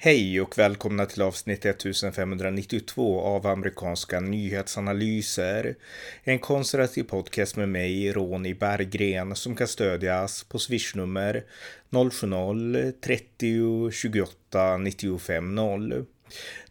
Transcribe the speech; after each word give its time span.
Hej 0.00 0.40
och 0.40 0.58
välkomna 0.58 1.06
till 1.06 1.22
avsnitt 1.22 1.64
1592 1.64 3.20
av 3.20 3.46
amerikanska 3.46 4.20
nyhetsanalyser. 4.20 5.76
En 6.24 6.38
konservativ 6.38 7.02
podcast 7.02 7.56
med 7.56 7.68
mig, 7.68 8.12
Ronny 8.12 8.54
Berggren, 8.54 9.36
som 9.36 9.56
kan 9.56 9.68
stödjas 9.68 10.44
på 10.44 10.58
swishnummer 10.58 11.44
070-30 11.90 13.90
28 13.90 14.76
95 14.76 15.54
0. 15.54 16.06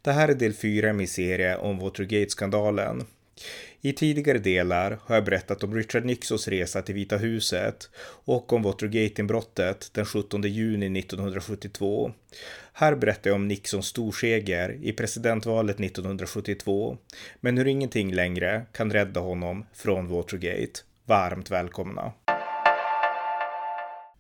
Det 0.02 0.12
här 0.12 0.30
är 0.30 0.34
del 0.34 0.54
4 0.54 0.90
i 0.90 0.94
min 0.94 1.08
serie 1.08 1.58
om 1.58 1.80
Watergate-skandalen. 1.80 3.04
I 3.82 3.94
tidigare 3.94 4.38
delar 4.38 5.00
har 5.04 5.16
jag 5.16 5.26
berättat 5.26 5.64
om 5.64 5.76
Richard 5.76 6.06
Nixons 6.06 6.48
resa 6.48 6.82
till 6.82 6.96
Vita 6.96 7.18
huset 7.18 7.90
och 8.26 8.54
om 8.54 8.64
Watergate-inbrottet 8.64 9.90
den 9.94 10.06
17 10.06 10.42
juni 10.42 11.00
1972. 11.00 12.12
Här 12.74 12.96
berättar 12.96 13.30
jag 13.30 13.36
om 13.36 13.48
Nixons 13.48 13.88
storseger 13.88 14.78
i 14.82 14.94
presidentvalet 14.94 15.80
1972, 15.80 16.98
men 17.40 17.58
hur 17.58 17.68
ingenting 17.68 18.14
längre 18.14 18.66
kan 18.72 18.92
rädda 18.92 19.20
honom 19.20 19.66
från 19.74 20.08
Watergate. 20.08 20.80
Varmt 21.06 21.52
välkomna! 21.52 22.14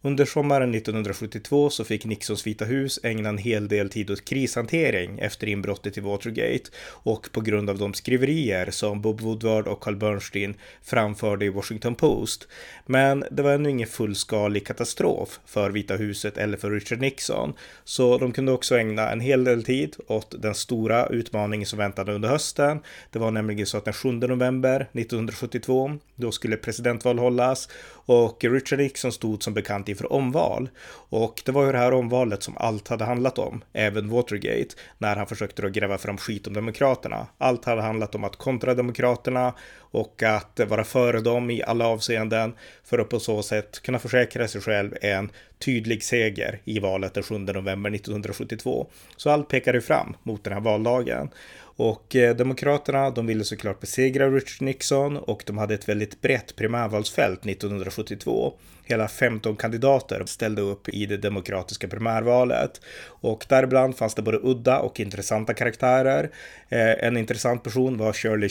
Under 0.01 0.25
sommaren 0.25 0.75
1972 0.75 1.69
så 1.69 1.83
fick 1.83 2.05
Nixons 2.05 2.47
Vita 2.47 2.65
hus 2.65 2.99
ägna 3.03 3.29
en 3.29 3.37
hel 3.37 3.67
del 3.67 3.89
tid 3.89 4.11
åt 4.11 4.25
krishantering 4.25 5.19
efter 5.19 5.47
inbrottet 5.47 5.97
i 5.97 6.01
Watergate 6.01 6.69
och 6.87 7.29
på 7.31 7.41
grund 7.41 7.69
av 7.69 7.77
de 7.77 7.93
skriverier 7.93 8.71
som 8.71 9.01
Bob 9.01 9.21
Woodward 9.21 9.67
och 9.67 9.79
Carl 9.79 9.95
Bernstein 9.95 10.55
framförde 10.83 11.45
i 11.45 11.49
Washington 11.49 11.95
Post. 11.95 12.47
Men 12.85 13.23
det 13.31 13.43
var 13.43 13.51
ännu 13.51 13.69
ingen 13.69 13.87
fullskalig 13.87 14.67
katastrof 14.67 15.39
för 15.45 15.69
Vita 15.69 15.95
huset 15.95 16.37
eller 16.37 16.57
för 16.57 16.71
Richard 16.71 16.99
Nixon, 16.99 17.53
så 17.83 18.17
de 18.17 18.31
kunde 18.31 18.51
också 18.51 18.77
ägna 18.77 19.11
en 19.11 19.19
hel 19.19 19.43
del 19.43 19.63
tid 19.63 19.95
åt 20.07 20.41
den 20.41 20.55
stora 20.55 21.07
utmaningen 21.07 21.65
som 21.65 21.79
väntade 21.79 22.13
under 22.13 22.29
hösten. 22.29 22.79
Det 23.11 23.19
var 23.19 23.31
nämligen 23.31 23.65
så 23.65 23.77
att 23.77 23.85
den 23.85 23.93
7 23.93 24.11
november 24.11 24.81
1972, 24.93 25.97
då 26.15 26.31
skulle 26.31 26.57
presidentval 26.57 27.19
hållas 27.19 27.69
och 28.07 28.43
Richard 28.43 28.79
Nixon 28.79 29.11
stod 29.11 29.43
som 29.43 29.53
bekant 29.53 29.89
inför 29.89 30.13
omval. 30.13 30.69
Och 31.09 31.41
det 31.45 31.51
var 31.51 31.65
ju 31.65 31.71
det 31.71 31.77
här 31.77 31.93
omvalet 31.93 32.43
som 32.43 32.57
allt 32.57 32.87
hade 32.87 33.05
handlat 33.05 33.37
om, 33.37 33.63
även 33.73 34.09
Watergate, 34.09 34.75
när 34.97 35.15
han 35.15 35.27
försökte 35.27 35.61
då 35.61 35.69
gräva 35.69 35.97
fram 35.97 36.17
skit 36.17 36.47
om 36.47 36.53
Demokraterna. 36.53 37.27
Allt 37.37 37.65
hade 37.65 37.81
handlat 37.81 38.15
om 38.15 38.23
att 38.23 38.35
kontra 38.35 38.73
Demokraterna 38.73 39.53
och 39.79 40.23
att 40.23 40.59
vara 40.67 40.83
före 40.83 41.21
dem 41.21 41.49
i 41.49 41.63
alla 41.63 41.87
avseenden 41.87 42.53
för 42.83 42.99
att 42.99 43.09
på 43.09 43.19
så 43.19 43.43
sätt 43.43 43.81
kunna 43.81 43.99
försäkra 43.99 44.47
sig 44.47 44.61
själv 44.61 44.95
en 45.01 45.31
tydlig 45.59 46.03
seger 46.03 46.61
i 46.65 46.79
valet 46.79 47.13
den 47.13 47.23
7 47.23 47.37
november 47.37 47.95
1972. 47.95 48.87
Så 49.17 49.29
allt 49.29 49.47
pekade 49.47 49.81
fram 49.81 50.15
mot 50.23 50.43
den 50.43 50.53
här 50.53 50.61
valdagen. 50.61 51.29
Och 51.77 52.15
eh, 52.15 52.35
Demokraterna, 52.35 53.09
de 53.09 53.27
ville 53.27 53.43
såklart 53.43 53.79
besegra 53.79 54.29
Richard 54.29 54.61
Nixon 54.61 55.17
och 55.17 55.43
de 55.45 55.57
hade 55.57 55.73
ett 55.73 55.89
väldigt 55.89 56.21
brett 56.21 56.55
primärvalsfält 56.55 57.45
1972. 57.45 58.53
Hela 58.83 59.07
15 59.07 59.55
kandidater 59.55 60.23
ställde 60.25 60.61
upp 60.61 60.89
i 60.89 61.05
det 61.05 61.17
demokratiska 61.17 61.87
primärvalet 61.87 62.81
och 63.05 63.45
däribland 63.49 63.97
fanns 63.97 64.15
det 64.15 64.21
både 64.21 64.39
udda 64.43 64.79
och 64.79 64.99
intressanta 64.99 65.53
karaktärer. 65.53 66.31
Eh, 66.69 67.03
en 67.07 67.17
intressant 67.17 67.63
person 67.63 67.97
var 67.97 68.13
Shirley 68.13 68.49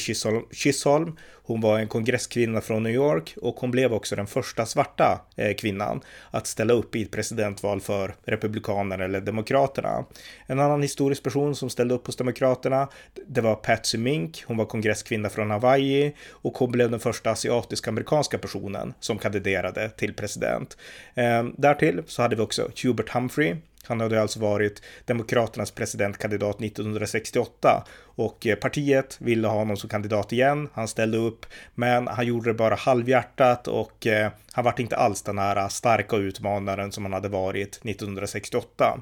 Chisholm. 0.53 1.17
Hon 1.47 1.61
var 1.61 1.79
en 1.79 1.89
kongresskvinna 1.89 2.61
från 2.61 2.83
New 2.83 2.93
York 2.93 3.35
och 3.43 3.57
hon 3.57 3.71
blev 3.71 3.93
också 3.93 4.17
den 4.17 4.27
första 4.27 4.67
svarta 4.67 5.21
eh, 5.37 5.55
kvinnan 5.55 6.01
att 6.31 6.47
ställa 6.47 6.73
upp 6.73 6.97
i 6.97 7.03
ett 7.03 7.11
presidentval 7.11 7.81
för 7.81 8.15
Republikanerna 8.25 9.05
eller 9.05 9.21
Demokraterna. 9.21 10.05
En 10.47 10.61
annan 10.61 10.83
historisk 10.83 11.23
person 11.23 11.55
som 11.55 11.71
ställde 11.71 11.95
upp 11.95 12.07
hos 12.07 12.17
Demokraterna, 12.17 12.89
det 13.27 13.41
var 13.41 13.55
Patsy 13.55 13.99
Mink. 13.99 14.45
Hon 14.47 14.57
var 14.57 14.65
kongresskvinna 14.65 15.29
från 15.29 15.51
Hawaii 15.51 16.15
och 16.31 16.59
hon 16.59 16.73
blev 16.73 16.91
den 16.91 17.01
första 17.01 17.31
asiatisk-amerikanska 17.31 18.39
personen 18.39 18.95
som 19.01 19.19
kandiderade 19.19 19.91
till 19.91 20.15
president. 20.15 20.77
Eh, 21.15 21.45
därtill 21.57 22.03
så 22.07 22.23
hade 22.23 22.37
vi 22.37 22.43
också 22.43 22.71
Hubert 22.83 23.11
Humphrey 23.11 23.57
han 23.89 24.01
hade 24.01 24.23
alltså 24.23 24.41
varit 24.41 24.83
Demokraternas 25.05 25.71
presidentkandidat 25.71 26.61
1968 26.61 27.85
och 28.17 28.47
eh, 28.47 28.57
partiet 28.57 29.17
ville 29.21 29.49
ha 29.49 29.55
honom 29.55 29.77
som 29.77 29.89
kandidat 29.89 30.33
igen. 30.33 30.69
Han 30.73 30.89
ställde 30.89 31.19
upp, 31.19 31.47
men 31.75 32.09
han 32.09 32.27
gjorde 32.27 32.51
det 32.51 32.55
bara 32.55 32.75
halvhjärtat 32.75 33.69
och 33.69 34.07
eh, 34.07 34.31
han 34.53 34.65
var 34.65 34.81
inte 34.81 34.97
alls 34.97 35.23
den 35.23 35.39
här 35.39 35.69
starka 35.69 36.17
utmanaren 36.17 36.93
som 36.93 37.05
han 37.05 37.13
hade 37.13 37.29
varit 37.29 37.81
1968. 37.85 39.01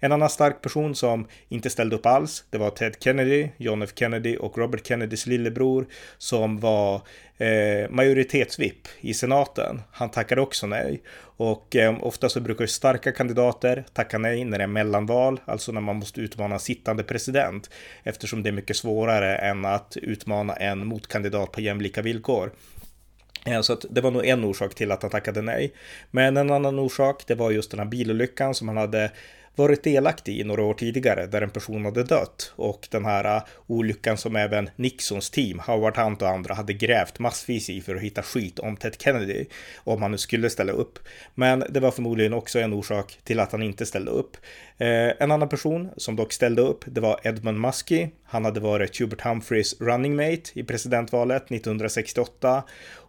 En 0.00 0.12
annan 0.12 0.30
stark 0.30 0.62
person 0.62 0.94
som 0.94 1.26
inte 1.48 1.70
ställde 1.70 1.96
upp 1.96 2.06
alls, 2.06 2.44
det 2.50 2.58
var 2.58 2.70
Ted 2.70 2.96
Kennedy, 3.00 3.48
John 3.56 3.82
F 3.82 3.90
Kennedy 3.94 4.36
och 4.36 4.58
Robert 4.58 4.86
Kennedys 4.86 5.26
lillebror 5.26 5.86
som 6.18 6.60
var 6.60 7.02
eh, 7.36 7.90
majoritetsvipp 7.90 8.88
i 9.00 9.14
senaten. 9.14 9.82
Han 9.92 10.10
tackade 10.10 10.40
också 10.40 10.66
nej. 10.66 11.02
Och 11.38 11.76
eh, 11.76 12.04
ofta 12.04 12.28
så 12.28 12.40
brukar 12.40 12.64
ju 12.64 12.68
starka 12.68 13.12
kandidater 13.12 13.84
tacka 13.92 14.18
nej 14.18 14.44
när 14.44 14.58
det 14.58 14.64
är 14.64 14.68
mellanval, 14.68 15.40
alltså 15.44 15.72
när 15.72 15.80
man 15.80 15.96
måste 15.96 16.20
utmana 16.20 16.58
sittande 16.58 17.02
president, 17.02 17.70
eftersom 18.02 18.42
det 18.46 18.50
är 18.50 18.52
mycket 18.52 18.76
svårare 18.76 19.36
än 19.36 19.64
att 19.64 19.96
utmana 19.96 20.54
en 20.54 20.86
motkandidat 20.86 21.52
på 21.52 21.60
jämlika 21.60 22.02
villkor. 22.02 22.52
Eh, 23.46 23.60
så 23.60 23.72
att 23.72 23.84
det 23.90 24.00
var 24.00 24.10
nog 24.10 24.26
en 24.26 24.44
orsak 24.44 24.74
till 24.74 24.92
att 24.92 25.02
han 25.02 25.10
tackade 25.10 25.42
nej. 25.42 25.72
Men 26.10 26.36
en 26.36 26.50
annan 26.50 26.78
orsak, 26.78 27.22
det 27.26 27.34
var 27.34 27.50
just 27.50 27.70
den 27.70 27.80
här 27.80 27.86
bilolyckan 27.86 28.54
som 28.54 28.68
han 28.68 28.76
hade 28.76 29.10
varit 29.56 29.84
delaktig 29.84 30.40
i 30.40 30.44
några 30.44 30.62
år 30.62 30.74
tidigare 30.74 31.26
där 31.26 31.42
en 31.42 31.50
person 31.50 31.84
hade 31.84 32.02
dött 32.02 32.52
och 32.56 32.88
den 32.90 33.04
här 33.04 33.36
eh, 33.36 33.42
olyckan 33.66 34.16
som 34.16 34.36
även 34.36 34.70
Nixons 34.76 35.30
team, 35.30 35.58
Howard 35.66 35.96
Hunt 35.96 36.22
och 36.22 36.28
andra 36.28 36.54
hade 36.54 36.72
grävt 36.72 37.18
massvis 37.18 37.70
i 37.70 37.80
för 37.80 37.96
att 37.96 38.02
hitta 38.02 38.22
skit 38.22 38.58
om 38.58 38.76
Ted 38.76 38.96
Kennedy 38.98 39.44
om 39.76 40.02
han 40.02 40.10
nu 40.10 40.18
skulle 40.18 40.50
ställa 40.50 40.72
upp. 40.72 40.98
Men 41.34 41.64
det 41.70 41.80
var 41.80 41.90
förmodligen 41.90 42.32
också 42.32 42.58
en 42.58 42.72
orsak 42.72 43.18
till 43.24 43.40
att 43.40 43.52
han 43.52 43.62
inte 43.62 43.86
ställde 43.86 44.10
upp. 44.10 44.36
Eh, 44.78 45.22
en 45.22 45.32
annan 45.32 45.48
person 45.48 45.90
som 45.96 46.16
dock 46.16 46.32
ställde 46.32 46.62
upp, 46.62 46.84
det 46.86 47.00
var 47.00 47.20
Edmund 47.22 47.60
Muskie. 47.60 48.10
Han 48.26 48.44
hade 48.44 48.60
varit 48.60 49.00
Hubert 49.00 49.20
Humphreys 49.20 49.80
running 49.80 50.16
mate 50.16 50.50
i 50.54 50.62
presidentvalet 50.62 51.42
1968 51.50 52.62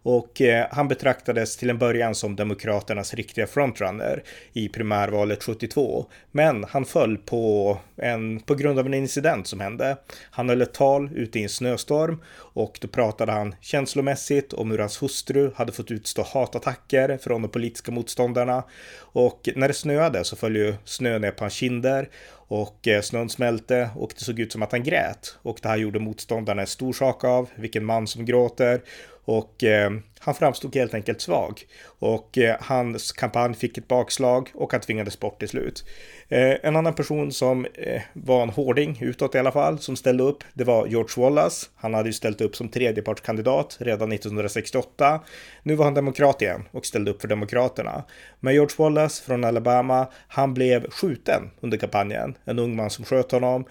och 0.07 0.41
eh, 0.41 0.67
han 0.71 0.87
betraktades 0.87 1.57
till 1.57 1.69
en 1.69 1.77
början 1.77 2.15
som 2.15 2.35
Demokraternas 2.35 3.13
riktiga 3.13 3.47
frontrunner 3.47 4.23
i 4.53 4.69
primärvalet 4.69 5.43
72. 5.43 6.05
Men 6.31 6.63
han 6.63 6.85
föll 6.85 7.17
på, 7.17 7.77
en, 7.95 8.39
på 8.39 8.55
grund 8.55 8.79
av 8.79 8.85
en 8.85 8.93
incident 8.93 9.47
som 9.47 9.59
hände. 9.59 9.97
Han 10.31 10.49
höll 10.49 10.61
ett 10.61 10.73
tal 10.73 11.09
ute 11.15 11.39
i 11.39 11.43
en 11.43 11.49
snöstorm 11.49 12.21
och 12.35 12.77
då 12.81 12.87
pratade 12.87 13.31
han 13.31 13.55
känslomässigt 13.61 14.53
om 14.53 14.71
hur 14.71 14.79
hans 14.79 15.03
hustru 15.03 15.51
hade 15.55 15.71
fått 15.71 15.91
utstå 15.91 16.23
hatattacker 16.33 17.17
från 17.17 17.41
de 17.41 17.51
politiska 17.51 17.91
motståndarna. 17.91 18.63
Och 18.99 19.49
när 19.55 19.67
det 19.67 19.73
snöade 19.73 20.23
så 20.23 20.35
föll 20.35 20.55
ju 20.55 20.75
snö 20.85 21.19
ner 21.19 21.31
på 21.31 21.43
hans 21.43 21.53
kinder 21.53 22.09
och 22.47 22.87
eh, 22.87 23.01
snön 23.01 23.29
smälte 23.29 23.89
och 23.95 24.11
det 24.15 24.25
såg 24.25 24.39
ut 24.39 24.51
som 24.51 24.63
att 24.63 24.71
han 24.71 24.83
grät. 24.83 25.37
Och 25.41 25.59
det 25.61 25.69
här 25.69 25.77
gjorde 25.77 25.99
motståndarna 25.99 26.61
en 26.61 26.67
stor 26.67 26.93
sak 26.93 27.23
av, 27.23 27.49
vilken 27.55 27.85
man 27.85 28.07
som 28.07 28.25
gråter. 28.25 28.81
Och 29.25 29.63
eh, 29.63 29.91
han 30.19 30.35
framstod 30.35 30.75
helt 30.75 30.93
enkelt 30.93 31.21
svag 31.21 31.61
och 31.99 32.37
eh, 32.37 32.55
hans 32.59 33.11
kampanj 33.11 33.53
fick 33.53 33.77
ett 33.77 33.87
bakslag 33.87 34.49
och 34.53 34.71
han 34.71 34.81
tvingades 34.81 35.19
bort 35.19 35.39
till 35.39 35.49
slut. 35.49 35.85
Eh, 36.29 36.55
en 36.63 36.75
annan 36.75 36.93
person 36.93 37.31
som 37.31 37.65
eh, 37.73 38.01
var 38.13 38.43
en 38.43 38.49
hårding 38.49 38.97
utåt 39.01 39.35
i 39.35 39.37
alla 39.37 39.51
fall 39.51 39.79
som 39.79 39.95
ställde 39.95 40.23
upp, 40.23 40.43
det 40.53 40.63
var 40.63 40.87
George 40.87 41.23
Wallace. 41.23 41.67
Han 41.75 41.93
hade 41.93 42.09
ju 42.09 42.13
ställt 42.13 42.41
upp 42.41 42.55
som 42.55 42.69
tredjepartskandidat 42.69 43.77
redan 43.79 44.11
1968. 44.11 45.19
Nu 45.63 45.75
var 45.75 45.85
han 45.85 45.93
demokrat 45.93 46.41
igen 46.41 46.63
och 46.71 46.85
ställde 46.85 47.11
upp 47.11 47.21
för 47.21 47.27
Demokraterna. 47.27 48.03
Men 48.39 48.53
George 48.53 48.75
Wallace 48.77 49.23
från 49.23 49.43
Alabama, 49.43 50.07
han 50.27 50.53
blev 50.53 50.89
skjuten 50.89 51.49
under 51.61 51.77
kampanjen. 51.77 52.37
En 52.45 52.59
ung 52.59 52.75
man 52.75 52.89
som 52.89 53.05
sköt 53.05 53.31
honom. 53.31 53.65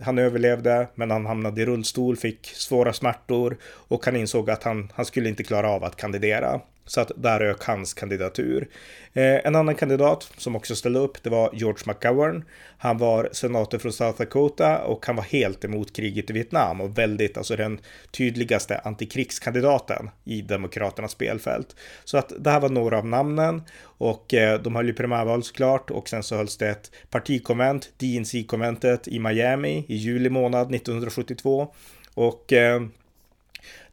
Han 0.00 0.18
överlevde, 0.18 0.88
men 0.94 1.10
han 1.10 1.26
hamnade 1.26 1.62
i 1.62 1.66
rullstol, 1.66 2.16
fick 2.16 2.46
svåra 2.46 2.92
smärtor 2.92 3.56
och 3.62 4.04
han 4.04 4.16
insåg 4.16 4.50
att 4.50 4.62
han, 4.62 4.92
han 4.94 5.04
skulle 5.04 5.28
inte 5.28 5.42
klara 5.42 5.63
av 5.64 5.84
att 5.84 5.96
kandidera. 5.96 6.60
Så 6.86 7.00
att 7.00 7.12
där 7.16 7.40
rök 7.40 7.64
hans 7.64 7.94
kandidatur. 7.94 8.68
Eh, 9.12 9.46
en 9.46 9.56
annan 9.56 9.74
kandidat 9.74 10.32
som 10.36 10.56
också 10.56 10.76
ställde 10.76 10.98
upp, 10.98 11.22
det 11.22 11.30
var 11.30 11.50
George 11.52 11.82
McGovern. 11.86 12.44
Han 12.78 12.98
var 12.98 13.28
senator 13.32 13.78
från 13.78 13.92
South 13.92 14.18
Dakota 14.18 14.78
och 14.78 15.06
han 15.06 15.16
var 15.16 15.22
helt 15.22 15.64
emot 15.64 15.96
kriget 15.96 16.30
i 16.30 16.32
Vietnam 16.32 16.80
och 16.80 16.98
väldigt, 16.98 17.36
alltså 17.36 17.56
den 17.56 17.80
tydligaste 18.10 18.78
antikrigskandidaten 18.78 20.10
i 20.24 20.42
Demokraternas 20.42 21.12
spelfält. 21.12 21.76
Så 22.04 22.18
att 22.18 22.32
det 22.38 22.50
här 22.50 22.60
var 22.60 22.68
några 22.68 22.98
av 22.98 23.06
namnen 23.06 23.62
och 23.82 24.34
eh, 24.34 24.60
de 24.60 24.76
höll 24.76 24.86
ju 24.86 24.94
primärval 24.94 25.42
såklart 25.42 25.90
och 25.90 26.08
sen 26.08 26.22
så 26.22 26.36
hölls 26.36 26.56
det 26.56 26.68
ett 26.68 26.90
partikonvent, 27.10 27.92
DNC-konventet 27.98 29.08
i 29.08 29.18
Miami 29.18 29.84
i 29.88 29.96
juli 29.96 30.30
månad 30.30 30.74
1972 30.74 31.74
och 32.14 32.52
eh, 32.52 32.80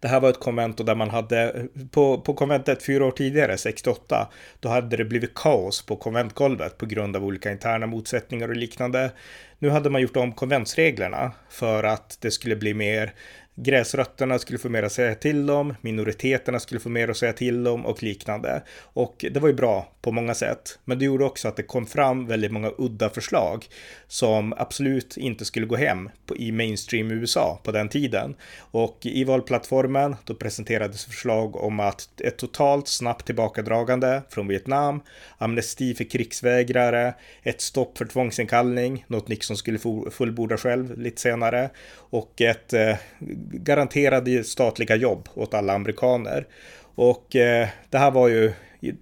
det 0.01 0.07
här 0.07 0.19
var 0.19 0.29
ett 0.29 0.39
konvent 0.39 0.85
där 0.85 0.95
man 0.95 1.09
hade, 1.09 1.67
på, 1.91 2.21
på 2.21 2.33
konventet 2.33 2.83
fyra 2.83 3.05
år 3.05 3.11
tidigare, 3.11 3.57
68, 3.57 4.27
då 4.59 4.69
hade 4.69 4.97
det 4.97 5.05
blivit 5.05 5.33
kaos 5.33 5.85
på 5.85 5.95
konventgolvet 5.95 6.77
på 6.77 6.85
grund 6.85 7.15
av 7.15 7.25
olika 7.25 7.51
interna 7.51 7.87
motsättningar 7.87 8.49
och 8.49 8.55
liknande. 8.55 9.11
Nu 9.59 9.69
hade 9.69 9.89
man 9.89 10.01
gjort 10.01 10.17
om 10.17 10.31
konventsreglerna 10.31 11.31
för 11.49 11.83
att 11.83 12.17
det 12.21 12.31
skulle 12.31 12.55
bli 12.55 12.73
mer 12.73 13.13
Gräsrötterna 13.63 14.39
skulle 14.39 14.59
få 14.59 14.69
mer 14.69 14.83
att 14.83 14.91
säga 14.91 15.15
till 15.15 15.49
om, 15.49 15.73
minoriteterna 15.81 16.59
skulle 16.59 16.79
få 16.79 16.89
mer 16.89 17.07
att 17.07 17.17
säga 17.17 17.33
till 17.33 17.67
om 17.67 17.85
och 17.85 18.03
liknande. 18.03 18.63
Och 18.79 19.25
det 19.31 19.39
var 19.39 19.47
ju 19.47 19.53
bra 19.53 19.91
på 20.01 20.11
många 20.11 20.33
sätt, 20.33 20.79
men 20.85 20.99
det 20.99 21.05
gjorde 21.05 21.25
också 21.25 21.47
att 21.47 21.55
det 21.55 21.63
kom 21.63 21.85
fram 21.85 22.27
väldigt 22.27 22.51
många 22.51 22.71
udda 22.77 23.09
förslag 23.09 23.65
som 24.07 24.53
absolut 24.57 25.17
inte 25.17 25.45
skulle 25.45 25.65
gå 25.65 25.75
hem 25.75 26.09
på, 26.25 26.37
i 26.37 26.51
mainstream 26.51 27.11
USA 27.11 27.59
på 27.63 27.71
den 27.71 27.89
tiden. 27.89 28.35
Och 28.59 28.99
i 29.01 29.23
valplattformen 29.23 30.15
då 30.25 30.35
presenterades 30.35 31.05
förslag 31.05 31.55
om 31.55 31.79
att 31.79 32.21
ett 32.21 32.37
totalt 32.37 32.87
snabbt 32.87 33.25
tillbakadragande 33.25 34.21
från 34.29 34.47
Vietnam, 34.47 35.01
amnesti 35.37 35.95
för 35.95 36.03
krigsvägrare, 36.03 37.13
ett 37.43 37.61
stopp 37.61 37.97
för 37.97 38.05
tvångsinkallning, 38.05 39.05
något 39.07 39.27
Nixon 39.27 39.57
skulle 39.57 39.79
fullborda 40.11 40.57
själv 40.57 40.99
lite 40.99 41.21
senare, 41.21 41.69
och 41.93 42.41
ett 42.41 42.73
eh, 42.73 42.95
garanterade 43.53 44.43
statliga 44.43 44.95
jobb 44.95 45.29
åt 45.33 45.53
alla 45.53 45.73
amerikaner. 45.73 46.47
Och 46.95 47.35
eh, 47.35 47.67
det 47.89 47.97
här 47.97 48.11
var 48.11 48.27
ju 48.27 48.53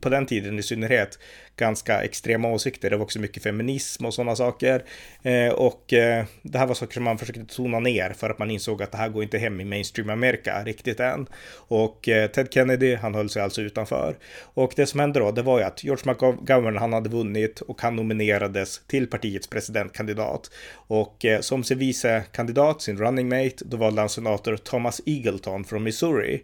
på 0.01 0.10
den 0.10 0.25
tiden 0.25 0.60
i 0.60 0.63
synnerhet 0.63 1.19
ganska 1.59 2.03
extrema 2.03 2.47
åsikter. 2.47 2.89
Det 2.89 2.97
var 2.97 3.03
också 3.03 3.19
mycket 3.19 3.44
feminism 3.44 4.06
och 4.06 4.13
sådana 4.13 4.35
saker. 4.35 4.83
Eh, 5.23 5.50
och 5.50 5.94
eh, 5.94 6.25
det 6.41 6.57
här 6.57 6.65
var 6.65 6.75
saker 6.75 6.94
som 6.94 7.03
man 7.03 7.17
försökte 7.17 7.45
tona 7.45 7.79
ner 7.79 8.13
för 8.13 8.29
att 8.29 8.39
man 8.39 8.51
insåg 8.51 8.83
att 8.83 8.91
det 8.91 8.97
här 8.97 9.09
går 9.09 9.23
inte 9.23 9.38
hem 9.38 9.61
i 9.61 9.65
mainstream 9.65 10.09
Amerika 10.09 10.63
riktigt 10.63 11.00
än. 11.00 11.27
Och 11.53 12.09
eh, 12.09 12.29
Ted 12.29 12.53
Kennedy, 12.53 12.95
han 12.95 13.15
höll 13.15 13.29
sig 13.29 13.41
alltså 13.41 13.61
utanför. 13.61 14.17
Och 14.41 14.73
det 14.75 14.85
som 14.85 15.00
hände 15.00 15.19
då, 15.19 15.31
det 15.31 15.41
var 15.41 15.59
ju 15.59 15.65
att 15.65 15.83
George 15.83 16.03
McGovern, 16.13 16.77
han 16.77 16.94
hade 16.94 17.09
vunnit 17.09 17.61
och 17.61 17.81
han 17.81 17.95
nominerades 17.95 18.81
till 18.88 19.07
partiets 19.07 19.47
presidentkandidat. 19.47 20.51
Och 20.73 21.25
eh, 21.25 21.39
som 21.41 21.63
sin 21.63 21.79
vice 21.79 22.23
kandidat, 22.31 22.81
sin 22.81 22.97
running 22.97 23.29
mate, 23.29 23.65
då 23.65 23.77
valde 23.77 24.01
han 24.01 24.09
senator 24.09 24.57
Thomas 24.57 25.01
Eagleton 25.06 25.63
från 25.63 25.83
Missouri. 25.83 26.44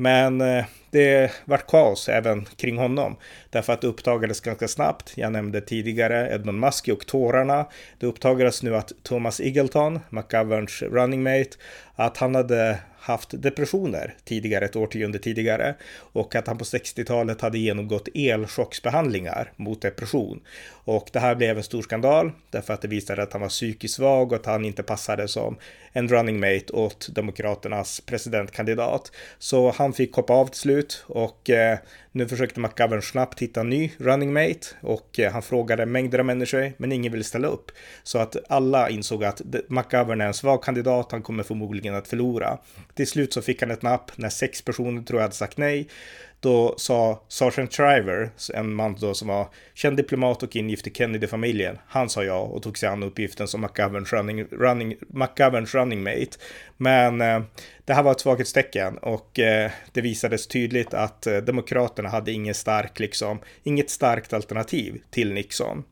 Men 0.00 0.40
eh, 0.40 0.64
det 0.90 1.32
vart 1.44 1.66
kaos 1.66 2.08
även 2.08 2.44
kring 2.56 2.78
honom. 2.78 3.16
Därför 3.50 3.72
att 3.72 3.80
det 3.80 3.86
uppdagades 3.86 4.40
ganska 4.40 4.68
snabbt. 4.68 5.12
Jag 5.14 5.32
nämnde 5.32 5.60
tidigare 5.60 6.34
Edmund 6.34 6.60
Muskie 6.60 6.94
och 6.94 7.06
tårarna. 7.06 7.66
Det 7.98 8.06
uppdagades 8.06 8.62
nu 8.62 8.76
att 8.76 8.92
Thomas 9.02 9.40
Eagleton, 9.40 10.00
McGoverns 10.10 10.82
running 10.82 11.22
mate, 11.22 11.50
att 11.94 12.16
han 12.16 12.34
hade 12.34 12.78
haft 13.00 13.42
depressioner 13.42 14.14
tidigare, 14.24 14.64
ett 14.64 14.76
årtionde 14.76 15.18
tidigare. 15.18 15.74
Och 16.12 16.34
att 16.34 16.46
han 16.46 16.58
på 16.58 16.64
60-talet 16.64 17.40
hade 17.40 17.58
genomgått 17.58 18.08
elchocksbehandlingar 18.14 19.52
mot 19.56 19.82
depression. 19.82 20.40
Och 20.84 21.10
det 21.12 21.20
här 21.20 21.34
blev 21.34 21.56
en 21.56 21.62
stor 21.62 21.82
skandal 21.82 22.32
därför 22.50 22.74
att 22.74 22.82
det 22.82 22.88
visade 22.88 23.22
att 23.22 23.32
han 23.32 23.42
var 23.42 23.48
psykiskt 23.48 23.94
svag 23.94 24.32
och 24.32 24.38
att 24.38 24.46
han 24.46 24.64
inte 24.64 24.82
passade 24.82 25.28
som 25.28 25.56
en 25.92 26.08
running 26.08 26.40
mate 26.40 26.72
åt 26.72 27.08
Demokraternas 27.14 28.00
presidentkandidat. 28.00 29.12
Så 29.38 29.70
han 29.70 29.92
fick 29.92 30.14
hoppa 30.14 30.32
av 30.32 30.46
till 30.46 30.60
slut 30.60 31.04
och 31.06 31.50
eh, 31.50 31.78
nu 32.12 32.28
försökte 32.28 32.60
McGovern 32.60 33.02
snabbt 33.02 33.42
hitta 33.42 33.60
en 33.60 33.70
ny 33.70 33.92
running 33.98 34.32
mate 34.32 34.66
och 34.80 35.20
eh, 35.20 35.32
han 35.32 35.42
frågade 35.42 35.86
mängder 35.86 36.18
av 36.18 36.24
människor 36.24 36.72
men 36.76 36.92
ingen 36.92 37.12
ville 37.12 37.24
ställa 37.24 37.48
upp. 37.48 37.70
Så 38.02 38.18
att 38.18 38.36
alla 38.48 38.90
insåg 38.90 39.24
att 39.24 39.42
McGovern 39.68 40.20
är 40.20 40.26
en 40.26 40.34
svag 40.34 40.62
kandidat, 40.62 41.12
han 41.12 41.22
kommer 41.22 41.42
förmodligen 41.42 41.94
att 41.94 42.08
förlora. 42.08 42.58
Till 43.00 43.06
slut 43.06 43.32
så 43.32 43.42
fick 43.42 43.62
han 43.62 43.70
ett 43.70 43.82
napp 43.82 44.12
när 44.16 44.28
sex 44.28 44.62
personer 44.62 45.02
tror 45.02 45.20
jag 45.20 45.24
hade 45.24 45.34
sagt 45.34 45.58
nej. 45.58 45.88
Då 46.40 46.74
sa 46.76 47.22
Sergeant 47.28 47.74
Shriver, 47.74 48.30
en 48.54 48.74
man 48.74 48.96
då 49.00 49.14
som 49.14 49.28
var 49.28 49.48
känd 49.74 49.96
diplomat 49.96 50.42
och 50.42 50.56
ingift 50.56 50.86
i 50.86 50.90
Kennedy-familjen, 50.90 51.78
han 51.86 52.08
sa 52.08 52.24
ja 52.24 52.38
och 52.40 52.62
tog 52.62 52.78
sig 52.78 52.88
an 52.88 53.02
uppgiften 53.02 53.48
som 53.48 53.60
McGoverns 53.60 54.12
running, 54.12 54.44
running, 54.44 54.96
McGoverns 55.08 55.74
running 55.74 56.02
mate. 56.02 56.38
Men 56.76 57.20
eh, 57.20 57.40
det 57.84 57.94
här 57.94 58.02
var 58.02 58.12
ett 58.12 58.20
svaghetstecken 58.20 58.98
och 58.98 59.38
eh, 59.38 59.70
det 59.92 60.00
visades 60.00 60.46
tydligt 60.46 60.94
att 60.94 61.26
eh, 61.26 61.36
Demokraterna 61.36 62.08
hade 62.08 62.32
ingen 62.32 62.54
stark, 62.54 62.98
liksom, 62.98 63.38
inget 63.62 63.90
starkt 63.90 64.32
alternativ 64.32 65.00
till 65.10 65.32
Nixon. 65.32 65.84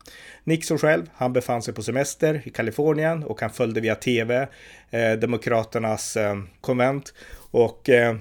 Nixon 0.43 0.77
själv, 0.77 1.05
han 1.13 1.33
befann 1.33 1.61
sig 1.61 1.73
på 1.73 1.83
semester 1.83 2.41
i 2.45 2.49
Kalifornien 2.49 3.23
och 3.23 3.41
han 3.41 3.49
följde 3.49 3.81
via 3.81 3.95
tv 3.95 4.47
eh, 4.89 5.11
Demokraternas 5.11 6.17
eh, 6.17 6.35
konvent 6.61 7.13
och 7.51 7.89
eh, 7.89 8.15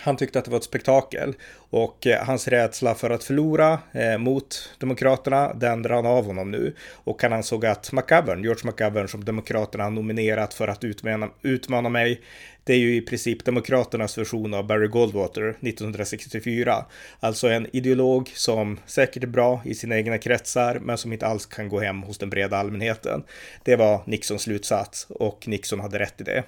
han 0.00 0.16
tyckte 0.16 0.38
att 0.38 0.44
det 0.44 0.50
var 0.50 0.58
ett 0.58 0.64
spektakel 0.64 1.34
och 1.56 2.06
eh, 2.06 2.24
hans 2.24 2.48
rädsla 2.48 2.94
för 2.94 3.10
att 3.10 3.24
förlora 3.24 3.78
eh, 3.92 4.18
mot 4.18 4.74
Demokraterna, 4.78 5.54
den 5.54 5.84
rann 5.84 6.06
av 6.06 6.26
honom 6.26 6.50
nu. 6.50 6.74
Och 6.92 7.22
han 7.22 7.32
ansåg 7.32 7.66
att 7.66 7.92
McGovern, 7.92 8.42
George 8.42 8.62
McGovern 8.64 9.08
som 9.08 9.24
Demokraterna 9.24 9.84
har 9.84 9.90
nominerat 9.90 10.54
för 10.54 10.68
att 10.68 10.84
utmana, 10.84 11.28
utmana 11.42 11.88
mig, 11.88 12.20
det 12.64 12.72
är 12.72 12.78
ju 12.78 12.96
i 12.96 13.00
princip 13.00 13.44
Demokraternas 13.44 14.18
version 14.18 14.54
av 14.54 14.66
Barry 14.66 14.86
Goldwater 14.86 15.48
1964. 15.48 16.84
Alltså 17.20 17.48
en 17.48 17.76
ideolog 17.76 18.28
som 18.34 18.78
säkert 18.86 19.22
är 19.22 19.26
bra 19.26 19.62
i 19.64 19.74
sina 19.74 19.96
egna 19.96 20.18
kretsar, 20.18 20.78
men 20.82 20.98
som 20.98 21.12
inte 21.12 21.26
alls 21.26 21.46
kan 21.46 21.68
gå 21.68 21.80
hem 21.80 22.02
hos 22.02 22.18
den 22.18 22.30
breda 22.30 22.56
allmänheten. 22.56 23.22
Det 23.64 23.76
var 23.76 24.02
Nixons 24.06 24.42
slutsats 24.42 25.06
och 25.08 25.48
Nixon 25.48 25.80
hade 25.80 25.98
rätt 25.98 26.20
i 26.20 26.24
det 26.24 26.42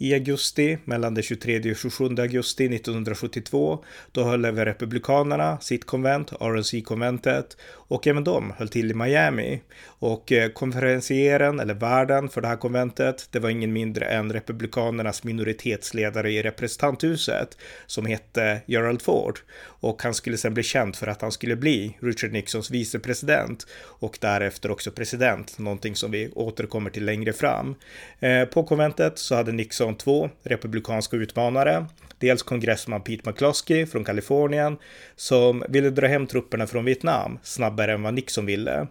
i 0.00 0.14
augusti, 0.14 0.78
mellan 0.84 1.14
den 1.14 1.22
23 1.22 1.70
och 1.70 1.76
27 1.76 2.04
augusti 2.04 2.64
1972. 2.74 3.84
Då 4.12 4.22
höll 4.22 4.44
även 4.44 4.64
Republikanerna 4.64 5.60
sitt 5.60 5.84
konvent, 5.84 6.32
RNC-konventet, 6.40 7.56
och 7.62 8.06
även 8.06 8.24
de 8.24 8.52
höll 8.56 8.68
till 8.68 8.90
i 8.90 8.94
Miami. 8.94 9.60
Och 9.84 10.32
eh, 10.32 10.50
konferencieren, 10.50 11.60
eller 11.60 11.74
värden 11.74 12.28
för 12.28 12.40
det 12.40 12.48
här 12.48 12.56
konventet, 12.56 13.28
det 13.30 13.38
var 13.38 13.50
ingen 13.50 13.72
mindre 13.72 14.06
än 14.06 14.32
Republikanernas 14.32 15.24
minoritetsledare 15.24 16.30
i 16.30 16.42
representanthuset 16.42 17.58
som 17.86 18.06
hette 18.06 18.60
Gerald 18.66 19.02
Ford. 19.02 19.38
Och 19.62 20.02
han 20.02 20.14
skulle 20.14 20.36
sen 20.36 20.54
bli 20.54 20.62
känd 20.62 20.96
för 20.96 21.06
att 21.06 21.22
han 21.22 21.32
skulle 21.32 21.56
bli 21.56 21.96
Richard 22.00 22.32
Nixons 22.32 22.70
vicepresident 22.70 23.66
och 23.82 24.18
därefter 24.20 24.70
också 24.70 24.90
president, 24.90 25.58
någonting 25.58 25.96
som 25.96 26.10
vi 26.10 26.30
återkommer 26.34 26.90
till 26.90 27.04
längre 27.04 27.32
fram. 27.32 27.74
Eh, 28.20 28.44
på 28.44 28.62
konventet 28.62 29.18
så 29.18 29.34
hade 29.34 29.52
Nixon 29.52 29.89
två 29.94 30.30
republikanska 30.42 31.16
utmanare. 31.16 31.86
Dels 32.20 32.42
kongressman 32.42 33.02
Pete 33.02 33.30
McCloskey 33.30 33.86
från 33.86 34.04
Kalifornien 34.04 34.76
som 35.16 35.64
ville 35.68 35.90
dra 35.90 36.06
hem 36.06 36.26
trupperna 36.26 36.66
från 36.66 36.84
Vietnam 36.84 37.38
snabbare 37.42 37.92
än 37.92 38.02
vad 38.02 38.14
Nixon 38.14 38.46
ville. 38.46 38.86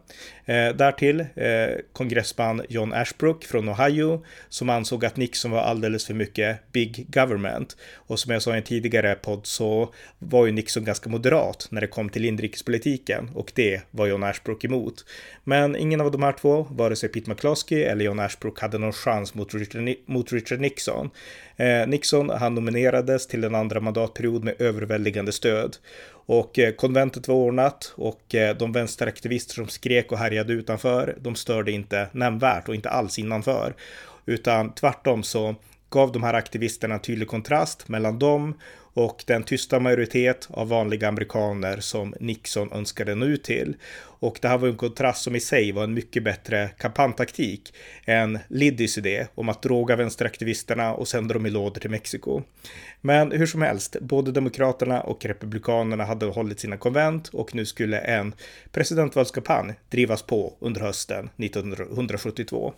Eh, 0.45 0.75
därtill 0.75 1.19
eh, 1.19 1.69
kongressman 1.93 2.61
John 2.69 2.93
Ashbrook 2.93 3.43
från 3.43 3.69
Ohio 3.69 4.25
som 4.49 4.69
ansåg 4.69 5.05
att 5.05 5.17
Nixon 5.17 5.51
var 5.51 5.61
alldeles 5.61 6.05
för 6.05 6.13
mycket 6.13 6.71
big 6.71 7.05
government. 7.09 7.77
Och 7.95 8.19
som 8.19 8.33
jag 8.33 8.41
sa 8.41 8.53
i 8.53 8.57
en 8.57 8.63
tidigare 8.63 9.15
podd 9.15 9.45
så 9.45 9.93
var 10.19 10.45
ju 10.45 10.51
Nixon 10.51 10.83
ganska 10.83 11.09
moderat 11.09 11.67
när 11.71 11.81
det 11.81 11.87
kom 11.87 12.09
till 12.09 12.25
inrikespolitiken 12.25 13.29
och 13.35 13.51
det 13.55 13.81
var 13.91 14.07
John 14.07 14.23
Ashbrook 14.23 14.63
emot. 14.63 15.05
Men 15.43 15.75
ingen 15.75 16.01
av 16.01 16.11
de 16.11 16.23
här 16.23 16.33
två, 16.33 16.67
vare 16.69 16.95
sig 16.95 17.09
Pete 17.09 17.29
McCloskey 17.29 17.83
eller 17.83 18.05
John 18.05 18.19
Ashbrook, 18.19 18.59
hade 18.59 18.77
någon 18.77 18.93
chans 18.93 19.35
mot 19.35 19.53
Richard, 19.53 19.95
mot 20.05 20.33
Richard 20.33 20.59
Nixon. 20.59 21.09
Eh, 21.59 21.87
Nixon, 21.87 22.29
han 22.29 22.55
nominerades 22.55 23.27
till 23.27 23.43
en 23.43 23.55
andra 23.55 23.79
mandatperiod 23.79 24.43
med 24.43 24.61
överväldigande 24.61 25.31
stöd. 25.31 25.77
Och 26.11 26.59
eh, 26.59 26.73
konventet 26.73 27.27
var 27.27 27.35
ordnat 27.35 27.93
och 27.95 28.35
eh, 28.35 28.57
de 28.57 28.71
vänsteraktivister 28.71 29.55
som 29.55 29.67
skrek 29.67 30.11
och 30.11 30.17
härjade 30.17 30.53
utanför, 30.53 31.15
de 31.21 31.35
störde 31.35 31.71
inte 31.71 32.07
nämnvärt 32.11 32.67
och 32.67 32.75
inte 32.75 32.89
alls 32.89 33.19
innanför. 33.19 33.73
Utan 34.25 34.73
tvärtom 34.73 35.23
så 35.23 35.55
gav 35.89 36.11
de 36.11 36.23
här 36.23 36.33
aktivisterna 36.33 36.93
en 36.93 37.01
tydlig 37.01 37.27
kontrast 37.27 37.87
mellan 37.87 38.19
dem 38.19 38.53
och 38.99 39.23
den 39.27 39.43
tysta 39.43 39.79
majoritet 39.79 40.47
av 40.51 40.69
vanliga 40.69 41.07
amerikaner 41.07 41.79
som 41.79 42.13
Nixon 42.19 42.71
önskade 42.71 43.15
nå 43.15 43.25
ut 43.25 43.43
till. 43.43 43.75
Och 44.01 44.39
det 44.41 44.47
här 44.47 44.57
var 44.57 44.67
en 44.67 44.77
kontrast 44.77 45.23
som 45.23 45.35
i 45.35 45.39
sig 45.39 45.71
var 45.71 45.83
en 45.83 45.93
mycket 45.93 46.23
bättre 46.23 46.69
kampanjtaktik 46.77 47.73
än 48.05 48.39
Liddys 48.47 48.97
idé 48.97 49.27
om 49.35 49.49
att 49.49 49.61
droga 49.61 49.95
vänsteraktivisterna 49.95 50.93
och 50.93 51.07
sända 51.07 51.33
dem 51.33 51.45
i 51.45 51.49
lådor 51.49 51.79
till 51.79 51.89
Mexiko. 51.89 52.41
Men 53.01 53.31
hur 53.31 53.45
som 53.45 53.61
helst, 53.61 53.97
både 54.01 54.31
Demokraterna 54.31 55.01
och 55.01 55.25
Republikanerna 55.25 56.05
hade 56.05 56.25
hållit 56.25 56.59
sina 56.59 56.77
konvent 56.77 57.27
och 57.27 57.55
nu 57.55 57.65
skulle 57.65 57.99
en 57.99 58.33
presidentvalskampanj 58.71 59.73
drivas 59.89 60.23
på 60.23 60.57
under 60.59 60.81
hösten 60.81 61.29
1972. 61.37 62.73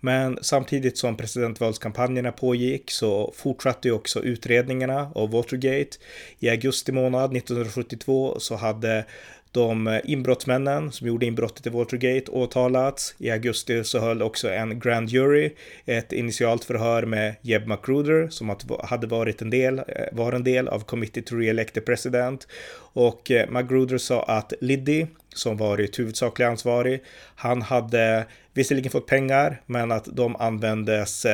Men 0.00 0.38
samtidigt 0.42 0.98
som 0.98 1.16
presidentvalskampanjerna 1.16 2.32
pågick 2.32 2.90
så 2.90 3.32
fortsatte 3.36 3.88
ju 3.88 3.94
också 3.94 4.22
utredningarna 4.22 5.10
av 5.14 5.30
Watergate. 5.30 5.96
I 6.38 6.48
augusti 6.48 6.92
månad 6.92 7.36
1972 7.36 8.36
så 8.40 8.56
hade 8.56 9.04
de 9.52 9.86
eh, 9.86 10.00
inbrottsmännen 10.04 10.92
som 10.92 11.06
gjorde 11.06 11.26
inbrottet 11.26 11.66
i 11.66 11.70
Watergate 11.70 12.30
åtalats. 12.30 13.14
I 13.18 13.30
augusti 13.30 13.84
så 13.84 13.98
höll 13.98 14.22
också 14.22 14.50
en 14.50 14.80
grand 14.80 15.08
jury 15.08 15.50
ett 15.84 16.12
initialt 16.12 16.64
förhör 16.64 17.02
med 17.02 17.34
Jeb 17.42 17.66
Magruder 17.66 18.28
som 18.28 18.56
hade 18.82 19.06
varit 19.06 19.42
en 19.42 19.50
del, 19.50 19.78
eh, 19.78 19.84
var 20.12 20.32
en 20.32 20.44
del 20.44 20.68
av 20.68 20.80
Committee 20.80 21.22
to 21.22 21.34
Re-elect 21.34 21.72
the 21.74 21.80
President. 21.80 22.48
Och 22.92 23.30
eh, 23.30 23.50
Magruder 23.50 23.98
sa 23.98 24.22
att 24.22 24.52
Liddy, 24.60 25.06
som 25.34 25.56
varit 25.56 25.98
huvudsaklig 25.98 26.46
ansvarig, 26.46 27.02
han 27.34 27.62
hade 27.62 28.26
visserligen 28.54 28.90
fått 28.90 29.06
pengar, 29.06 29.60
men 29.66 29.92
att 29.92 30.04
de 30.04 30.36
användes 30.36 31.26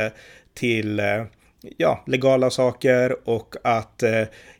till 0.54 1.02
ja, 1.76 2.04
legala 2.06 2.50
saker 2.50 3.28
och 3.28 3.54
att 3.64 4.02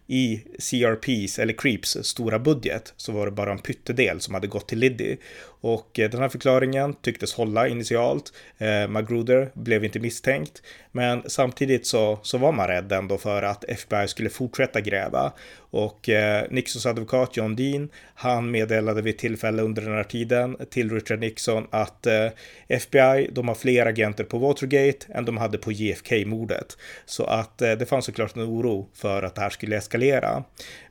i 0.06 0.42
CRPs 0.58 1.38
eller 1.38 1.52
Creeps 1.52 1.96
stora 2.02 2.38
budget 2.38 2.94
så 2.96 3.12
var 3.12 3.26
det 3.26 3.32
bara 3.32 3.52
en 3.52 3.58
pyttedel 3.58 4.20
som 4.20 4.34
hade 4.34 4.46
gått 4.46 4.68
till 4.68 4.78
Liddy. 4.78 5.16
Och 5.64 5.98
eh, 5.98 6.10
den 6.10 6.20
här 6.20 6.28
förklaringen 6.28 6.94
tycktes 6.94 7.34
hålla 7.34 7.68
initialt. 7.68 8.32
Eh, 8.58 8.88
Magruder 8.88 9.50
blev 9.54 9.84
inte 9.84 10.00
misstänkt, 10.00 10.62
men 10.92 11.22
samtidigt 11.26 11.86
så, 11.86 12.18
så 12.22 12.38
var 12.38 12.52
man 12.52 12.68
rädd 12.68 12.92
ändå 12.92 13.18
för 13.18 13.42
att 13.42 13.64
FBI 13.64 14.08
skulle 14.08 14.30
fortsätta 14.30 14.80
gräva. 14.80 15.32
Och 15.74 16.08
eh, 16.08 16.44
Nixons 16.50 16.86
advokat 16.86 17.36
John 17.36 17.56
Dean, 17.56 17.88
han 18.14 18.50
meddelade 18.50 19.02
vid 19.02 19.18
tillfälle 19.18 19.62
under 19.62 19.82
den 19.82 19.94
här 19.94 20.04
tiden 20.04 20.56
till 20.70 20.90
Richard 20.90 21.20
Nixon 21.20 21.66
att 21.70 22.06
eh, 22.06 22.28
FBI, 22.68 23.30
de 23.32 23.48
har 23.48 23.54
fler 23.54 23.86
agenter 23.86 24.24
på 24.24 24.38
Watergate 24.38 25.06
än 25.14 25.24
de 25.24 25.36
hade 25.36 25.58
på 25.58 25.72
JFK-mordet. 25.72 26.76
Så 27.04 27.24
att 27.24 27.62
eh, 27.62 27.72
det 27.72 27.86
fanns 27.86 28.04
såklart 28.04 28.36
en 28.36 28.42
oro 28.42 28.88
för 28.94 29.22
att 29.22 29.34
det 29.34 29.40
här 29.40 29.50
skulle 29.50 29.76
eskalera. 29.76 30.44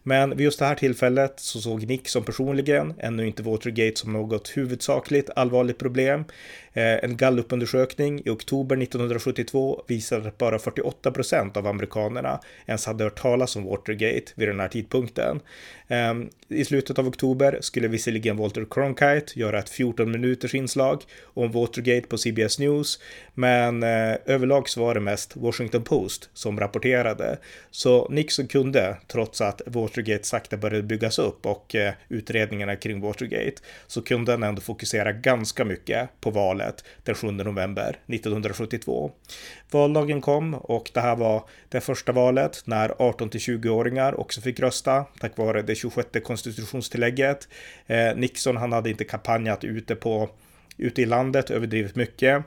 Men 0.04 0.30
vid 0.30 0.46
just 0.46 0.60
det 0.60 0.66
här 0.66 0.76
tillfället 0.76 1.34
så 1.40 1.60
såg 1.62 1.88
Nixon 1.88 2.24
personligen 2.24 2.94
ännu 3.00 3.28
inte 3.28 3.44
Watergate 3.44 4.00
som 4.00 4.14
något 4.14 4.48
huvudsakligt 4.64 5.30
allvarligt 5.36 5.78
problem. 5.78 6.26
Eh, 6.74 7.04
en 7.04 7.18
gallupundersökning 7.18 8.22
i 8.26 8.30
oktober 8.30 8.78
1972 8.78 9.84
visade 9.88 10.28
att 10.28 10.38
bara 10.38 10.60
48 10.60 11.12
procent 11.12 11.58
av 11.58 11.68
amerikanerna 11.68 12.40
ens 12.66 12.86
hade 12.86 13.04
hört 13.04 13.22
talas 13.22 13.56
om 13.56 13.66
Watergate 13.66 14.32
vid 14.36 14.48
den 14.48 14.60
här 14.60 14.68
tidpunkten. 14.68 15.40
Ehm, 15.88 16.30
I 16.48 16.66
slutet 16.66 17.00
av 17.00 17.08
oktober 17.08 17.58
skulle 17.62 17.88
visserligen 17.88 18.38
Walter 18.38 18.66
Cronkite 18.70 19.40
göra 19.40 19.60
ett 19.60 19.70
14 19.70 20.12
minuters 20.12 20.56
inslag 20.56 21.04
om 21.24 21.52
Watergate 21.52 22.08
på 22.08 22.18
CBS 22.18 22.60
News, 22.60 23.00
men 23.34 23.84
eh, 23.84 24.16
överlag 24.26 24.70
så 24.70 24.82
var 24.82 24.94
det 24.94 25.00
mest 25.00 25.36
Washington 25.36 25.84
Post 25.84 26.30
som 26.34 26.60
rapporterade. 26.60 27.38
Så 27.72 28.08
Nixon 28.10 28.48
kunde, 28.48 28.98
trots 29.08 29.42
att 29.42 29.62
Watergate 29.66 30.24
sakta 30.24 30.58
började 30.58 30.84
byggas 30.84 31.20
upp 31.20 31.46
och 31.46 31.76
eh, 31.76 31.94
utredningarna 32.10 32.76
kring 32.76 33.02
Watergate, 33.02 33.62
så 33.88 34.02
kunde 34.02 34.32
han 34.32 34.44
ändå 34.44 34.62
fokusera 34.62 35.12
ganska 35.12 35.66
mycket 35.66 36.10
på 36.22 36.32
valet 36.32 36.63
den 37.04 37.16
7 37.16 37.32
november 37.32 38.00
1972. 38.08 39.12
Valdagen 39.72 40.22
kom 40.22 40.54
och 40.54 40.92
det 40.94 41.02
här 41.02 41.16
var 41.16 41.44
det 41.70 41.82
första 41.82 42.12
valet 42.12 42.62
när 42.66 43.02
18 43.02 43.30
till 43.30 43.40
20-åringar 43.40 44.20
också 44.20 44.42
fick 44.42 44.60
rösta 44.60 45.06
tack 45.20 45.38
vare 45.38 45.62
det 45.62 45.76
26 45.76 46.10
konstitutionstillägget. 46.24 47.48
Eh, 47.88 48.16
Nixon, 48.16 48.58
han 48.58 48.72
hade 48.72 48.90
inte 48.90 49.04
kampanjat 49.04 49.64
ute 49.64 49.96
på 49.96 50.30
ute 50.78 51.02
i 51.02 51.06
landet 51.06 51.50
överdrivet 51.50 51.96
mycket. 51.96 52.44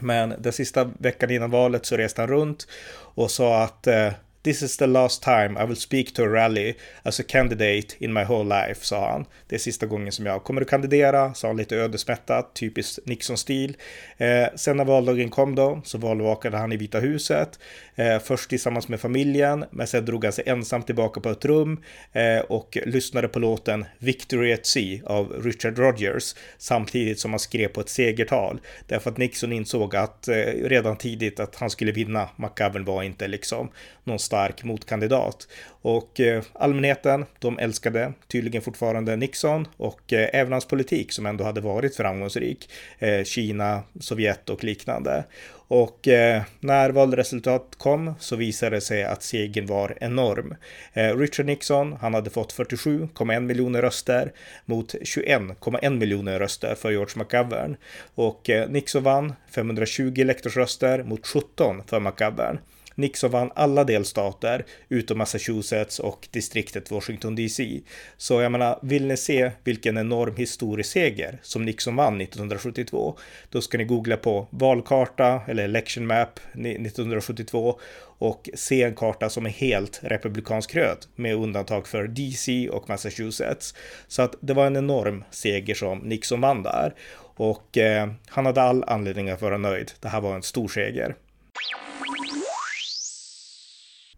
Men 0.00 0.34
den 0.38 0.52
sista 0.52 0.84
veckan 0.84 1.30
innan 1.30 1.50
valet 1.50 1.86
så 1.86 1.96
reste 1.96 2.22
han 2.22 2.30
runt 2.30 2.68
och 2.98 3.30
sa 3.30 3.62
att 3.62 3.86
eh, 3.86 4.12
This 4.46 4.62
is 4.62 4.76
the 4.76 4.86
last 4.86 5.22
time 5.22 5.58
I 5.58 5.66
will 5.66 5.76
speak 5.76 6.14
to 6.14 6.22
a 6.22 6.28
rally 6.28 6.74
as 7.02 7.20
a 7.20 7.22
candidate 7.22 7.96
in 7.98 8.12
my 8.12 8.24
whole 8.24 8.44
life, 8.44 8.84
sa 8.84 9.10
han. 9.10 9.26
Det 9.48 9.54
är 9.54 9.58
sista 9.58 9.86
gången 9.86 10.12
som 10.12 10.26
jag 10.26 10.44
kommer 10.44 10.62
att 10.62 10.68
kandidera, 10.68 11.34
sa 11.34 11.46
han 11.46 11.56
lite 11.56 11.76
ödesmättat, 11.76 12.54
typiskt 12.54 13.06
Nixon-stil. 13.06 13.76
Eh, 14.16 14.46
sen 14.54 14.76
när 14.76 14.84
valdagen 14.84 15.30
kom 15.30 15.54
då, 15.54 15.82
så 15.84 15.98
valvakade 15.98 16.56
han 16.56 16.72
i 16.72 16.76
Vita 16.76 16.98
huset. 16.98 17.58
Eh, 17.94 18.18
först 18.18 18.50
tillsammans 18.50 18.88
med 18.88 19.00
familjen, 19.00 19.64
men 19.70 19.86
sen 19.86 20.04
drog 20.04 20.24
han 20.24 20.32
sig 20.32 20.44
ensam 20.48 20.82
tillbaka 20.82 21.20
på 21.20 21.30
ett 21.30 21.44
rum 21.44 21.82
eh, 22.12 22.38
och 22.38 22.78
lyssnade 22.84 23.28
på 23.28 23.38
låten 23.38 23.84
Victory 23.98 24.52
at 24.52 24.66
Sea 24.66 25.00
av 25.06 25.42
Richard 25.44 25.78
Rogers, 25.78 26.34
samtidigt 26.58 27.20
som 27.20 27.30
han 27.32 27.38
skrev 27.40 27.68
på 27.68 27.80
ett 27.80 27.88
segertal. 27.88 28.60
Därför 28.86 29.10
att 29.10 29.18
Nixon 29.18 29.52
insåg 29.52 29.96
att 29.96 30.28
eh, 30.28 30.34
redan 30.64 30.96
tidigt 30.96 31.40
att 31.40 31.56
han 31.56 31.70
skulle 31.70 31.92
vinna. 31.92 32.28
McGovern 32.36 32.84
var 32.84 33.02
inte 33.02 33.28
liksom 33.28 33.70
någon 34.04 34.18
stark 34.36 34.64
motkandidat. 34.64 35.48
Och 35.82 36.20
eh, 36.20 36.42
allmänheten, 36.52 37.24
de 37.38 37.58
älskade 37.58 38.12
tydligen 38.28 38.62
fortfarande 38.62 39.16
Nixon 39.16 39.68
och 39.76 40.12
eh, 40.12 40.28
även 40.32 40.52
hans 40.52 40.66
politik 40.66 41.12
som 41.12 41.26
ändå 41.26 41.44
hade 41.44 41.60
varit 41.60 41.96
framgångsrik. 41.96 42.70
Eh, 42.98 43.24
Kina, 43.24 43.82
Sovjet 44.00 44.50
och 44.50 44.64
liknande. 44.64 45.24
Och 45.68 46.08
eh, 46.08 46.42
när 46.60 46.90
valresultatet 46.90 47.78
kom 47.78 48.14
så 48.18 48.36
visade 48.36 48.76
det 48.76 48.80
sig 48.80 49.04
att 49.04 49.22
segern 49.22 49.66
var 49.66 49.98
enorm. 50.00 50.54
Eh, 50.92 51.16
Richard 51.16 51.46
Nixon, 51.46 51.96
han 52.00 52.14
hade 52.14 52.30
fått 52.30 52.54
47,1 52.54 53.40
miljoner 53.40 53.82
röster 53.82 54.32
mot 54.64 54.94
21,1 54.94 55.98
miljoner 55.98 56.38
röster 56.38 56.74
för 56.74 56.90
George 56.90 57.14
McGovern. 57.16 57.76
Och 58.14 58.50
eh, 58.50 58.68
Nixon 58.68 59.02
vann 59.02 59.32
520 59.50 60.14
elektorsröster 60.20 61.02
mot 61.02 61.26
17 61.26 61.82
för 61.86 62.00
McGovern. 62.00 62.58
Nixon 62.96 63.30
vann 63.30 63.50
alla 63.54 63.84
delstater 63.84 64.64
utom 64.88 65.18
Massachusetts 65.18 65.98
och 65.98 66.28
distriktet 66.30 66.90
Washington 66.90 67.34
DC. 67.34 67.80
Så 68.16 68.40
jag 68.40 68.52
menar, 68.52 68.78
vill 68.82 69.06
ni 69.06 69.16
se 69.16 69.50
vilken 69.64 69.98
enorm 69.98 70.36
historisk 70.36 70.90
seger 70.90 71.38
som 71.42 71.64
Nixon 71.64 71.96
vann 71.96 72.20
1972, 72.20 73.16
då 73.50 73.60
ska 73.60 73.78
ni 73.78 73.84
googla 73.84 74.16
på 74.16 74.46
valkarta 74.50 75.40
eller 75.48 75.64
election 75.64 76.06
map 76.06 76.40
1972 76.54 77.80
och 78.18 78.50
se 78.54 78.82
en 78.82 78.94
karta 78.94 79.28
som 79.30 79.46
är 79.46 79.50
helt 79.50 80.00
republikansk 80.02 80.74
röd 80.74 81.06
med 81.14 81.34
undantag 81.34 81.86
för 81.86 82.08
DC 82.08 82.68
och 82.68 82.88
Massachusetts. 82.88 83.74
Så 84.08 84.22
att 84.22 84.34
det 84.40 84.54
var 84.54 84.66
en 84.66 84.76
enorm 84.76 85.24
seger 85.30 85.74
som 85.74 85.98
Nixon 85.98 86.40
vann 86.40 86.62
där 86.62 86.94
och 87.36 87.78
eh, 87.78 88.10
han 88.28 88.46
hade 88.46 88.62
all 88.62 88.84
anledning 88.84 89.30
att 89.30 89.42
vara 89.42 89.58
nöjd. 89.58 89.92
Det 90.00 90.08
här 90.08 90.20
var 90.20 90.34
en 90.34 90.42
stor 90.42 90.68
seger. 90.68 91.14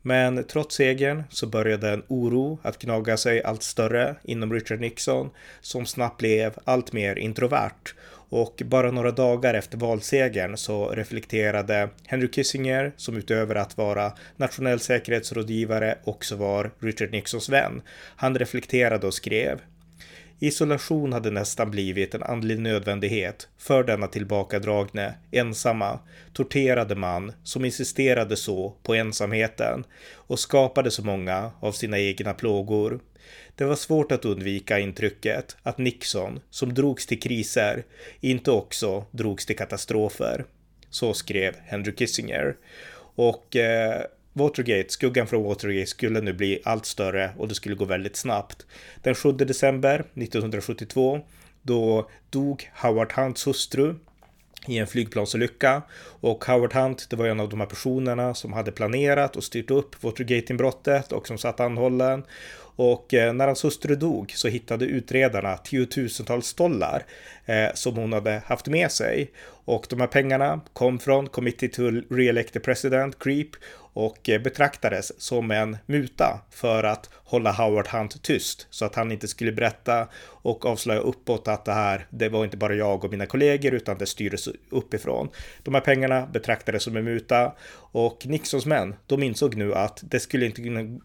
Men 0.08 0.44
trots 0.44 0.76
segern 0.76 1.22
så 1.30 1.46
började 1.46 1.90
en 1.90 2.02
oro 2.08 2.58
att 2.62 2.78
gnaga 2.78 3.16
sig 3.16 3.42
allt 3.42 3.62
större 3.62 4.16
inom 4.24 4.52
Richard 4.52 4.80
Nixon 4.80 5.30
som 5.60 5.86
snabbt 5.86 6.18
blev 6.18 6.52
allt 6.64 6.92
mer 6.92 7.18
introvert 7.18 7.94
och 8.30 8.62
bara 8.64 8.90
några 8.90 9.10
dagar 9.10 9.54
efter 9.54 9.78
valsegern 9.78 10.56
så 10.56 10.88
reflekterade 10.90 11.88
Henry 12.06 12.28
Kissinger, 12.32 12.92
som 12.96 13.16
utöver 13.16 13.54
att 13.54 13.76
vara 13.76 14.12
nationell 14.36 14.80
säkerhetsrådgivare 14.80 15.98
också 16.04 16.36
var 16.36 16.70
Richard 16.78 17.10
Nixons 17.10 17.48
vän. 17.48 17.82
Han 18.16 18.38
reflekterade 18.38 19.06
och 19.06 19.14
skrev 19.14 19.60
Isolation 20.40 21.12
hade 21.12 21.30
nästan 21.30 21.70
blivit 21.70 22.14
en 22.14 22.22
andlig 22.22 22.58
nödvändighet 22.58 23.48
för 23.58 23.84
denna 23.84 24.06
tillbakadragne, 24.06 25.14
ensamma, 25.30 25.98
torterade 26.32 26.94
man 26.94 27.32
som 27.44 27.64
insisterade 27.64 28.36
så 28.36 28.74
på 28.82 28.94
ensamheten 28.94 29.84
och 30.12 30.38
skapade 30.38 30.90
så 30.90 31.04
många 31.04 31.50
av 31.60 31.72
sina 31.72 31.98
egna 31.98 32.34
plågor. 32.34 33.00
Det 33.54 33.64
var 33.64 33.76
svårt 33.76 34.12
att 34.12 34.24
undvika 34.24 34.78
intrycket 34.78 35.56
att 35.62 35.78
Nixon, 35.78 36.40
som 36.50 36.74
drogs 36.74 37.06
till 37.06 37.20
kriser, 37.20 37.84
inte 38.20 38.50
också 38.50 39.04
drogs 39.10 39.46
till 39.46 39.56
katastrofer. 39.56 40.44
Så 40.90 41.14
skrev 41.14 41.54
Henry 41.64 41.94
Kissinger. 41.96 42.56
Och 43.14 43.56
eh, 43.56 44.02
Watergate, 44.38 44.92
skuggan 44.92 45.26
från 45.26 45.42
Watergate 45.42 45.86
skulle 45.86 46.20
nu 46.20 46.32
bli 46.32 46.60
allt 46.64 46.86
större 46.86 47.30
och 47.38 47.48
det 47.48 47.54
skulle 47.54 47.74
gå 47.74 47.84
väldigt 47.84 48.16
snabbt. 48.16 48.66
Den 49.02 49.14
7 49.14 49.32
december 49.32 49.94
1972 50.14 51.20
då 51.62 52.10
dog 52.30 52.70
Howard 52.74 53.12
Hunts 53.12 53.46
hustru 53.46 53.94
i 54.66 54.78
en 54.78 54.86
flygplansolycka 54.86 55.82
och 56.20 56.44
Howard 56.44 56.72
Hunt, 56.72 57.10
det 57.10 57.16
var 57.16 57.26
en 57.26 57.40
av 57.40 57.48
de 57.48 57.60
här 57.60 57.66
personerna 57.66 58.34
som 58.34 58.52
hade 58.52 58.72
planerat 58.72 59.36
och 59.36 59.44
styrt 59.44 59.70
upp 59.70 60.02
Watergate-inbrottet 60.02 61.12
och 61.12 61.26
som 61.26 61.38
satt 61.38 61.60
anhållen. 61.60 62.24
Och 62.76 63.14
eh, 63.14 63.32
när 63.32 63.46
hans 63.46 63.64
hustru 63.64 63.96
dog 63.96 64.32
så 64.34 64.48
hittade 64.48 64.84
utredarna 64.84 65.56
tiotusentals 65.56 66.54
dollar 66.54 67.02
eh, 67.46 67.74
som 67.74 67.96
hon 67.96 68.12
hade 68.12 68.42
haft 68.46 68.66
med 68.66 68.92
sig. 68.92 69.30
Och 69.68 69.86
de 69.90 70.00
här 70.00 70.06
pengarna 70.06 70.60
kom 70.72 70.98
från 70.98 71.28
Committee 71.28 71.68
to 71.68 71.82
Re-elect 71.90 72.52
the 72.52 72.60
President, 72.60 73.18
CREEP, 73.18 73.48
och 73.92 74.28
eh, 74.28 74.42
betraktades 74.42 75.20
som 75.20 75.50
en 75.50 75.76
muta 75.86 76.40
för 76.50 76.84
att 76.84 77.10
hålla 77.24 77.52
Howard 77.52 77.88
Hunt 77.88 78.22
tyst 78.22 78.66
så 78.70 78.84
att 78.84 78.94
han 78.94 79.12
inte 79.12 79.28
skulle 79.28 79.52
berätta 79.52 80.08
och 80.24 80.66
avslöja 80.66 81.00
uppåt 81.00 81.48
att 81.48 81.64
det 81.64 81.72
här, 81.72 82.06
det 82.10 82.28
var 82.28 82.44
inte 82.44 82.56
bara 82.56 82.74
jag 82.74 83.04
och 83.04 83.10
mina 83.10 83.26
kollegor 83.26 83.74
utan 83.74 83.98
det 83.98 84.06
styrdes 84.06 84.48
uppifrån. 84.70 85.28
De 85.62 85.74
här 85.74 85.80
pengarna 85.80 86.26
betraktades 86.26 86.82
som 86.82 86.96
en 86.96 87.04
muta 87.04 87.52
och 87.92 88.26
Nixons 88.26 88.66
män, 88.66 88.94
de 89.06 89.22
insåg 89.22 89.54
nu 89.54 89.74
att 89.74 90.02
det 90.02 90.20
skulle 90.20 90.46
inte 90.46 90.62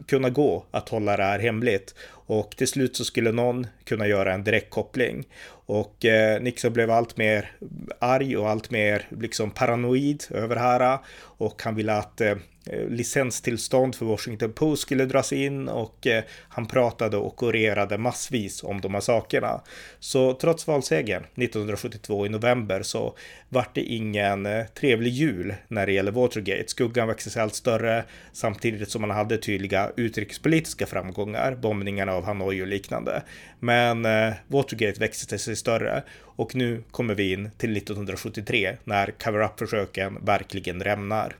kunna 0.07 0.29
gå 0.29 0.65
att 0.71 0.89
hålla 0.89 1.17
det 1.17 1.23
här 1.23 1.39
hemligt 1.39 1.95
och 2.25 2.57
till 2.57 2.67
slut 2.67 2.95
så 2.95 3.05
skulle 3.05 3.31
någon 3.31 3.67
kunna 3.83 4.07
göra 4.07 4.33
en 4.33 4.43
direktkoppling 4.43 5.27
och 5.65 6.05
eh, 6.05 6.41
Nixon 6.41 6.73
blev 6.73 6.91
allt 6.91 7.17
mer 7.17 7.51
arg 7.99 8.37
och 8.37 8.49
allt 8.49 8.71
mer 8.71 9.07
liksom 9.09 9.51
paranoid 9.51 10.23
över 10.29 10.55
det 10.55 10.61
här. 10.61 10.99
Och 11.19 11.63
han 11.63 11.75
ville 11.75 11.93
att 11.93 12.21
eh, 12.21 12.35
Eh, 12.65 12.87
licenstillstånd 12.89 13.95
för 13.95 14.05
Washington 14.05 14.53
Post 14.53 14.81
skulle 14.81 15.05
dras 15.05 15.33
in 15.33 15.67
och 15.67 16.07
eh, 16.07 16.23
han 16.49 16.65
pratade 16.65 17.17
och 17.17 17.43
orerade 17.43 17.97
massvis 17.97 18.63
om 18.63 18.81
de 18.81 18.93
här 18.93 19.01
sakerna. 19.01 19.61
Så 19.99 20.33
trots 20.33 20.67
valsegern 20.67 21.23
1972 21.23 22.25
i 22.25 22.29
november 22.29 22.81
så 22.81 23.15
vart 23.49 23.75
det 23.75 23.81
ingen 23.81 24.45
eh, 24.45 24.65
trevlig 24.65 25.11
jul 25.11 25.55
när 25.67 25.85
det 25.85 25.91
gäller 25.91 26.11
Watergate. 26.11 26.67
Skuggan 26.67 27.07
växte 27.07 27.29
sig 27.29 27.41
allt 27.41 27.55
större 27.55 28.03
samtidigt 28.33 28.89
som 28.89 29.01
man 29.01 29.11
hade 29.11 29.37
tydliga 29.37 29.91
utrikespolitiska 29.97 30.85
framgångar, 30.85 31.55
bombningarna 31.55 32.13
av 32.13 32.25
Hanoi 32.25 32.61
och 32.61 32.67
liknande. 32.67 33.23
Men 33.59 34.07
Watergate 34.47 34.99
växte 34.99 35.37
sig 35.37 35.55
större 35.55 36.03
och 36.19 36.55
nu 36.55 36.83
kommer 36.91 37.15
vi 37.15 37.33
in 37.33 37.49
till 37.57 37.77
1973 37.77 38.77
när 38.83 39.11
cover-up-försöken 39.11 40.25
verkligen 40.25 40.83
rämnar. 40.83 41.35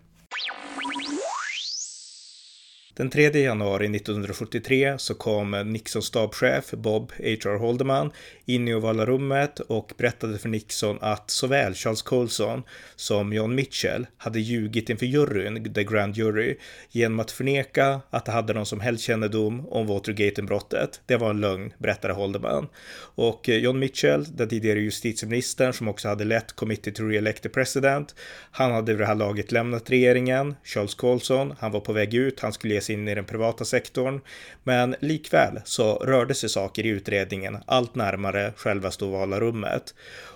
Den 2.95 3.09
3 3.09 3.39
januari 3.39 3.95
1973 3.95 4.95
så 4.97 5.13
kom 5.13 5.51
Nixons 5.51 6.05
stabschef 6.05 6.71
Bob 6.71 7.11
H.R. 7.17 7.57
Holdeman 7.57 8.11
in 8.45 8.67
i 8.67 8.75
ovala 8.75 9.05
rummet 9.05 9.59
och 9.59 9.91
berättade 9.97 10.37
för 10.37 10.49
Nixon 10.49 10.97
att 11.01 11.31
såväl 11.31 11.73
Charles 11.73 12.01
Colson 12.01 12.63
som 12.95 13.33
John 13.33 13.55
Mitchell 13.55 14.07
hade 14.17 14.39
ljugit 14.39 14.89
inför 14.89 15.05
juryn, 15.05 15.73
the 15.73 15.83
grand 15.83 16.17
jury, 16.17 16.57
genom 16.91 17.19
att 17.19 17.31
förneka 17.31 18.01
att 18.09 18.25
de 18.25 18.31
hade 18.31 18.53
någon 18.53 18.65
som 18.65 18.79
helst 18.79 19.03
kännedom 19.03 19.67
om 19.67 19.87
Watergate-brottet. 19.87 21.01
Det 21.05 21.17
var 21.17 21.29
en 21.29 21.41
lögn, 21.41 21.73
berättade 21.77 22.13
Holdeman. 22.13 22.67
Och 23.15 23.49
eh, 23.49 23.57
John 23.57 23.79
Mitchell, 23.79 24.25
den 24.35 24.49
tidigare 24.49 24.79
justitieministern 24.79 25.73
som 25.73 25.87
också 25.87 26.07
hade 26.07 26.23
lett 26.23 26.55
Committee 26.55 26.93
to 26.93 27.03
Re-elect 27.03 27.41
the 27.41 27.49
President, 27.49 28.15
han 28.51 28.71
hade 28.71 28.91
vid 28.91 29.01
det 29.01 29.05
här 29.05 29.15
laget 29.15 29.51
lämnat 29.51 29.89
regeringen. 29.89 30.55
Charles 30.63 30.95
Colson, 30.95 31.53
han 31.59 31.71
var 31.71 31.79
på 31.79 31.93
väg 31.93 32.13
ut, 32.13 32.39
han 32.39 32.53
skulle 32.53 32.73
ge 32.73 32.82
sig 32.83 32.95
in 32.95 33.07
i 33.07 33.15
den 33.15 33.25
privata 33.25 33.65
sektorn. 33.65 34.21
Men 34.63 34.95
likväl 34.99 35.59
så 35.63 35.95
rörde 35.95 36.33
sig 36.33 36.49
saker 36.49 36.85
i 36.85 36.89
utredningen 36.89 37.57
allt 37.65 37.95
närmare 37.95 38.53
själva 38.55 38.91
Stovala 38.91 39.39
rummet. 39.39 39.93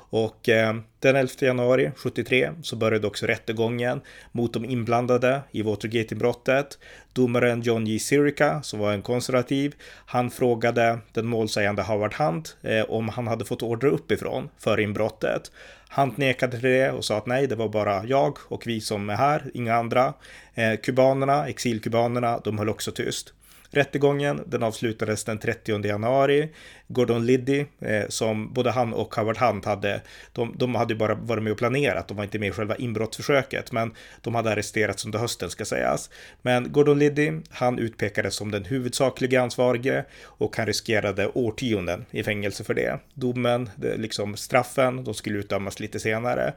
Och 0.09 0.49
eh, 0.49 0.75
den 0.99 1.15
11 1.15 1.31
januari 1.39 1.91
73 1.95 2.51
så 2.63 2.75
började 2.75 3.07
också 3.07 3.25
rättegången 3.25 4.01
mot 4.31 4.53
de 4.53 4.65
inblandade 4.65 5.41
i 5.51 5.61
Watergate-inbrottet. 5.61 6.77
Domaren 7.13 7.61
John 7.61 7.87
J. 7.87 7.99
Sirica, 7.99 8.61
som 8.63 8.79
var 8.79 8.93
en 8.93 9.01
konservativ, 9.01 9.75
han 10.05 10.31
frågade 10.31 10.99
den 11.13 11.27
målsägande 11.27 11.81
Howard 11.81 12.13
Hunt 12.13 12.57
eh, 12.61 12.83
om 12.83 13.09
han 13.09 13.27
hade 13.27 13.45
fått 13.45 13.63
order 13.63 13.87
uppifrån 13.87 14.49
för 14.57 14.79
inbrottet. 14.79 15.51
Han 15.97 16.13
nekade 16.15 16.51
till 16.51 16.69
det 16.69 16.91
och 16.91 17.05
sa 17.05 17.17
att 17.17 17.25
nej, 17.25 17.47
det 17.47 17.55
var 17.55 17.69
bara 17.69 18.05
jag 18.05 18.37
och 18.47 18.67
vi 18.67 18.81
som 18.81 19.09
är 19.09 19.15
här, 19.15 19.43
inga 19.53 19.75
andra. 19.75 20.13
Eh, 20.55 20.75
kubanerna, 20.75 21.47
exilkubanerna, 21.47 22.41
de 22.43 22.57
höll 22.57 22.69
också 22.69 22.91
tyst. 22.91 23.33
Rättegången 23.71 24.43
den 24.45 24.63
avslutades 24.63 25.23
den 25.23 25.39
30 25.39 25.85
januari. 25.87 26.49
Gordon 26.87 27.25
Liddy, 27.25 27.65
eh, 27.79 28.07
som 28.09 28.53
både 28.53 28.71
han 28.71 28.93
och 28.93 29.15
Howard 29.15 29.37
Hunt 29.37 29.65
hade, 29.65 30.01
de, 30.33 30.53
de 30.57 30.75
hade 30.75 30.95
bara 30.95 31.15
varit 31.15 31.43
med 31.43 31.51
och 31.51 31.57
planerat, 31.57 32.07
de 32.07 32.17
var 32.17 32.23
inte 32.23 32.39
med 32.39 32.49
i 32.49 32.51
själva 32.51 32.75
inbrottsförsöket, 32.75 33.71
men 33.71 33.93
de 34.21 34.35
hade 34.35 34.51
arresterats 34.51 35.05
under 35.05 35.19
hösten 35.19 35.49
ska 35.49 35.65
sägas. 35.65 36.09
Men 36.41 36.71
Gordon 36.71 36.99
Liddy, 36.99 37.31
han 37.49 37.79
utpekades 37.79 38.35
som 38.35 38.51
den 38.51 38.65
huvudsakliga 38.65 39.41
ansvarige 39.41 40.05
och 40.23 40.57
han 40.57 40.65
riskerade 40.65 41.27
årtionden 41.27 42.05
i 42.11 42.23
fängelse 42.23 42.63
för 42.63 42.73
det. 42.73 42.99
Domen, 43.13 43.69
det, 43.75 43.97
liksom 43.97 44.37
straffen, 44.37 45.03
de 45.03 45.13
skulle 45.13 45.39
utdömas 45.39 45.79
lite 45.79 45.99
senare. 45.99 46.53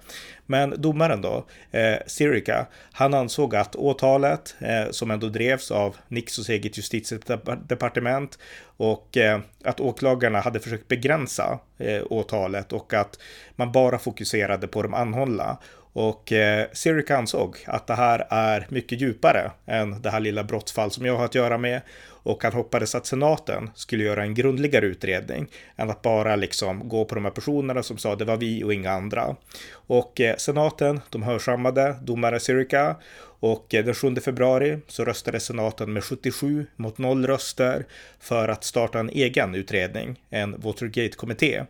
Men 0.46 0.74
domaren 0.76 1.22
då, 1.22 1.46
eh, 1.70 1.96
Sirica, 2.06 2.66
han 2.92 3.14
ansåg 3.14 3.56
att 3.56 3.76
åtalet, 3.76 4.54
eh, 4.58 4.90
som 4.90 5.10
ändå 5.10 5.28
drevs 5.28 5.70
av 5.70 5.96
Nixos 6.08 6.48
eget 6.48 6.78
justitiedepartement 6.78 8.38
och 8.80 9.16
eh, 9.16 9.40
att 9.64 9.80
åklagarna 9.80 10.40
hade 10.40 10.60
försökt 10.60 10.88
begränsa 10.88 11.58
eh, 11.78 12.02
åtalet 12.10 12.72
och 12.72 12.94
att 12.94 13.18
man 13.56 13.72
bara 13.72 13.98
fokuserade 13.98 14.68
på 14.68 14.82
de 14.82 14.94
anhållna. 14.94 15.56
Och 15.92 16.32
eh, 16.32 16.66
Sirica 16.72 17.16
ansåg 17.16 17.56
att 17.66 17.86
det 17.86 17.94
här 17.94 18.26
är 18.30 18.66
mycket 18.68 19.00
djupare 19.00 19.50
än 19.66 20.02
det 20.02 20.10
här 20.10 20.20
lilla 20.20 20.44
brottsfall 20.44 20.90
som 20.90 21.06
jag 21.06 21.16
har 21.16 21.24
att 21.24 21.34
göra 21.34 21.58
med 21.58 21.80
och 22.22 22.42
han 22.42 22.52
hoppades 22.52 22.94
att 22.94 23.06
senaten 23.06 23.70
skulle 23.74 24.04
göra 24.04 24.22
en 24.22 24.34
grundligare 24.34 24.86
utredning 24.86 25.46
än 25.76 25.90
att 25.90 26.02
bara 26.02 26.36
liksom 26.36 26.88
gå 26.88 27.04
på 27.04 27.14
de 27.14 27.24
här 27.24 27.32
personerna 27.32 27.82
som 27.82 27.98
sa 27.98 28.16
det 28.16 28.24
var 28.24 28.36
vi 28.36 28.64
och 28.64 28.74
inga 28.74 28.90
andra. 28.90 29.36
Och 29.72 30.20
eh, 30.20 30.36
senaten, 30.36 31.00
de 31.10 31.22
hörsammade 31.22 31.96
domare 32.02 32.40
Sirica 32.40 32.96
och 33.40 33.74
eh, 33.74 33.84
den 33.84 33.94
7 33.94 34.16
februari 34.16 34.78
så 34.86 35.04
röstade 35.04 35.40
senaten 35.40 35.92
med 35.92 36.04
77 36.04 36.66
mot 36.76 36.98
0 36.98 37.26
röster 37.26 37.86
för 38.20 38.48
att 38.48 38.64
starta 38.64 38.98
en 38.98 39.10
egen 39.10 39.54
utredning, 39.54 40.20
en 40.30 40.60
Watergate-kommitté. 40.60 41.64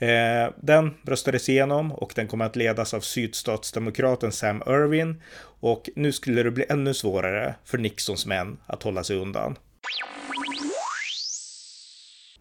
Eh, 0.00 0.52
den 0.56 0.94
röstades 1.02 1.48
igenom 1.48 1.92
och 1.92 2.12
den 2.16 2.28
kommer 2.28 2.44
att 2.44 2.56
ledas 2.56 2.94
av 2.94 3.00
sydstatsdemokraten 3.00 4.32
Sam 4.32 4.62
Irwin 4.66 5.22
och 5.60 5.90
nu 5.96 6.12
skulle 6.12 6.42
det 6.42 6.50
bli 6.50 6.64
ännu 6.68 6.94
svårare 6.94 7.54
för 7.64 7.78
Nixons 7.78 8.26
män 8.26 8.56
att 8.66 8.82
hålla 8.82 9.04
sig 9.04 9.16
undan. 9.16 9.56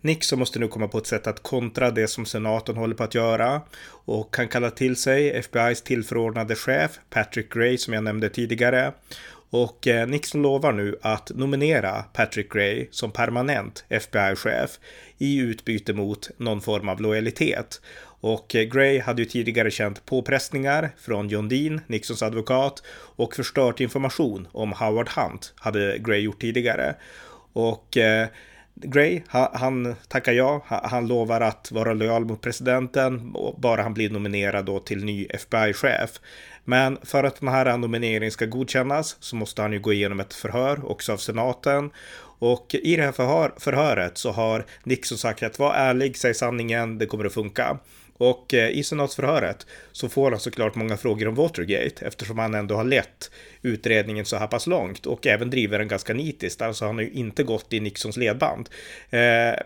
Nixon 0.02 0.40
måste 0.40 0.60
nu 0.60 0.68
komma 0.68 0.88
på 0.88 0.98
ett 0.98 1.08
sätt 1.08 1.28
att 1.28 1.44
kontra 1.44 1.92
det 1.92 2.08
som 2.08 2.26
senaten 2.26 2.78
håller 2.78 2.96
på 2.96 3.04
att 3.04 3.16
göra 3.16 3.62
och 4.06 4.34
kan 4.34 4.48
kalla 4.48 4.72
till 4.72 4.96
sig 4.96 5.42
FBIs 5.44 5.82
tillförordnade 5.82 6.56
chef 6.56 7.00
Patrick 7.10 7.54
Gray 7.54 7.78
som 7.78 7.94
jag 7.94 8.04
nämnde 8.04 8.30
tidigare. 8.30 8.94
Och 9.50 9.88
eh, 9.88 10.08
Nixon 10.08 10.42
lovar 10.42 10.72
nu 10.72 10.98
att 11.02 11.32
nominera 11.36 12.02
Patrick 12.02 12.52
Gray 12.54 12.88
som 12.92 13.12
permanent 13.12 13.86
FBI-chef 13.90 14.80
i 15.18 15.38
utbyte 15.38 15.94
mot 15.94 16.30
någon 16.38 16.62
form 16.62 16.90
av 16.90 17.02
lojalitet. 17.02 17.82
Och 18.22 18.56
eh, 18.56 18.64
Gray 18.64 19.00
hade 19.00 19.22
ju 19.22 19.26
tidigare 19.26 19.72
känt 19.72 20.06
påpressningar 20.06 20.92
från 20.98 21.30
John 21.30 21.50
Dean, 21.50 21.82
Nixons 21.88 22.24
advokat, 22.24 22.84
och 23.16 23.36
förstört 23.36 23.80
information 23.80 24.48
om 24.52 24.72
Howard 24.72 25.10
Hunt 25.10 25.54
hade 25.56 25.98
Gray 25.98 26.20
gjort 26.20 26.42
tidigare. 26.42 26.96
Och 27.54 27.98
eh, 27.98 28.28
Gray, 28.82 29.22
han, 29.54 29.96
tackar 30.08 30.32
ja. 30.34 30.64
Han 30.68 31.08
lovar 31.08 31.42
att 31.42 31.72
vara 31.72 31.94
lojal 31.94 32.26
mot 32.26 32.42
presidenten 32.42 33.36
bara 33.58 33.82
han 33.82 33.94
blir 33.94 34.10
nominerad 34.10 34.66
då 34.66 34.80
till 34.80 35.06
ny 35.06 35.26
FBI-chef. 35.26 36.10
Men 36.66 36.98
för 37.04 37.24
att 37.24 37.40
den 37.40 37.50
här 37.50 37.78
nomineringen 37.78 38.32
ska 38.32 38.46
godkännas 38.46 39.18
så 39.20 39.36
måste 39.36 39.62
han 39.62 39.74
ju 39.74 39.80
gå 39.80 39.94
igenom 39.94 40.20
ett 40.20 40.34
förhör 40.34 40.92
också 40.92 41.14
av 41.14 41.18
senaten. 41.18 41.92
Och 42.40 42.76
i 42.76 42.96
det 42.96 43.04
här 43.04 43.12
förhör, 43.12 43.54
förhöret 43.58 44.18
så 44.18 44.32
har 44.32 44.66
Nixon 44.84 45.18
sagt 45.18 45.44
att 45.44 45.60
var 45.60 45.74
ärlig, 45.74 46.18
säg 46.18 46.34
sanningen, 46.34 46.98
det 46.98 47.06
kommer 47.06 47.26
att 47.26 47.34
funka. 47.34 47.78
Och 48.20 48.54
eh, 48.54 48.70
i 48.70 48.84
senatsförhöret 48.84 49.68
så 49.92 50.10
får 50.10 50.32
han 50.32 50.40
såklart 50.40 50.76
många 50.76 50.98
frågor 50.98 51.28
om 51.28 51.36
Watergate 51.36 52.06
eftersom 52.06 52.40
han 52.40 52.54
ändå 52.54 52.76
har 52.76 52.84
lett 52.84 53.32
utredningen 53.62 54.26
så 54.26 54.38
här 54.38 54.48
pass 54.48 54.68
långt 54.68 55.06
och 55.06 55.28
även 55.28 55.50
driver 55.50 55.80
den 55.80 55.88
ganska 55.88 56.14
nitiskt. 56.14 56.62
Alltså 56.62 56.86
han 56.86 56.96
har 56.96 57.02
ju 57.02 57.10
inte 57.10 57.44
gått 57.44 57.74
i 57.74 57.80
Nixons 57.80 58.18
ledband. 58.18 58.70
Eh, 59.10 59.20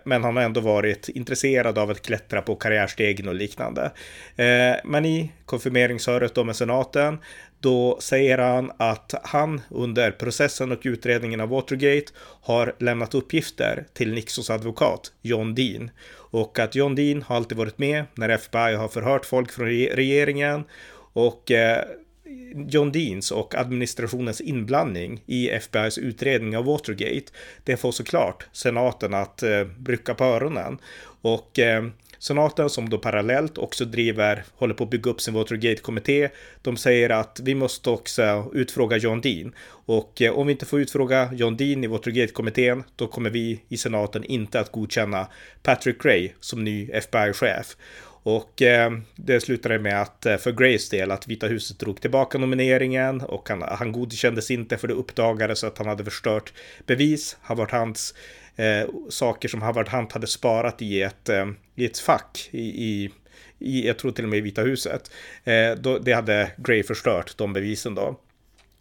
men 0.04 0.24
han 0.24 0.36
har 0.36 0.44
ändå 0.44 0.62
varit 0.62 1.10
intresserad 1.10 1.78
av 1.78 1.90
att 1.90 2.02
klättra 2.02 2.42
på 2.42 2.56
karriärstegen 2.56 3.28
och 3.28 3.36
liknande. 3.36 3.92
Eh, 4.36 4.76
men 4.84 5.06
i 5.06 5.32
konfirmeringsförhöret 5.46 6.36
då 6.36 6.44
med 6.44 6.56
senaten 6.56 7.18
då 7.64 7.98
säger 8.02 8.38
han 8.38 8.72
att 8.78 9.14
han 9.24 9.62
under 9.70 10.12
processen 10.12 10.72
och 10.72 10.80
utredningen 10.84 11.40
av 11.40 11.50
Watergate 11.50 12.12
har 12.42 12.76
lämnat 12.80 13.16
uppgifter 13.16 13.86
till 13.94 14.14
Nixons 14.14 14.50
advokat 14.50 15.12
John 15.22 15.56
Dean 15.56 15.92
och 16.16 16.60
att 16.60 16.76
John 16.76 16.96
Dean 16.96 17.22
har 17.22 17.36
alltid 17.36 17.58
varit 17.58 17.78
med 17.78 18.06
när 18.16 18.30
FBI 18.30 18.74
har 18.74 18.88
förhört 18.88 19.26
folk 19.26 19.52
från 19.52 19.68
regeringen 19.68 20.64
och 21.14 21.52
eh, 21.52 21.86
John 22.56 22.92
Deans 22.92 23.32
och 23.32 23.56
administrationens 23.56 24.42
inblandning 24.42 25.24
i 25.26 25.50
FBIs 25.50 25.98
utredning 25.98 26.58
av 26.58 26.66
Watergate, 26.66 27.32
det 27.64 27.78
får 27.78 27.92
såklart 27.92 28.46
senaten 28.52 29.14
att 29.14 29.44
eh, 29.44 29.64
brycka 29.64 30.14
på 30.14 30.24
öronen. 30.24 30.78
Och 31.22 31.60
eh, 31.60 31.84
Senaten 32.24 32.70
som 32.70 32.90
då 32.90 32.98
parallellt 32.98 33.58
också 33.58 33.86
driver, 33.86 34.44
håller 34.56 34.74
på 34.74 34.84
att 34.84 34.90
bygga 34.90 35.12
upp 35.12 35.22
sin 35.22 35.34
Watergate-kommitté. 35.34 36.30
De 36.62 36.78
säger 36.78 37.10
att 37.10 37.40
vi 37.44 37.56
måste 37.56 37.90
också 37.90 38.52
utfråga 38.54 38.98
John 38.98 39.22
Dean 39.22 39.56
och 39.86 40.22
eh, 40.22 40.34
om 40.34 40.48
vi 40.48 40.54
inte 40.54 40.66
får 40.66 40.80
utfråga 40.82 41.30
John 41.34 41.58
Dean 41.58 41.84
i 41.84 41.88
Watergate-kommittén, 41.88 42.84
då 42.96 43.08
kommer 43.08 43.30
vi 43.30 43.62
i 43.70 43.78
senaten 43.78 44.24
inte 44.24 44.60
att 44.60 44.72
godkänna 44.72 45.28
Patrick 45.64 46.02
Gray 46.04 46.32
som 46.40 46.64
ny 46.64 46.90
FBI-chef. 46.92 47.76
Och 48.24 48.62
eh, 48.62 48.92
det 49.16 49.42
slutade 49.42 49.80
med 49.80 50.02
att 50.02 50.26
eh, 50.26 50.38
för 50.38 50.52
Grays 50.52 50.90
del 50.90 51.12
att 51.12 51.28
Vita 51.28 51.48
huset 51.48 51.80
drog 51.80 52.02
tillbaka 52.02 52.38
nomineringen 52.38 53.22
och 53.22 53.50
han, 53.50 53.62
han 53.62 53.92
godkändes 53.92 54.52
inte 54.52 54.78
för 54.78 54.88
det 54.88 54.94
uppdagades 54.94 55.64
att 55.64 55.78
han 55.78 55.88
hade 55.88 56.04
förstört 56.04 56.54
bevis. 56.86 57.38
Han 57.42 57.58
var 57.58 57.68
hans 57.68 58.14
eh, 58.56 58.90
saker 59.10 59.50
som 59.50 59.62
Howard 59.62 59.90
Hunt 59.90 60.12
hade 60.12 60.28
sparat 60.28 60.82
i 60.82 61.02
ett, 61.02 61.30
eh, 61.30 61.46
i 61.76 61.86
ett 61.86 62.00
fack 62.00 62.50
i, 62.52 62.62
i 62.62 63.12
i, 63.60 63.88
jag 63.88 63.98
tror 63.98 64.12
till 64.12 64.24
och 64.24 64.30
med 64.30 64.38
i 64.40 64.42
Vita 64.42 64.62
huset. 64.62 65.12
Eh, 65.44 65.72
då, 65.78 66.00
det 66.00 66.14
hade 66.14 66.52
Gray 66.58 66.84
förstört, 66.84 67.38
de 67.38 67.54
bevisen 67.54 67.96
då. 67.96 68.20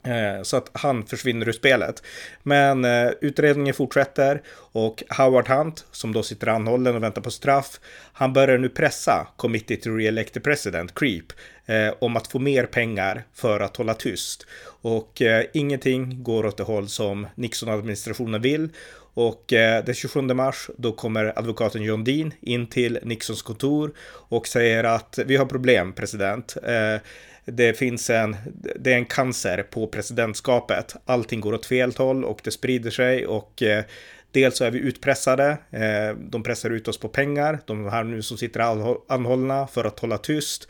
Eh, 0.05 0.43
så 0.43 0.57
att 0.57 0.71
han 0.73 1.07
försvinner 1.07 1.49
ur 1.49 1.53
spelet. 1.53 2.03
Men 2.43 2.85
eh, 2.85 3.11
utredningen 3.21 3.75
fortsätter 3.75 4.43
och 4.73 5.03
Howard 5.09 5.49
Hunt, 5.49 5.87
som 5.91 6.13
då 6.13 6.23
sitter 6.23 6.47
anhållen 6.47 6.97
och 6.97 7.03
väntar 7.03 7.23
på 7.23 7.31
straff, 7.31 7.81
han 8.13 8.33
börjar 8.33 8.59
nu 8.59 8.69
pressa 8.69 9.29
Committee 9.37 9.77
to 9.77 9.91
Re-elect 9.91 10.33
the 10.33 10.41
President, 10.41 10.95
CREEP, 10.95 11.33
eh, 11.67 11.95
om 11.99 12.17
att 12.17 12.27
få 12.27 12.39
mer 12.39 12.67
pengar 12.67 13.25
för 13.35 13.61
att 13.61 13.77
hålla 13.77 13.95
tyst. 13.95 14.47
Och 14.65 15.23
eh, 15.23 15.45
ingenting 15.53 16.23
går 16.23 16.47
åt 16.47 16.57
det 16.57 16.63
håll 16.63 16.89
som 16.89 17.27
Nixon-administrationen 17.35 18.43
vill. 18.43 18.69
Och 19.15 19.53
eh, 19.53 19.85
den 19.85 19.95
27 19.95 20.21
mars 20.23 20.71
då 20.79 20.93
kommer 20.93 21.39
advokaten 21.39 21.83
John 21.83 22.05
Dean 22.05 22.33
in 22.41 22.67
till 22.67 22.99
Nixons 23.03 23.43
kontor 23.43 23.93
och 24.29 24.47
säger 24.47 24.85
att 24.85 25.19
vi 25.27 25.37
har 25.37 25.47
problem 25.47 25.93
president. 25.93 26.57
Eh, 26.63 27.01
det 27.45 27.79
finns 27.79 28.11
en, 28.11 28.37
det 28.81 28.93
är 28.93 28.97
en 28.97 29.05
cancer 29.05 29.63
på 29.63 29.87
presidentskapet. 29.87 30.97
Allting 31.05 31.41
går 31.41 31.53
åt 31.53 31.67
fel 31.67 31.93
håll 31.99 32.25
och 32.25 32.41
det 32.45 32.51
sprider 32.51 32.91
sig 32.91 33.27
och 33.27 33.63
eh, 33.63 33.85
Dels 34.33 34.57
så 34.57 34.65
är 34.65 34.71
vi 34.71 34.79
utpressade, 34.79 35.59
eh, 35.71 36.17
de 36.19 36.43
pressar 36.43 36.71
ut 36.71 36.89
oss 36.89 36.99
på 36.99 37.09
pengar, 37.09 37.59
de 37.67 37.89
här 37.89 38.05
nu 38.05 38.23
som 38.23 38.37
sitter 38.37 38.61
anhållna 39.09 39.67
för 39.67 39.85
att 39.85 40.01
hålla 40.01 40.19
tyst. 40.19 40.69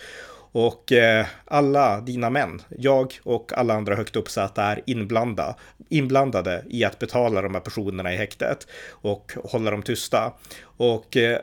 Och 0.52 0.92
eh, 0.92 1.26
alla 1.44 2.00
dina 2.00 2.30
män, 2.30 2.62
jag 2.78 3.14
och 3.22 3.52
alla 3.52 3.74
andra 3.74 3.94
högt 3.94 4.16
uppsatta 4.16 4.62
är 4.62 4.82
inblanda, 4.86 5.56
inblandade 5.88 6.64
i 6.70 6.84
att 6.84 6.98
betala 6.98 7.42
de 7.42 7.54
här 7.54 7.60
personerna 7.60 8.12
i 8.14 8.16
häktet 8.16 8.66
och 8.90 9.32
hålla 9.44 9.70
dem 9.70 9.82
tysta. 9.82 10.32
Och 10.76 11.16
eh, 11.16 11.38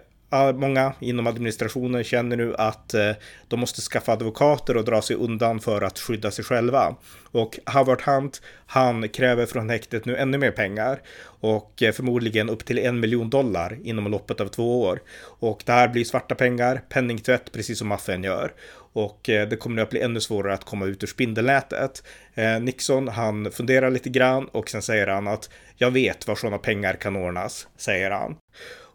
Många 0.55 0.93
inom 0.99 1.27
administrationen 1.27 2.03
känner 2.03 2.37
nu 2.37 2.55
att 2.57 2.93
eh, 2.93 3.11
de 3.47 3.59
måste 3.59 3.81
skaffa 3.81 4.11
advokater 4.11 4.77
och 4.77 4.85
dra 4.85 5.01
sig 5.01 5.15
undan 5.15 5.59
för 5.59 5.81
att 5.81 5.99
skydda 5.99 6.31
sig 6.31 6.45
själva. 6.45 6.95
Och 7.31 7.59
Howard 7.65 8.01
Hunt, 8.01 8.41
han 8.65 9.09
kräver 9.09 9.45
från 9.45 9.69
häktet 9.69 10.05
nu 10.05 10.17
ännu 10.17 10.37
mer 10.37 10.51
pengar 10.51 11.01
och 11.23 11.83
eh, 11.83 11.91
förmodligen 11.91 12.49
upp 12.49 12.65
till 12.65 12.79
en 12.79 12.99
miljon 12.99 13.29
dollar 13.29 13.77
inom 13.83 14.11
loppet 14.11 14.41
av 14.41 14.47
två 14.47 14.81
år. 14.81 15.01
Och 15.21 15.63
det 15.65 15.71
här 15.71 15.87
blir 15.87 16.03
svarta 16.03 16.35
pengar, 16.35 16.81
penningtvätt, 16.89 17.51
precis 17.51 17.79
som 17.79 17.87
maffian 17.87 18.23
gör. 18.23 18.53
Och 18.99 19.29
eh, 19.29 19.47
det 19.47 19.55
kommer 19.55 19.75
nu 19.75 19.81
att 19.81 19.89
bli 19.89 20.01
ännu 20.01 20.21
svårare 20.21 20.53
att 20.53 20.63
komma 20.63 20.85
ut 20.85 21.03
ur 21.03 21.07
spindelnätet. 21.07 22.03
Eh, 22.33 22.59
Nixon, 22.59 23.07
han 23.07 23.51
funderar 23.51 23.91
lite 23.91 24.09
grann 24.09 24.47
och 24.47 24.69
sen 24.69 24.81
säger 24.81 25.07
han 25.07 25.27
att 25.27 25.49
jag 25.75 25.91
vet 25.91 26.27
var 26.27 26.35
sådana 26.35 26.57
pengar 26.57 26.93
kan 26.93 27.15
ordnas, 27.15 27.67
säger 27.77 28.11
han. 28.11 28.35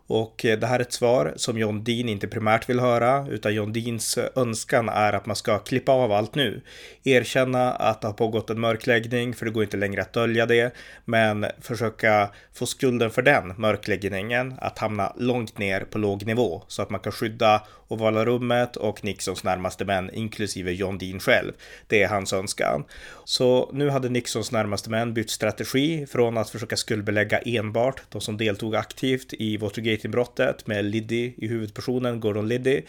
Och 0.06 0.44
eh, 0.44 0.58
det 0.58 0.66
här 0.66 0.78
är 0.78 0.82
ett 0.82 0.92
svar 0.92 1.32
som 1.36 1.58
John 1.58 1.84
Dean 1.84 2.08
inte 2.08 2.28
primärt 2.28 2.68
vill 2.68 2.80
höra, 2.80 3.26
utan 3.30 3.54
John 3.54 3.72
Deans 3.72 4.18
eh, 4.18 4.28
önskan 4.36 4.88
är 4.88 5.12
att 5.12 5.26
man 5.26 5.36
ska 5.36 5.58
klippa 5.58 5.92
av 5.92 6.12
allt 6.12 6.34
nu. 6.34 6.62
Erkänna 7.04 7.72
att 7.72 8.00
det 8.00 8.06
har 8.06 8.12
pågått 8.12 8.50
en 8.50 8.60
mörkläggning, 8.60 9.34
för 9.34 9.44
det 9.44 9.52
går 9.52 9.62
inte 9.62 9.76
längre 9.76 10.02
att 10.02 10.12
dölja 10.12 10.46
det, 10.46 10.74
men 11.04 11.46
försöka 11.60 12.30
få 12.54 12.66
skulden 12.66 13.10
för 13.10 13.22
den 13.22 13.52
mörkläggningen 13.56 14.54
att 14.58 14.78
hamna 14.78 15.12
långt 15.16 15.58
ner 15.58 15.80
på 15.80 15.98
låg 15.98 16.26
nivå 16.26 16.62
så 16.68 16.82
att 16.82 16.90
man 16.90 17.00
kan 17.00 17.12
skydda 17.12 17.62
ovala 17.88 18.24
rummet 18.24 18.76
och 18.76 19.04
Nixons 19.04 19.44
närmaste 19.44 19.84
män, 19.84 20.10
inklusive 20.14 20.72
John 20.72 20.98
Dean 20.98 21.20
själv. 21.20 21.52
Det 21.86 22.02
är 22.02 22.08
hans 22.08 22.32
önskan. 22.32 22.84
Så 23.24 23.70
nu 23.72 23.90
hade 23.90 24.08
Nixons 24.08 24.52
närmaste 24.52 24.90
män 24.90 25.14
bytt 25.14 25.30
strategi 25.30 26.06
från 26.06 26.38
att 26.38 26.50
försöka 26.50 26.76
skuldbelägga 26.76 27.38
enbart 27.38 28.02
de 28.08 28.20
som 28.20 28.36
deltog 28.36 28.76
aktivt 28.76 29.32
i 29.32 29.56
Watergate 29.56 29.93
Watergate-inbrottet 29.94 30.66
med 30.66 30.84
Liddy 30.84 31.32
i 31.36 31.48
huvudpersonen, 31.48 32.20
Gordon 32.20 32.48
Liddy, 32.48 32.82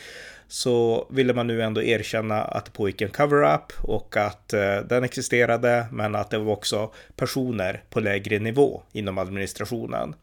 så 0.47 1.07
ville 1.11 1.33
man 1.33 1.47
nu 1.47 1.61
ändå 1.61 1.81
erkänna 1.81 2.41
att 2.41 2.65
det 2.65 2.71
pågick 2.71 3.01
en 3.01 3.09
cover-up 3.09 3.73
och 3.81 4.17
att 4.17 4.53
eh, 4.53 4.77
den 4.77 5.03
existerade, 5.03 5.87
men 5.91 6.15
att 6.15 6.29
det 6.29 6.37
var 6.37 6.53
också 6.53 6.91
personer 7.15 7.83
på 7.89 7.99
lägre 7.99 8.39
nivå 8.39 8.81
inom 8.91 9.17
administrationen. 9.17 10.15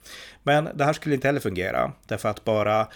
Men 0.43 0.69
det 0.75 0.85
här 0.85 0.93
skulle 0.93 1.15
inte 1.15 1.29
heller 1.29 1.41
fungera, 1.41 1.93
därför 2.07 2.29
att 2.29 2.45
bara 2.45 2.87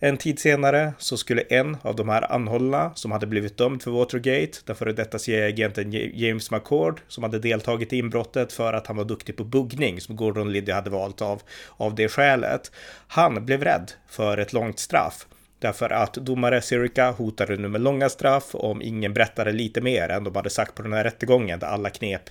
en 0.00 0.16
tid 0.16 0.38
senare 0.38 0.92
så 0.98 1.16
skulle 1.16 1.40
en 1.40 1.76
av 1.82 1.96
de 1.96 2.08
här 2.08 2.32
anhållna 2.32 2.94
som 2.94 3.12
hade 3.12 3.26
blivit 3.26 3.56
dömd 3.56 3.82
för 3.82 3.90
Watergate, 3.90 4.58
den 4.64 4.76
före 4.76 4.92
detta 4.92 5.18
CIA-agenten 5.18 5.92
James 6.14 6.50
McCord, 6.50 7.00
som 7.08 7.24
hade 7.24 7.38
deltagit 7.38 7.92
i 7.92 7.98
inbrottet 7.98 8.52
för 8.52 8.72
att 8.72 8.86
han 8.86 8.96
var 8.96 9.04
duktig 9.04 9.36
på 9.36 9.44
buggning, 9.44 10.00
som 10.00 10.16
Gordon 10.16 10.52
Liddy 10.52 10.72
hade 10.72 10.90
valt 10.90 11.22
av, 11.22 11.42
av 11.76 11.94
det 11.94 12.08
skälet. 12.08 12.72
Han 13.06 13.46
blev 13.46 13.64
rädd 13.64 13.92
för 14.08 14.38
ett 14.38 14.52
långt 14.52 14.78
straff. 14.78 15.26
Därför 15.58 15.90
att 15.90 16.14
domare 16.14 16.62
Sirica 16.62 17.10
hotade 17.10 17.56
nu 17.56 17.68
med 17.68 17.80
långa 17.80 18.08
straff 18.08 18.54
om 18.54 18.82
ingen 18.82 19.14
berättade 19.14 19.52
lite 19.52 19.80
mer 19.80 20.08
än 20.08 20.24
de 20.24 20.36
hade 20.36 20.50
sagt 20.50 20.74
på 20.74 20.82
den 20.82 20.92
här 20.92 21.04
rättegången 21.04 21.58
där 21.58 21.66
alla 21.66 21.90
knep, 21.90 22.22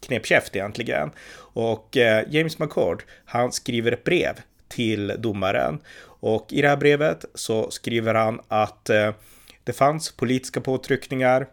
knep 0.00 0.26
käft 0.26 0.56
egentligen. 0.56 1.10
Och 1.54 1.96
eh, 1.96 2.24
James 2.28 2.58
McCord, 2.58 3.02
han 3.24 3.52
skriver 3.52 3.92
ett 3.92 4.04
brev 4.04 4.34
till 4.68 5.14
domaren 5.18 5.80
och 6.22 6.52
i 6.52 6.62
det 6.62 6.68
här 6.68 6.76
brevet 6.76 7.24
så 7.34 7.70
skriver 7.70 8.14
han 8.14 8.40
att 8.48 8.90
eh, 8.90 9.14
det 9.64 9.72
fanns 9.72 10.12
politiska 10.12 10.60
påtryckningar 10.60 11.46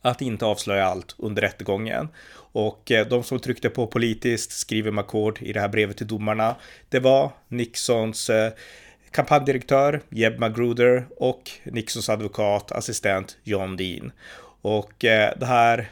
att 0.00 0.22
inte 0.22 0.44
avslöja 0.46 0.84
allt 0.84 1.14
under 1.18 1.42
rättegången. 1.42 2.08
Och 2.52 2.90
eh, 2.90 3.06
de 3.06 3.22
som 3.22 3.38
tryckte 3.38 3.70
på 3.70 3.86
politiskt, 3.86 4.52
skriver 4.52 4.90
McCord 4.90 5.42
i 5.42 5.52
det 5.52 5.60
här 5.60 5.68
brevet 5.68 5.96
till 5.96 6.06
domarna, 6.06 6.56
det 6.88 7.00
var 7.00 7.32
Nixons 7.48 8.30
eh, 8.30 8.52
kampanjdirektör 9.10 10.00
Jeb 10.08 10.38
Magruder 10.38 11.06
och 11.16 11.50
Nixons 11.64 12.08
advokat, 12.08 12.72
assistent 12.72 13.36
John 13.42 13.76
Dean. 13.76 14.12
Och 14.62 14.92
det 15.00 15.46
här 15.46 15.90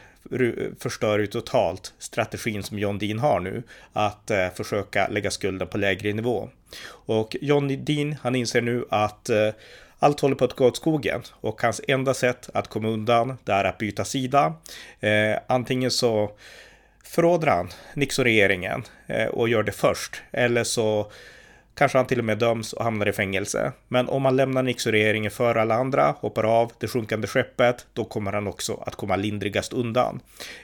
förstör 0.79 1.19
ju 1.19 1.27
totalt 1.27 1.93
strategin 1.99 2.63
som 2.63 2.79
John 2.79 2.97
Dean 2.97 3.19
har 3.19 3.39
nu, 3.39 3.63
att 3.93 4.31
eh, 4.31 4.49
försöka 4.49 5.07
lägga 5.07 5.31
skulden 5.31 5.67
på 5.67 5.77
lägre 5.77 6.13
nivå. 6.13 6.49
Och 6.89 7.35
John 7.41 7.85
Dean, 7.85 8.15
han 8.21 8.35
inser 8.35 8.61
nu 8.61 8.85
att 8.89 9.29
eh, 9.29 9.49
allt 9.99 10.19
håller 10.19 10.35
på 10.35 10.45
att 10.45 10.53
gå 10.53 10.67
åt 10.67 10.77
skogen 10.77 11.21
och 11.31 11.61
hans 11.61 11.81
enda 11.87 12.13
sätt 12.13 12.49
att 12.53 12.67
komma 12.67 12.87
undan 12.87 13.37
det 13.43 13.51
är 13.51 13.63
att 13.63 13.77
byta 13.77 14.05
sida. 14.05 14.53
Eh, 14.99 15.37
antingen 15.47 15.91
så 15.91 16.31
förråder 17.03 17.47
han 17.47 17.69
Nixon-regeringen 17.93 18.83
eh, 19.07 19.27
och 19.27 19.49
gör 19.49 19.63
det 19.63 19.71
först, 19.71 20.21
eller 20.31 20.63
så 20.63 21.11
Kanske 21.79 21.97
han 21.97 22.07
till 22.07 22.19
och 22.19 22.25
med 22.25 22.37
döms 22.37 22.73
och 22.73 22.83
hamnar 22.83 23.09
i 23.09 23.11
fängelse. 23.11 23.71
Men 23.87 24.09
om 24.09 24.25
han 24.25 24.35
lämnar 24.35 24.63
Nixon-regeringen 24.63 25.31
för 25.31 25.55
alla 25.55 25.75
andra, 25.75 26.15
hoppar 26.19 26.43
av 26.43 26.71
det 26.79 26.87
sjunkande 26.87 27.27
skeppet, 27.27 27.85
då 27.93 28.05
kommer 28.05 28.31
han 28.31 28.47
också 28.47 28.83
att 28.85 28.95
komma 28.95 29.15
lindrigast 29.15 29.73
undan. 29.73 30.19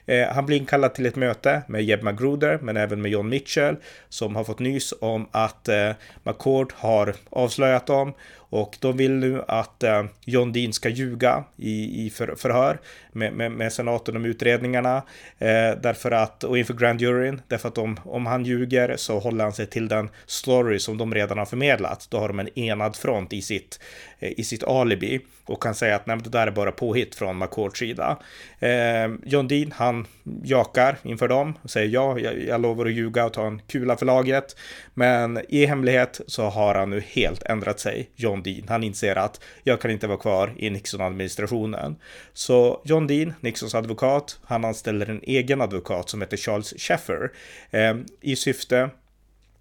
Eh, 0.06 0.28
han 0.28 0.46
blir 0.46 0.58
inkallad 0.58 0.94
till 0.94 1.06
ett 1.06 1.16
möte 1.16 1.62
med 1.68 1.84
Jeb 1.84 2.04
Magruder, 2.04 2.60
men 2.62 2.78
även 2.78 3.02
med 3.02 3.12
John 3.12 3.30
Mitchell, 3.30 3.76
som 4.10 4.36
har 4.36 4.44
fått 4.44 4.60
nys 4.60 4.94
om 5.02 5.28
att 5.32 5.68
eh, 5.68 5.92
McCord 6.24 6.74
har 6.76 7.16
avslöjat 7.30 7.88
dem 7.88 8.14
och 8.50 8.78
de 8.80 8.98
vill 8.98 9.12
nu 9.12 9.42
att 9.48 9.84
eh, 9.84 10.04
John 10.26 10.54
Dean 10.54 10.74
ska 10.74 10.90
ljuga 10.90 11.44
i, 11.58 12.06
i 12.06 12.10
för, 12.10 12.36
förhör 12.36 12.80
med, 13.12 13.34
med, 13.34 13.52
med, 13.52 13.74
senaten 13.74 14.16
om 14.16 14.26
utredningarna. 14.26 14.98
Eh, 15.38 15.72
därför 15.82 16.12
att, 16.12 16.44
och 16.44 16.58
inför 16.58 16.74
grand 16.74 17.02
juryn, 17.02 17.42
därför 17.48 17.68
att 17.68 17.78
om, 17.78 18.00
om 18.04 18.26
han 18.26 18.46
ljuger 18.46 18.96
så 18.98 19.20
håller 19.20 19.44
han 19.44 19.54
sig 19.54 19.68
till 19.68 19.88
den 19.88 20.10
story 20.26 20.80
som 20.80 20.98
de 20.98 21.14
redan 21.14 21.38
har 21.38 21.46
förmedlat. 21.46 22.08
Då 22.10 22.18
har 22.18 22.28
de 22.28 22.40
en 22.40 22.60
enad 22.60 22.96
front 22.96 23.34
i 23.34 23.42
sitt, 23.42 23.80
eh, 24.20 24.32
i 24.38 24.44
sitt 24.44 24.64
alibi 24.64 25.22
och 25.46 25.64
kan 25.64 25.76
säga 25.76 25.96
att 25.96 26.06
nej, 26.06 26.18
det 26.24 26.30
där 26.30 26.48
är 26.48 26.52
bara 26.52 26.72
påhitt 26.72 27.16
från 27.16 27.38
McCourts 27.38 27.80
sida. 27.80 28.18
Eh, 28.60 29.08
John 29.24 29.48
Dean, 29.48 29.72
han 29.72 30.08
jakar 30.44 30.98
inför 31.04 31.28
dem 31.28 31.54
och 31.62 31.70
säger 31.70 31.90
ja, 31.90 32.20
jag, 32.20 32.44
jag 32.44 32.62
lovar 32.62 32.86
att 32.86 32.92
ljuga 32.92 33.26
och 33.26 33.34
ta 33.34 33.48
en 33.48 33.62
kula 33.68 33.98
för 33.98 34.06
laget. 34.06 34.56
Men 34.94 35.42
i 35.50 35.66
hemlighet 35.66 36.22
så 36.28 36.44
har 36.44 36.76
han 36.76 36.90
nu 36.90 37.04
helt 37.08 37.44
ändrat 37.44 37.80
sig, 37.80 38.10
John 38.16 38.44
Dean. 38.44 38.66
Han 38.68 38.84
inser 38.84 39.16
att 39.16 39.44
jag 39.64 39.82
kan 39.82 39.92
inte 39.92 40.08
vara 40.08 40.18
kvar 40.18 40.54
i 40.58 40.70
Nixon-administrationen. 40.70 41.96
Så 42.34 42.82
John 42.86 43.08
Dean, 43.08 43.34
Nixons 43.40 43.76
advokat, 43.76 44.40
han 44.44 44.66
anställer 44.66 45.10
en 45.10 45.22
egen 45.24 45.62
advokat 45.62 46.10
som 46.10 46.22
heter 46.22 46.38
Charles 46.38 46.74
Sheffer 46.78 47.32
eh, 47.72 47.96
i 48.22 48.36
syfte 48.36 48.90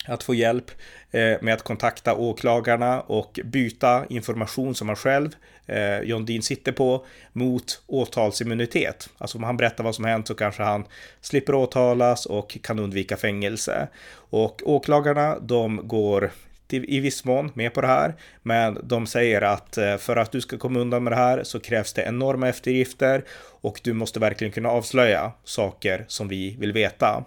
att 0.06 0.22
få 0.22 0.34
hjälp 0.34 0.70
eh, 1.10 1.36
med 1.40 1.54
att 1.54 1.62
kontakta 1.62 2.14
åklagarna 2.14 3.00
och 3.00 3.40
byta 3.44 4.06
information 4.08 4.74
som 4.74 4.88
han 4.88 4.96
själv, 4.96 5.30
eh, 5.66 6.00
John 6.00 6.24
Dean, 6.24 6.42
sitter 6.42 6.72
på 6.72 7.07
mot 7.33 7.83
åtalsimmunitet. 7.87 9.09
Alltså 9.18 9.38
om 9.38 9.44
han 9.44 9.57
berättar 9.57 9.85
vad 9.85 9.94
som 9.94 10.05
hänt 10.05 10.29
så 10.29 10.35
kanske 10.35 10.62
han 10.62 10.85
slipper 11.20 11.55
åtalas 11.55 12.27
och 12.27 12.59
kan 12.62 12.79
undvika 12.79 13.16
fängelse. 13.16 13.88
Och 14.14 14.62
åklagarna, 14.64 15.38
de 15.38 15.88
går 15.88 16.31
i 16.68 17.00
viss 17.00 17.24
mån 17.24 17.50
med 17.55 17.74
på 17.74 17.81
det 17.81 17.87
här, 17.87 18.14
men 18.42 18.79
de 18.83 19.07
säger 19.07 19.42
att 19.42 19.79
eh, 19.79 19.96
för 19.96 20.16
att 20.16 20.33
du 20.33 20.40
ska 20.40 20.59
komma 20.59 20.81
undan 20.81 21.05
med 21.05 21.12
det 21.12 21.16
här 21.16 21.42
så 21.42 21.61
krävs 21.61 21.92
det 21.92 22.03
enorma 22.03 22.48
eftergifter 22.48 23.24
och 23.61 23.81
du 23.85 23.92
måste 23.92 24.20
verkligen 24.20 24.53
kunna 24.53 24.68
avslöja 24.68 25.33
saker 25.44 26.05
som 26.09 26.29
vi 26.29 26.57
vill 26.59 26.72
veta. 26.72 27.24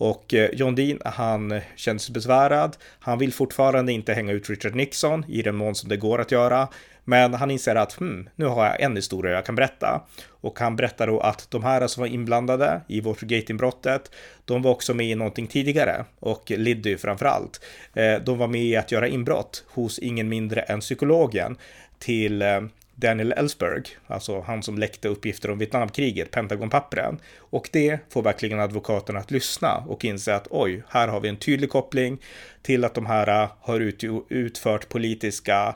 Och 0.00 0.34
eh, 0.34 0.50
John 0.52 0.74
Dean, 0.74 0.98
han 1.04 1.60
känner 1.76 1.98
sig 1.98 2.12
besvärad. 2.12 2.76
Han 3.00 3.18
vill 3.18 3.32
fortfarande 3.32 3.92
inte 3.92 4.12
hänga 4.12 4.32
ut 4.32 4.50
Richard 4.50 4.74
Nixon 4.74 5.24
i 5.28 5.42
den 5.42 5.56
mån 5.56 5.74
som 5.74 5.88
det 5.88 5.96
går 5.96 6.20
att 6.20 6.32
göra. 6.32 6.68
Men 7.04 7.34
han 7.34 7.50
inser 7.50 7.76
att 7.76 7.92
hmm, 7.92 8.28
nu 8.36 8.44
har 8.44 8.66
jag 8.66 8.80
en 8.80 8.96
historia 8.96 9.32
jag 9.32 9.46
kan 9.46 9.54
berätta. 9.54 10.02
Och 10.28 10.58
han 10.58 10.76
berättar 10.76 11.06
då 11.06 11.20
att 11.20 11.50
de 11.50 11.64
här 11.64 11.86
som 11.86 12.00
var 12.00 12.08
inblandade 12.08 12.80
i 12.88 13.00
Watergate-inbrottet, 13.00 14.10
de 14.44 14.62
var 14.62 14.70
också 14.70 14.94
med 14.94 15.06
i 15.06 15.14
någonting 15.14 15.46
tidigare. 15.46 16.04
Och 16.20 16.50
Liddy 16.50 16.96
framför 16.96 17.26
allt. 17.26 17.60
Eh, 17.94 18.14
de 18.14 18.38
var 18.38 18.48
med 18.48 18.62
i 18.62 18.76
att 18.76 18.92
göra 18.92 19.08
inbrott 19.08 19.64
hos 19.66 19.98
ingen 19.98 20.28
mindre 20.28 20.60
än 20.60 20.80
psykologen 20.80 21.56
till 21.98 22.42
eh, 22.42 22.60
Daniel 23.00 23.32
Ellsberg, 23.32 23.82
alltså 24.06 24.40
han 24.40 24.62
som 24.62 24.78
läckte 24.78 25.08
uppgifter 25.08 25.50
om 25.50 25.58
Vietnamkriget, 25.58 26.30
Pentagonpappren. 26.30 27.18
Och 27.38 27.68
det 27.72 27.98
får 28.08 28.22
verkligen 28.22 28.60
advokaterna 28.60 29.18
att 29.18 29.30
lyssna 29.30 29.84
och 29.88 30.04
inse 30.04 30.34
att 30.34 30.46
oj, 30.50 30.82
här 30.88 31.08
har 31.08 31.20
vi 31.20 31.28
en 31.28 31.36
tydlig 31.36 31.70
koppling 31.70 32.18
till 32.62 32.84
att 32.84 32.94
de 32.94 33.06
här 33.06 33.48
har 33.60 33.80
utfört 34.28 34.88
politiska 34.88 35.74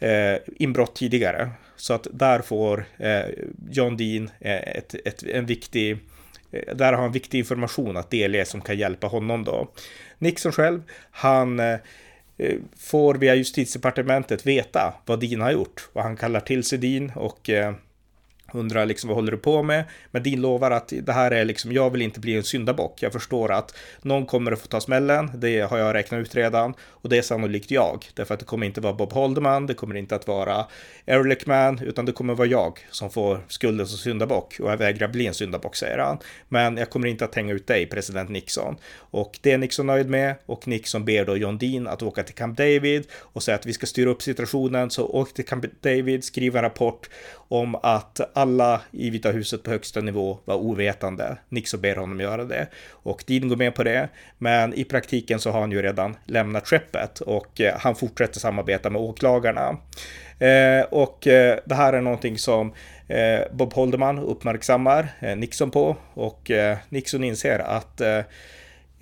eh, 0.00 0.36
inbrott 0.56 0.94
tidigare. 0.94 1.50
Så 1.76 1.94
att 1.94 2.06
där 2.12 2.40
får 2.40 2.84
eh, 2.98 3.22
John 3.70 3.96
Dean 3.96 4.30
eh, 4.40 4.76
ett, 4.76 4.94
ett, 5.04 5.22
en 5.22 5.46
viktig 5.46 5.98
eh, 6.52 6.74
där 6.74 6.92
har 6.92 7.02
han 7.02 7.12
viktig 7.12 7.38
information 7.38 7.96
att 7.96 8.10
delge 8.10 8.44
som 8.44 8.60
kan 8.60 8.78
hjälpa 8.78 9.06
honom 9.06 9.44
då. 9.44 9.68
Nixon 10.18 10.52
själv, 10.52 10.82
han 11.10 11.60
eh, 11.60 11.78
eh, 12.38 12.56
får 12.76 13.14
via 13.14 13.34
justitiedepartementet 13.34 14.46
veta 14.46 14.94
vad 15.06 15.20
Dean 15.20 15.40
har 15.40 15.52
gjort 15.52 15.88
och 15.92 16.02
han 16.02 16.16
kallar 16.16 16.40
till 16.40 16.64
sig 16.64 16.78
Dean 16.78 17.12
och 17.14 17.50
undrar 18.52 18.86
liksom 18.86 19.08
vad 19.08 19.16
håller 19.16 19.32
du 19.32 19.38
på 19.38 19.62
med? 19.62 19.84
Men 20.10 20.22
Dean 20.22 20.40
lovar 20.40 20.70
att 20.70 20.92
det 21.02 21.12
här 21.12 21.30
är 21.30 21.44
liksom, 21.44 21.72
jag 21.72 21.90
vill 21.90 22.02
inte 22.02 22.20
bli 22.20 22.36
en 22.36 22.42
syndabock. 22.42 23.02
Jag 23.02 23.12
förstår 23.12 23.52
att 23.52 23.74
någon 24.02 24.26
kommer 24.26 24.52
att 24.52 24.60
få 24.60 24.66
ta 24.66 24.80
smällen. 24.80 25.30
Det 25.34 25.60
har 25.60 25.78
jag 25.78 25.94
räknat 25.94 26.20
ut 26.20 26.34
redan 26.34 26.74
och 26.80 27.08
det 27.08 27.18
är 27.18 27.22
sannolikt 27.22 27.70
jag. 27.70 28.04
Därför 28.14 28.34
att 28.34 28.40
det 28.40 28.46
kommer 28.46 28.66
inte 28.66 28.80
vara 28.80 28.92
Bob 28.92 29.12
Holderman, 29.12 29.66
det 29.66 29.74
kommer 29.74 29.94
inte 29.96 30.14
att 30.14 30.28
vara 30.28 30.66
Ehrlichman, 31.06 31.78
utan 31.78 32.04
det 32.04 32.12
kommer 32.12 32.34
vara 32.34 32.48
jag 32.48 32.78
som 32.90 33.10
får 33.10 33.40
skulden 33.48 33.86
som 33.86 33.98
syndabock 33.98 34.56
och 34.60 34.70
jag 34.70 34.76
vägrar 34.76 35.08
bli 35.08 35.26
en 35.26 35.34
syndabock, 35.34 35.76
säger 35.76 35.98
han. 35.98 36.18
Men 36.48 36.76
jag 36.76 36.90
kommer 36.90 37.08
inte 37.08 37.24
att 37.24 37.34
hänga 37.34 37.52
ut 37.52 37.66
dig, 37.66 37.86
president 37.86 38.30
Nixon. 38.30 38.76
Och 38.96 39.38
det 39.42 39.52
är 39.52 39.58
Nixon 39.58 39.86
nöjd 39.86 40.10
med 40.10 40.34
och 40.46 40.68
Nixon 40.68 41.04
ber 41.04 41.24
då 41.24 41.36
John 41.36 41.58
Dean 41.58 41.86
att 41.86 42.02
åka 42.02 42.22
till 42.22 42.34
Camp 42.34 42.58
David 42.58 43.06
och 43.14 43.42
säga 43.42 43.54
att 43.54 43.66
vi 43.66 43.72
ska 43.72 43.86
styra 43.86 44.10
upp 44.10 44.22
situationen. 44.22 44.90
Så 44.90 45.06
åk 45.06 45.34
till 45.34 45.46
Camp 45.46 45.64
David, 45.80 46.24
skriv 46.24 46.56
en 46.56 46.62
rapport 46.62 47.10
om 47.48 47.74
att 47.74 48.20
alla 48.40 48.80
i 48.90 49.10
Vita 49.10 49.30
huset 49.30 49.62
på 49.62 49.70
högsta 49.70 50.00
nivå 50.00 50.38
var 50.44 50.54
ovetande. 50.54 51.36
Nixon 51.48 51.80
ber 51.80 51.96
honom 51.96 52.20
göra 52.20 52.44
det 52.44 52.66
och 52.88 53.24
Dean 53.26 53.48
går 53.48 53.56
med 53.56 53.74
på 53.74 53.82
det. 53.82 54.08
Men 54.38 54.74
i 54.74 54.84
praktiken 54.84 55.38
så 55.38 55.50
har 55.50 55.60
han 55.60 55.72
ju 55.72 55.82
redan 55.82 56.16
lämnat 56.24 56.68
skeppet 56.68 57.20
och 57.20 57.60
eh, 57.60 57.74
han 57.78 57.94
fortsätter 57.94 58.40
samarbeta 58.40 58.90
med 58.90 59.02
åklagarna. 59.02 59.76
Eh, 60.38 60.84
och 60.90 61.26
eh, 61.26 61.58
det 61.64 61.74
här 61.74 61.92
är 61.92 62.00
någonting 62.00 62.38
som 62.38 62.72
eh, 63.08 63.40
Bob 63.52 63.72
Holderman 63.72 64.18
uppmärksammar 64.18 65.08
eh, 65.20 65.36
Nixon 65.36 65.70
på 65.70 65.96
och 66.14 66.50
Nixon 66.88 67.24
inser 67.24 67.58
att 67.58 68.00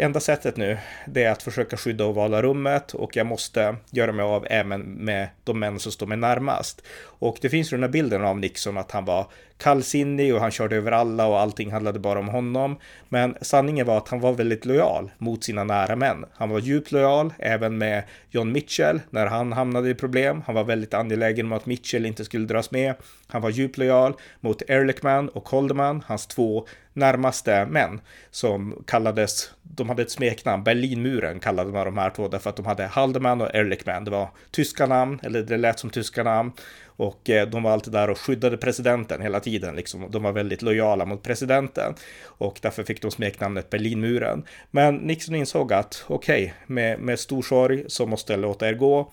Enda 0.00 0.20
sättet 0.20 0.56
nu, 0.56 0.78
det 1.06 1.24
är 1.24 1.30
att 1.30 1.42
försöka 1.42 1.76
skydda 1.76 2.04
ovala 2.04 2.42
rummet 2.42 2.94
och 2.94 3.16
jag 3.16 3.26
måste 3.26 3.76
göra 3.90 4.12
mig 4.12 4.24
av 4.24 4.46
även 4.50 4.80
med 4.80 5.28
de 5.44 5.58
män 5.58 5.78
som 5.78 5.92
står 5.92 6.06
mig 6.06 6.18
närmast. 6.18 6.82
Och 7.18 7.38
det 7.40 7.48
finns 7.48 7.72
ju 7.72 7.76
den 7.76 7.82
här 7.84 7.90
bilden 7.90 8.24
av 8.24 8.38
Nixon 8.38 8.78
att 8.78 8.90
han 8.90 9.04
var 9.04 9.26
kallsinnig 9.58 10.34
och 10.34 10.40
han 10.40 10.50
körde 10.50 10.76
över 10.76 10.92
alla 10.92 11.26
och 11.26 11.40
allting 11.40 11.72
handlade 11.72 11.98
bara 11.98 12.18
om 12.18 12.28
honom. 12.28 12.78
Men 13.08 13.36
sanningen 13.40 13.86
var 13.86 13.96
att 13.96 14.08
han 14.08 14.20
var 14.20 14.32
väldigt 14.32 14.64
lojal 14.64 15.10
mot 15.18 15.44
sina 15.44 15.64
nära 15.64 15.96
män. 15.96 16.24
Han 16.34 16.50
var 16.50 16.58
djupt 16.58 16.92
lojal 16.92 17.32
även 17.38 17.78
med 17.78 18.02
John 18.30 18.52
Mitchell 18.52 19.00
när 19.10 19.26
han 19.26 19.52
hamnade 19.52 19.90
i 19.90 19.94
problem. 19.94 20.42
Han 20.46 20.54
var 20.54 20.64
väldigt 20.64 20.94
angelägen 20.94 21.46
om 21.46 21.52
att 21.52 21.66
Mitchell 21.66 22.06
inte 22.06 22.24
skulle 22.24 22.46
dras 22.46 22.70
med. 22.70 22.94
Han 23.26 23.42
var 23.42 23.50
djupt 23.50 23.78
lojal 23.78 24.14
mot 24.40 24.62
Ehrlichman 24.70 25.28
och 25.28 25.48
Holderman, 25.48 26.04
hans 26.06 26.26
två 26.26 26.66
närmaste 26.92 27.66
män 27.66 28.00
som 28.30 28.84
kallades, 28.86 29.50
de 29.62 29.88
hade 29.88 30.02
ett 30.02 30.10
smeknamn, 30.10 30.64
Berlinmuren 30.64 31.40
kallade 31.40 31.72
man 31.72 31.84
de 31.84 31.98
här 31.98 32.10
två 32.10 32.28
därför 32.28 32.50
att 32.50 32.56
de 32.56 32.66
hade 32.66 32.86
Haldeman 32.86 33.40
och 33.40 33.54
Ehrlichman. 33.54 34.04
Det 34.04 34.10
var 34.10 34.28
tyska 34.50 34.86
namn, 34.86 35.20
eller 35.22 35.42
det 35.42 35.56
lät 35.56 35.78
som 35.78 35.90
tyska 35.90 36.22
namn. 36.22 36.52
Och 36.98 37.30
eh, 37.30 37.48
de 37.48 37.62
var 37.62 37.70
alltid 37.70 37.92
där 37.92 38.10
och 38.10 38.18
skyddade 38.18 38.56
presidenten 38.56 39.22
hela 39.22 39.40
tiden. 39.40 39.76
Liksom. 39.76 40.10
De 40.10 40.22
var 40.22 40.32
väldigt 40.32 40.62
lojala 40.62 41.04
mot 41.04 41.22
presidenten. 41.22 41.94
Och 42.24 42.58
därför 42.62 42.84
fick 42.84 43.02
de 43.02 43.10
smeknamnet 43.10 43.70
Berlinmuren. 43.70 44.44
Men 44.70 44.96
Nixon 44.96 45.34
insåg 45.34 45.72
att 45.72 46.04
okej, 46.06 46.42
okay, 46.42 46.54
med, 46.66 47.00
med 47.00 47.18
stor 47.18 47.42
sorg 47.42 47.84
så 47.86 48.06
måste 48.06 48.32
jag 48.32 48.40
låta 48.40 48.68
er 48.68 48.74
gå. 48.74 49.12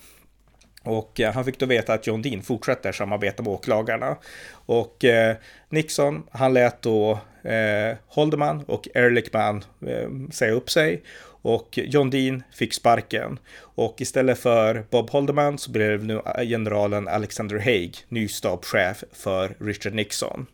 Och 0.83 1.19
eh, 1.19 1.33
han 1.33 1.45
fick 1.45 1.59
då 1.59 1.65
veta 1.65 1.93
att 1.93 2.07
John 2.07 2.21
Dean 2.21 2.41
fortsätter 2.41 2.91
samarbeta 2.91 3.43
med 3.43 3.51
åklagarna. 3.51 4.17
Och 4.51 5.05
eh, 5.05 5.35
Nixon, 5.69 6.23
han 6.31 6.53
lät 6.53 6.81
då 6.81 7.19
eh, 7.43 7.97
Holderman 8.07 8.63
och 8.67 8.87
Ehrlichman 8.93 9.63
eh, 9.87 10.09
säga 10.31 10.51
upp 10.51 10.69
sig. 10.69 11.03
Och 11.45 11.79
John 11.83 12.09
Dean 12.09 12.43
fick 12.53 12.73
sparken. 12.73 13.39
Och 13.59 14.01
istället 14.01 14.39
för 14.39 14.85
Bob 14.89 15.09
Holderman 15.09 15.57
så 15.57 15.71
blev 15.71 16.05
nu 16.05 16.21
generalen 16.37 17.07
Alexander 17.07 17.59
Haig 17.59 17.97
ny 18.09 18.27
stabschef 18.27 19.03
för 19.13 19.55
Richard 19.59 19.93
Nixon. 19.93 20.45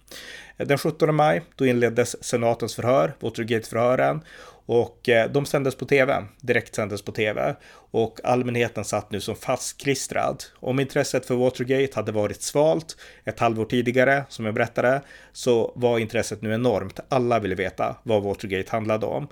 Den 0.57 0.77
17 0.77 1.15
maj 1.15 1.41
då 1.55 1.65
inleddes 1.65 2.23
senatens 2.23 2.75
förhör, 2.75 3.13
Watergate-förhören. 3.19 4.21
Och 4.65 5.09
eh, 5.09 5.31
de 5.31 5.45
sändes 5.45 5.75
på 5.75 5.85
tv, 5.85 6.25
direkt 6.41 6.75
sändes 6.75 7.01
på 7.01 7.11
tv. 7.11 7.55
Och 7.91 8.19
allmänheten 8.23 8.85
satt 8.85 9.11
nu 9.11 9.21
som 9.21 9.35
fastklistrad. 9.35 10.43
Om 10.59 10.79
intresset 10.79 11.25
för 11.25 11.35
Watergate 11.35 11.95
hade 11.95 12.11
varit 12.11 12.41
svalt 12.41 12.97
ett 13.25 13.39
halvår 13.39 13.65
tidigare, 13.65 14.23
som 14.29 14.45
jag 14.45 14.53
berättade, 14.53 15.01
så 15.33 15.73
var 15.75 15.99
intresset 15.99 16.41
nu 16.41 16.53
enormt. 16.53 16.99
Alla 17.09 17.39
ville 17.39 17.55
veta 17.55 17.95
vad 18.03 18.23
Watergate 18.23 18.71
handlade 18.71 19.05
om. 19.05 19.27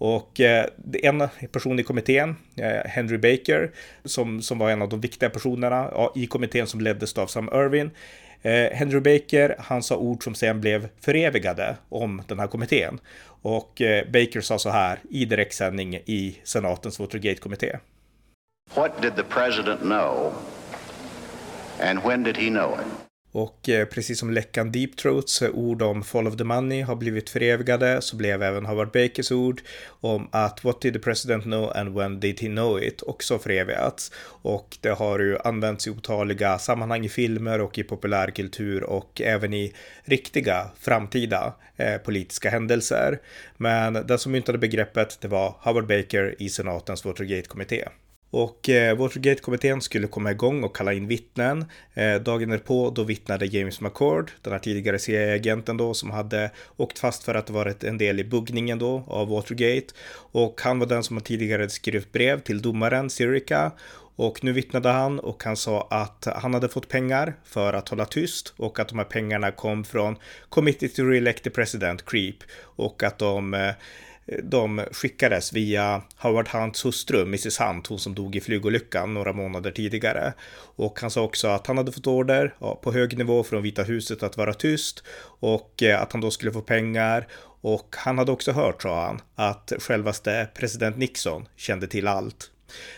Och 0.00 0.40
eh, 0.40 0.66
en 1.02 1.28
person 1.52 1.78
i 1.78 1.82
kommittén, 1.82 2.36
eh, 2.56 2.90
Henry 2.90 3.18
Baker, 3.18 3.70
som, 4.04 4.42
som 4.42 4.58
var 4.58 4.70
en 4.70 4.82
av 4.82 4.88
de 4.88 5.00
viktiga 5.00 5.30
personerna 5.30 5.90
i 6.14 6.26
kommittén 6.26 6.66
som 6.66 6.80
leddes 6.80 7.18
av 7.18 7.26
Sam 7.26 7.48
Irwin. 7.52 7.90
Eh, 8.42 8.72
Henry 8.72 9.00
Baker, 9.00 9.56
han 9.58 9.82
sa 9.82 9.96
ord 9.96 10.24
som 10.24 10.34
sen 10.34 10.60
blev 10.60 10.88
förevigade 11.00 11.76
om 11.88 12.22
den 12.26 12.38
här 12.38 12.46
kommittén. 12.46 13.00
Och 13.42 13.80
eh, 13.80 14.04
Baker 14.06 14.40
sa 14.40 14.58
så 14.58 14.70
här 14.70 14.98
i 15.10 15.24
direktsändning 15.24 15.94
i 15.94 16.40
senatens 16.44 17.00
Watergate-kommitté. 17.00 17.78
What 18.74 19.02
did 19.02 19.16
the 19.16 19.22
president 19.22 19.80
know? 19.80 20.32
And 21.80 21.98
when 22.04 22.22
did 22.22 22.36
he 22.36 22.48
know 22.48 22.78
it? 22.80 23.09
Och 23.32 23.68
eh, 23.68 23.86
precis 23.86 24.18
som 24.18 24.30
läckan 24.30 24.72
Deep 24.72 24.96
Throats 24.96 25.42
ord 25.42 25.82
om 25.82 26.02
Fall 26.02 26.26
of 26.26 26.36
the 26.36 26.44
Money 26.44 26.82
har 26.82 26.96
blivit 26.96 27.30
förevigade 27.30 28.02
så 28.02 28.16
blev 28.16 28.42
även 28.42 28.66
Howard 28.66 28.90
Bakers 28.90 29.32
ord 29.32 29.62
om 30.00 30.28
att 30.32 30.64
What 30.64 30.80
did 30.80 30.92
the 30.92 30.98
president 30.98 31.44
know 31.44 31.76
and 31.76 31.94
when 31.94 32.20
did 32.20 32.40
he 32.40 32.46
know 32.46 32.82
it 32.82 33.02
också 33.02 33.38
förevigats. 33.38 34.12
Och 34.42 34.78
det 34.80 34.90
har 34.90 35.18
ju 35.18 35.38
använts 35.38 35.86
i 35.86 35.90
otaliga 35.90 36.58
sammanhang 36.58 37.04
i 37.04 37.08
filmer 37.08 37.60
och 37.60 37.78
i 37.78 37.82
populärkultur 37.82 38.82
och 38.82 39.20
även 39.20 39.54
i 39.54 39.74
riktiga 40.04 40.70
framtida 40.80 41.54
eh, 41.76 41.96
politiska 41.96 42.50
händelser. 42.50 43.20
Men 43.56 43.92
den 43.92 44.18
som 44.18 44.32
myntade 44.32 44.58
begreppet 44.58 45.18
det 45.20 45.28
var 45.28 45.54
Howard 45.60 45.86
Baker 45.86 46.34
i 46.38 46.48
senatens 46.48 47.04
Watergate-kommitté. 47.04 47.84
Och 48.30 48.68
eh, 48.68 48.96
Watergate-kommittén 48.96 49.80
skulle 49.80 50.06
komma 50.06 50.30
igång 50.30 50.64
och 50.64 50.76
kalla 50.76 50.92
in 50.92 51.06
vittnen. 51.06 51.64
Eh, 51.94 52.14
dagen 52.14 52.48
därpå 52.48 52.90
då 52.90 53.02
vittnade 53.02 53.46
James 53.46 53.80
McCord, 53.80 54.30
den 54.42 54.52
här 54.52 54.60
tidigare 54.60 54.98
CIA-agenten 54.98 55.76
då 55.76 55.94
som 55.94 56.10
hade 56.10 56.50
åkt 56.76 56.98
fast 56.98 57.24
för 57.24 57.34
att 57.34 57.46
det 57.46 57.52
varit 57.52 57.84
en 57.84 57.98
del 57.98 58.20
i 58.20 58.24
buggningen 58.24 58.78
då 58.78 59.04
av 59.06 59.28
Watergate. 59.28 59.94
Och 60.32 60.60
han 60.64 60.78
var 60.78 60.86
den 60.86 61.02
som 61.02 61.20
tidigare 61.20 61.70
skrivit 61.70 62.12
brev 62.12 62.40
till 62.40 62.62
domaren 62.62 63.10
Sirica 63.10 63.72
och 64.16 64.44
nu 64.44 64.52
vittnade 64.52 64.88
han 64.88 65.20
och 65.20 65.44
han 65.44 65.56
sa 65.56 65.88
att 65.90 66.26
han 66.36 66.54
hade 66.54 66.68
fått 66.68 66.88
pengar 66.88 67.34
för 67.44 67.72
att 67.72 67.88
hålla 67.88 68.04
tyst 68.04 68.54
och 68.56 68.78
att 68.78 68.88
de 68.88 68.98
här 68.98 69.04
pengarna 69.04 69.50
kom 69.50 69.84
från 69.84 70.16
Committee 70.48 70.88
to 70.88 71.02
Re-elect 71.02 71.42
the 71.42 71.50
President, 71.50 72.04
CREEP, 72.04 72.36
och 72.60 73.02
att 73.02 73.18
de 73.18 73.54
eh, 73.54 73.70
de 74.42 74.84
skickades 74.92 75.52
via 75.52 76.02
Howard 76.16 76.48
Hunts 76.48 76.84
hustru, 76.84 77.22
Mrs 77.22 77.60
Hunt, 77.60 77.86
hon 77.86 77.98
som 77.98 78.14
dog 78.14 78.36
i 78.36 78.40
flygolyckan 78.40 79.14
några 79.14 79.32
månader 79.32 79.70
tidigare. 79.70 80.32
Och 80.76 81.00
han 81.00 81.10
sa 81.10 81.22
också 81.22 81.48
att 81.48 81.66
han 81.66 81.78
hade 81.78 81.92
fått 81.92 82.06
order 82.06 82.54
på 82.82 82.92
hög 82.92 83.18
nivå 83.18 83.42
från 83.42 83.62
Vita 83.62 83.82
huset 83.82 84.22
att 84.22 84.36
vara 84.36 84.54
tyst 84.54 85.04
och 85.40 85.82
eh, 85.82 86.02
att 86.02 86.12
han 86.12 86.20
då 86.20 86.30
skulle 86.30 86.52
få 86.52 86.60
pengar 86.60 87.28
och 87.62 87.96
han 87.98 88.18
hade 88.18 88.32
också 88.32 88.52
hört, 88.52 88.82
sa 88.82 89.06
han, 89.06 89.20
att 89.34 89.72
självaste 89.78 90.48
president 90.54 90.96
Nixon 90.96 91.48
kände 91.56 91.86
till 91.86 92.06
allt. 92.06 92.50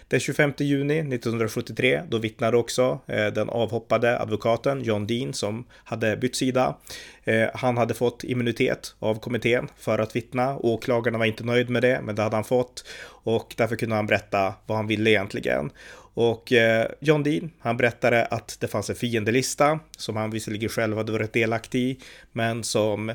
Den 0.08 0.20
25 0.20 0.52
juni 0.58 0.98
1973, 0.98 2.02
då 2.08 2.18
vittnade 2.18 2.56
också 2.56 3.00
eh, 3.06 3.26
den 3.26 3.48
avhoppade 3.48 4.20
advokaten 4.20 4.82
John 4.82 5.06
Dean 5.06 5.32
som 5.32 5.64
hade 5.85 6.16
bytt 6.16 6.37
sida. 6.37 6.76
Eh, 7.24 7.48
han 7.54 7.76
hade 7.76 7.94
fått 7.94 8.24
immunitet 8.24 8.94
av 8.98 9.20
kommittén 9.20 9.68
för 9.78 9.98
att 9.98 10.16
vittna. 10.16 10.56
Åklagarna 10.56 11.18
var 11.18 11.26
inte 11.26 11.44
nöjd 11.44 11.70
med 11.70 11.82
det, 11.82 12.00
men 12.02 12.14
det 12.14 12.22
hade 12.22 12.37
han 12.37 12.44
fått 12.44 12.85
och 13.24 13.54
därför 13.56 13.76
kunde 13.76 13.96
han 13.96 14.06
berätta 14.06 14.54
vad 14.66 14.76
han 14.76 14.87
ville 14.87 15.11
egentligen. 15.11 15.70
Och 16.14 16.52
eh, 16.52 16.87
John 17.00 17.22
Dean, 17.22 17.50
han 17.58 17.76
berättade 17.76 18.24
att 18.24 18.56
det 18.61 18.68
fanns 18.68 18.90
en 18.90 18.96
fiendelista 18.96 19.78
som 19.96 20.16
han 20.16 20.30
visserligen 20.30 20.68
själv 20.68 20.96
hade 20.96 21.12
varit 21.12 21.32
delaktig 21.32 21.80
i, 21.80 21.98
men 22.32 22.64
som 22.64 23.12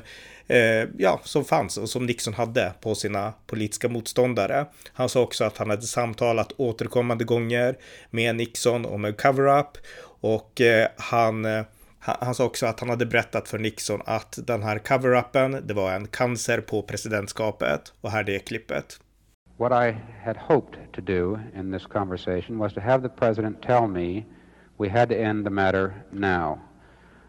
eh, 0.48 0.88
ja, 0.98 1.20
som 1.24 1.44
fanns 1.44 1.76
och 1.76 1.88
som 1.88 2.06
Nixon 2.06 2.34
hade 2.34 2.72
på 2.80 2.94
sina 2.94 3.32
politiska 3.46 3.88
motståndare. 3.88 4.66
Han 4.92 5.08
sa 5.08 5.22
också 5.22 5.44
att 5.44 5.58
han 5.58 5.70
hade 5.70 5.82
samtalat 5.82 6.52
återkommande 6.56 7.24
gånger 7.24 7.76
med 8.10 8.36
Nixon 8.36 8.86
om 8.86 9.04
en 9.04 9.14
cover-up 9.14 9.78
och 10.20 10.60
eh, 10.60 10.88
han 10.96 11.44
eh, 11.44 11.62
han 12.00 12.34
sa 12.34 12.44
också 12.44 12.66
att 12.66 12.80
han 12.80 12.88
hade 12.88 13.06
berättat 13.06 13.48
för 13.48 13.58
Nixon 13.58 14.00
att 14.04 14.38
den 14.46 14.62
här 14.62 14.78
cover-upen, 14.78 15.60
det 15.66 15.74
var 15.74 15.92
en 15.92 16.06
cancer 16.06 16.60
på 16.60 16.82
presidentskapet. 16.82 17.92
Och 18.00 18.10
här 18.10 18.20
är 18.20 18.24
det 18.24 18.38
klippet. 18.38 19.00
What 19.56 19.72
I 19.72 19.96
had 20.24 20.36
hoped 20.36 20.78
to 20.92 21.00
do 21.00 21.38
in 21.56 21.72
this 21.72 21.86
conversation 21.86 22.58
was 22.58 22.74
to 22.74 22.80
have 22.80 23.08
the 23.08 23.14
president 23.14 23.62
tell 23.62 23.88
me 23.88 24.24
we 24.78 24.88
had 24.88 25.08
to 25.08 25.14
end 25.14 25.44
the 25.44 25.50
matter 25.50 25.92
now. 26.12 26.58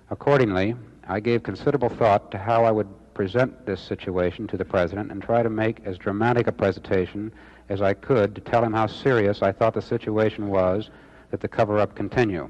Accordingly, 0.07 0.75
I 1.17 1.19
gave 1.19 1.39
considerable 1.39 1.89
thought 1.89 2.31
to 2.31 2.37
how 2.37 2.63
I 2.65 2.71
would 2.71 2.87
present 3.19 3.65
this 3.65 3.81
situation 3.81 4.47
to 4.47 4.55
the 4.55 4.63
President 4.63 5.11
and 5.11 5.21
try 5.21 5.43
to 5.43 5.49
make 5.49 5.81
as 5.83 5.97
dramatic 5.97 6.47
a 6.47 6.53
presentation 6.53 7.29
as 7.67 7.81
I 7.81 7.93
could 7.93 8.33
to 8.33 8.39
tell 8.39 8.63
him 8.63 8.71
how 8.71 8.87
serious 8.87 9.41
I 9.41 9.51
thought 9.51 9.73
the 9.73 9.81
situation 9.81 10.47
was 10.47 10.89
that 11.29 11.41
the 11.41 11.47
cover 11.49 11.79
up 11.79 11.95
continue. 11.95 12.49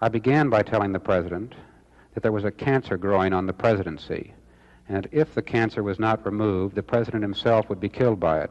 I 0.00 0.08
began 0.08 0.50
by 0.50 0.62
telling 0.62 0.90
the 0.90 0.98
President 0.98 1.54
that 2.12 2.24
there 2.24 2.32
was 2.32 2.44
a 2.44 2.50
cancer 2.50 2.96
growing 2.96 3.32
on 3.32 3.46
the 3.46 3.52
presidency, 3.52 4.34
and 4.88 5.06
if 5.12 5.32
the 5.32 5.42
cancer 5.42 5.84
was 5.84 6.00
not 6.00 6.26
removed, 6.26 6.74
the 6.74 6.82
President 6.82 7.22
himself 7.22 7.68
would 7.68 7.78
be 7.78 7.88
killed 7.88 8.18
by 8.18 8.40
it. 8.40 8.50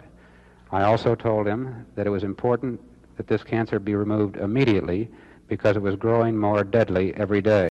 I 0.71 0.83
also 0.83 1.13
told 1.13 1.45
him 1.45 1.85
that 1.95 2.07
it 2.07 2.11
was 2.11 2.23
important 2.23 2.79
that 3.17 3.27
this 3.27 3.43
cancer 3.43 3.79
be 3.79 3.95
removed 3.95 4.37
immediately 4.37 5.09
because 5.49 5.75
it 5.75 5.81
was 5.81 5.97
growing 5.97 6.37
more 6.37 6.63
deadly 6.63 7.13
every 7.15 7.41
day. 7.41 7.70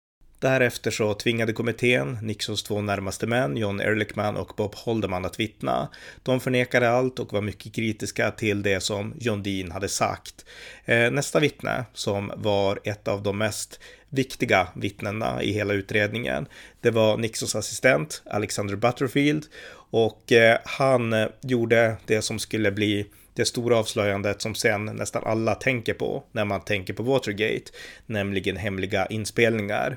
Därefter 0.47 0.91
så 0.91 1.15
tvingade 1.15 1.53
kommittén 1.53 2.19
Nixons 2.23 2.63
två 2.63 2.81
närmaste 2.81 3.27
män, 3.27 3.57
John 3.57 3.81
Ehrlichman 3.81 4.37
och 4.37 4.53
Bob 4.57 4.75
Holderman, 4.75 5.25
att 5.25 5.41
vittna. 5.41 5.89
De 6.23 6.41
förnekade 6.41 6.91
allt 6.91 7.19
och 7.19 7.33
var 7.33 7.41
mycket 7.41 7.75
kritiska 7.75 8.31
till 8.31 8.63
det 8.63 8.81
som 8.81 9.15
John 9.21 9.43
Dean 9.43 9.71
hade 9.71 9.89
sagt. 9.89 10.45
Eh, 10.85 11.11
nästa 11.11 11.41
vittne, 11.41 11.85
som 11.93 12.33
var 12.37 12.81
ett 12.85 13.09
av 13.09 13.23
de 13.23 13.39
mest 13.39 13.81
viktiga 14.09 14.69
vittnena 14.75 15.43
i 15.43 15.53
hela 15.53 15.75
utredningen, 15.75 16.47
det 16.81 16.91
var 16.91 17.17
Nixons 17.17 17.55
assistent 17.55 18.23
Alexander 18.31 18.77
Butterfield 18.77 19.45
och 19.91 20.33
eh, 20.33 20.59
han 20.65 21.29
gjorde 21.41 21.97
det 22.07 22.23
som 22.23 22.39
skulle 22.39 22.73
bli 22.73 23.07
det 23.37 23.45
stora 23.45 23.79
avslöjandet 23.79 24.43
som 24.43 24.55
sen 24.55 24.85
nästan 24.85 25.23
alla 25.27 25.55
tänker 25.55 25.95
på 25.95 26.25
när 26.33 26.45
man 26.45 26.61
tänker 26.61 26.95
på 26.95 27.03
Watergate, 27.03 27.71
nämligen 28.07 28.57
hemliga 28.57 29.07
inspelningar. 29.07 29.97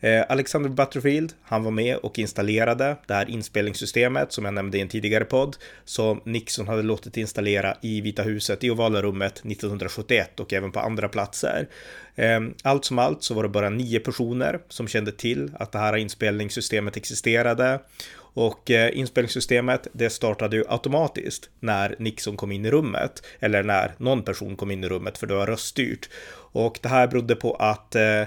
Eh, 0.00 0.24
Alexander 0.28 0.70
Butterfield, 0.70 1.32
han 1.42 1.64
var 1.64 1.70
med 1.70 1.96
och 1.96 2.18
installerade 2.18 2.96
det 3.06 3.14
här 3.14 3.30
inspelningssystemet 3.30 4.32
som 4.32 4.44
jag 4.44 4.54
nämnde 4.54 4.78
i 4.78 4.80
en 4.80 4.88
tidigare 4.88 5.24
podd, 5.24 5.56
som 5.84 6.20
Nixon 6.24 6.68
hade 6.68 6.82
låtit 6.82 7.16
installera 7.16 7.76
i 7.82 8.00
Vita 8.00 8.22
huset 8.22 8.64
i 8.64 8.70
ovala 8.70 9.02
rummet 9.02 9.32
1971 9.32 10.40
och 10.40 10.52
även 10.52 10.72
på 10.72 10.80
andra 10.80 11.08
platser. 11.08 11.68
Ehm, 12.16 12.54
allt 12.62 12.84
som 12.84 12.98
allt 12.98 13.22
så 13.22 13.34
var 13.34 13.42
det 13.42 13.48
bara 13.48 13.70
nio 13.70 14.00
personer 14.00 14.60
som 14.68 14.88
kände 14.88 15.12
till 15.12 15.50
att 15.58 15.72
det 15.72 15.78
här 15.78 15.96
inspelningssystemet 15.96 16.96
existerade 16.96 17.80
och 18.34 18.70
eh, 18.70 18.98
inspelningssystemet 18.98 19.86
det 19.92 20.10
startade 20.10 20.56
ju 20.56 20.64
automatiskt 20.68 21.50
när 21.60 21.96
Nixon 21.98 22.36
kom 22.36 22.52
in 22.52 22.64
i 22.64 22.70
rummet 22.70 23.22
eller 23.40 23.62
när 23.62 23.94
någon 23.98 24.22
person 24.22 24.56
kom 24.56 24.70
in 24.70 24.84
i 24.84 24.88
rummet 24.88 25.18
för 25.18 25.26
det 25.26 25.34
var 25.34 25.46
röststyrt. 25.46 26.08
Och 26.52 26.78
det 26.82 26.88
här 26.88 27.06
berodde 27.06 27.36
på 27.36 27.54
att 27.54 27.94
eh, 27.94 28.22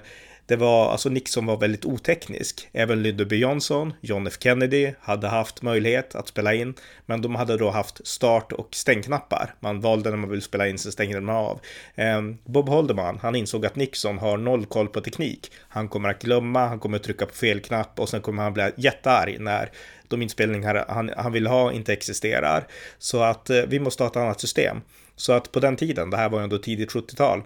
det 0.52 0.58
var, 0.58 0.92
alltså 0.92 1.10
Nixon 1.10 1.46
var 1.46 1.58
väldigt 1.58 1.86
oteknisk. 1.86 2.70
Även 2.72 3.04
Lyndon 3.04 3.28
B 3.28 3.36
Johnson, 3.36 3.94
John 4.02 4.28
F 4.28 4.34
Kennedy 4.40 4.94
hade 5.00 5.28
haft 5.28 5.62
möjlighet 5.62 6.16
att 6.16 6.28
spela 6.28 6.54
in, 6.54 6.74
men 7.06 7.22
de 7.22 7.36
hade 7.36 7.58
då 7.58 7.70
haft 7.70 8.08
start 8.08 8.52
och 8.52 8.76
stängknappar. 8.76 9.56
Man 9.60 9.82
valde 9.82 10.10
när 10.10 10.18
man 10.18 10.30
ville 10.30 10.42
spela 10.42 10.68
in 10.68 10.78
så 10.78 10.92
stängde 10.92 11.22
man 11.22 11.36
av. 11.36 11.60
Ehm, 11.96 12.38
Bob 12.46 12.70
Holderman, 12.70 13.20
han 13.22 13.36
insåg 13.36 13.66
att 13.66 13.76
Nixon 13.76 14.18
har 14.18 14.38
noll 14.38 14.66
koll 14.66 14.88
på 14.88 15.02
teknik. 15.02 15.52
Han 15.70 15.88
kommer 15.88 16.10
att 16.10 16.22
glömma, 16.22 16.68
han 16.68 16.80
kommer 16.80 16.98
att 16.98 17.04
trycka 17.04 17.26
på 17.26 17.34
fel 17.34 17.60
knapp 17.60 18.00
och 18.00 18.10
sen 18.10 18.22
kommer 18.22 18.44
han 18.44 18.54
bli 18.54 18.72
jättearg 18.78 19.40
när 19.40 19.72
de 20.08 20.22
inspelningar 20.22 20.86
han, 20.88 21.12
han 21.18 21.32
vill 21.32 21.48
ha 21.48 21.72
inte 21.72 21.94
existerar. 21.94 22.68
Så 22.98 23.24
att 23.24 23.50
eh, 23.50 23.62
vi 23.68 23.80
måste 23.80 24.04
ha 24.04 24.10
ett 24.10 24.18
annat 24.18 24.42
system. 24.42 24.82
Så 25.16 25.34
att 25.34 25.52
på 25.52 25.60
den 25.60 25.76
tiden, 25.76 26.10
det 26.10 26.18
här 26.18 26.30
var 26.30 26.40
ju 26.40 26.44
ändå 26.44 26.58
tidigt 26.58 26.92
70-tal, 26.92 27.44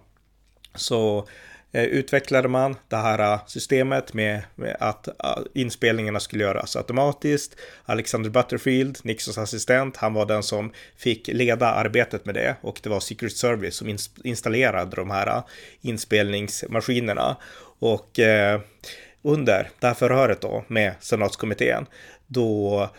så 0.76 1.28
Eh, 1.76 1.84
utvecklade 1.84 2.48
man 2.48 2.76
det 2.88 2.96
här 2.96 3.34
eh, 3.34 3.40
systemet 3.48 4.14
med, 4.14 4.44
med, 4.56 4.78
att 4.80 5.08
eh, 5.08 5.44
inspelningarna 5.54 6.20
skulle 6.20 6.44
göras 6.44 6.76
automatiskt. 6.76 7.56
Alexander 7.86 8.30
Butterfield, 8.30 8.98
Nixons 9.04 9.38
assistent, 9.38 9.98
han 9.98 10.14
var 10.14 10.26
den 10.26 10.44
som 10.44 10.72
fick 10.98 11.28
leda 11.28 11.68
arbetet 11.68 12.26
med 12.26 12.36
det 12.36 12.56
och 12.62 12.80
det 12.84 12.90
var 12.90 13.00
Secret 13.00 13.38
Service 13.38 13.76
som 13.76 13.98
installerade 14.24 14.96
de 14.96 15.12
här 15.12 15.42
inspelningsmaskinerna. 15.82 17.38
Och 17.80 18.20
eh, 18.20 18.60
under 19.22 19.70
det 19.80 19.88
här 19.88 19.94
förhöret 19.94 20.42
då 20.42 20.64
med 20.68 20.94
senatskommittén, 21.00 21.86
då 22.28 22.90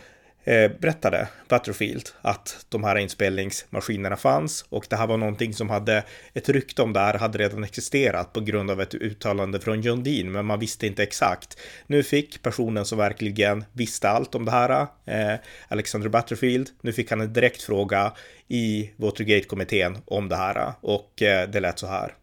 Eh, 0.47 0.71
berättade 0.79 1.27
Butterfield 1.49 2.09
att 2.21 2.65
de 2.69 2.83
här 2.83 2.95
inspelningsmaskinerna 2.95 4.15
fanns 4.15 4.65
och 4.69 4.87
det 4.89 4.95
här 4.95 5.07
var 5.07 5.17
någonting 5.17 5.53
som 5.53 5.69
hade 5.69 6.03
ett 6.33 6.49
rykte 6.49 6.81
om 6.81 6.93
det 6.93 6.99
här 6.99 7.17
hade 7.17 7.37
redan 7.37 7.63
existerat 7.63 8.33
på 8.33 8.39
grund 8.39 8.71
av 8.71 8.81
ett 8.81 8.93
uttalande 8.93 9.59
från 9.59 9.81
John 9.81 10.03
Dean, 10.03 10.31
men 10.31 10.45
man 10.45 10.59
visste 10.59 10.87
inte 10.87 11.03
exakt. 11.03 11.59
Nu 11.87 12.03
fick 12.03 12.41
personen 12.43 12.85
som 12.85 12.97
verkligen 12.97 13.65
visste 13.73 14.09
allt 14.09 14.35
om 14.35 14.45
det 14.45 14.51
här, 14.51 14.87
eh, 15.05 15.39
Alexander 15.67 16.09
Butterfield, 16.09 16.69
nu 16.81 16.93
fick 16.93 17.09
han 17.09 17.21
en 17.21 17.33
direkt 17.33 17.61
fråga 17.61 18.11
i 18.47 18.91
Watergate-kommittén 18.97 19.97
om 20.05 20.29
det 20.29 20.35
här 20.35 20.73
och 20.81 21.21
eh, 21.21 21.49
det 21.49 21.59
lät 21.59 21.79
så 21.79 21.87
här. 21.87 22.13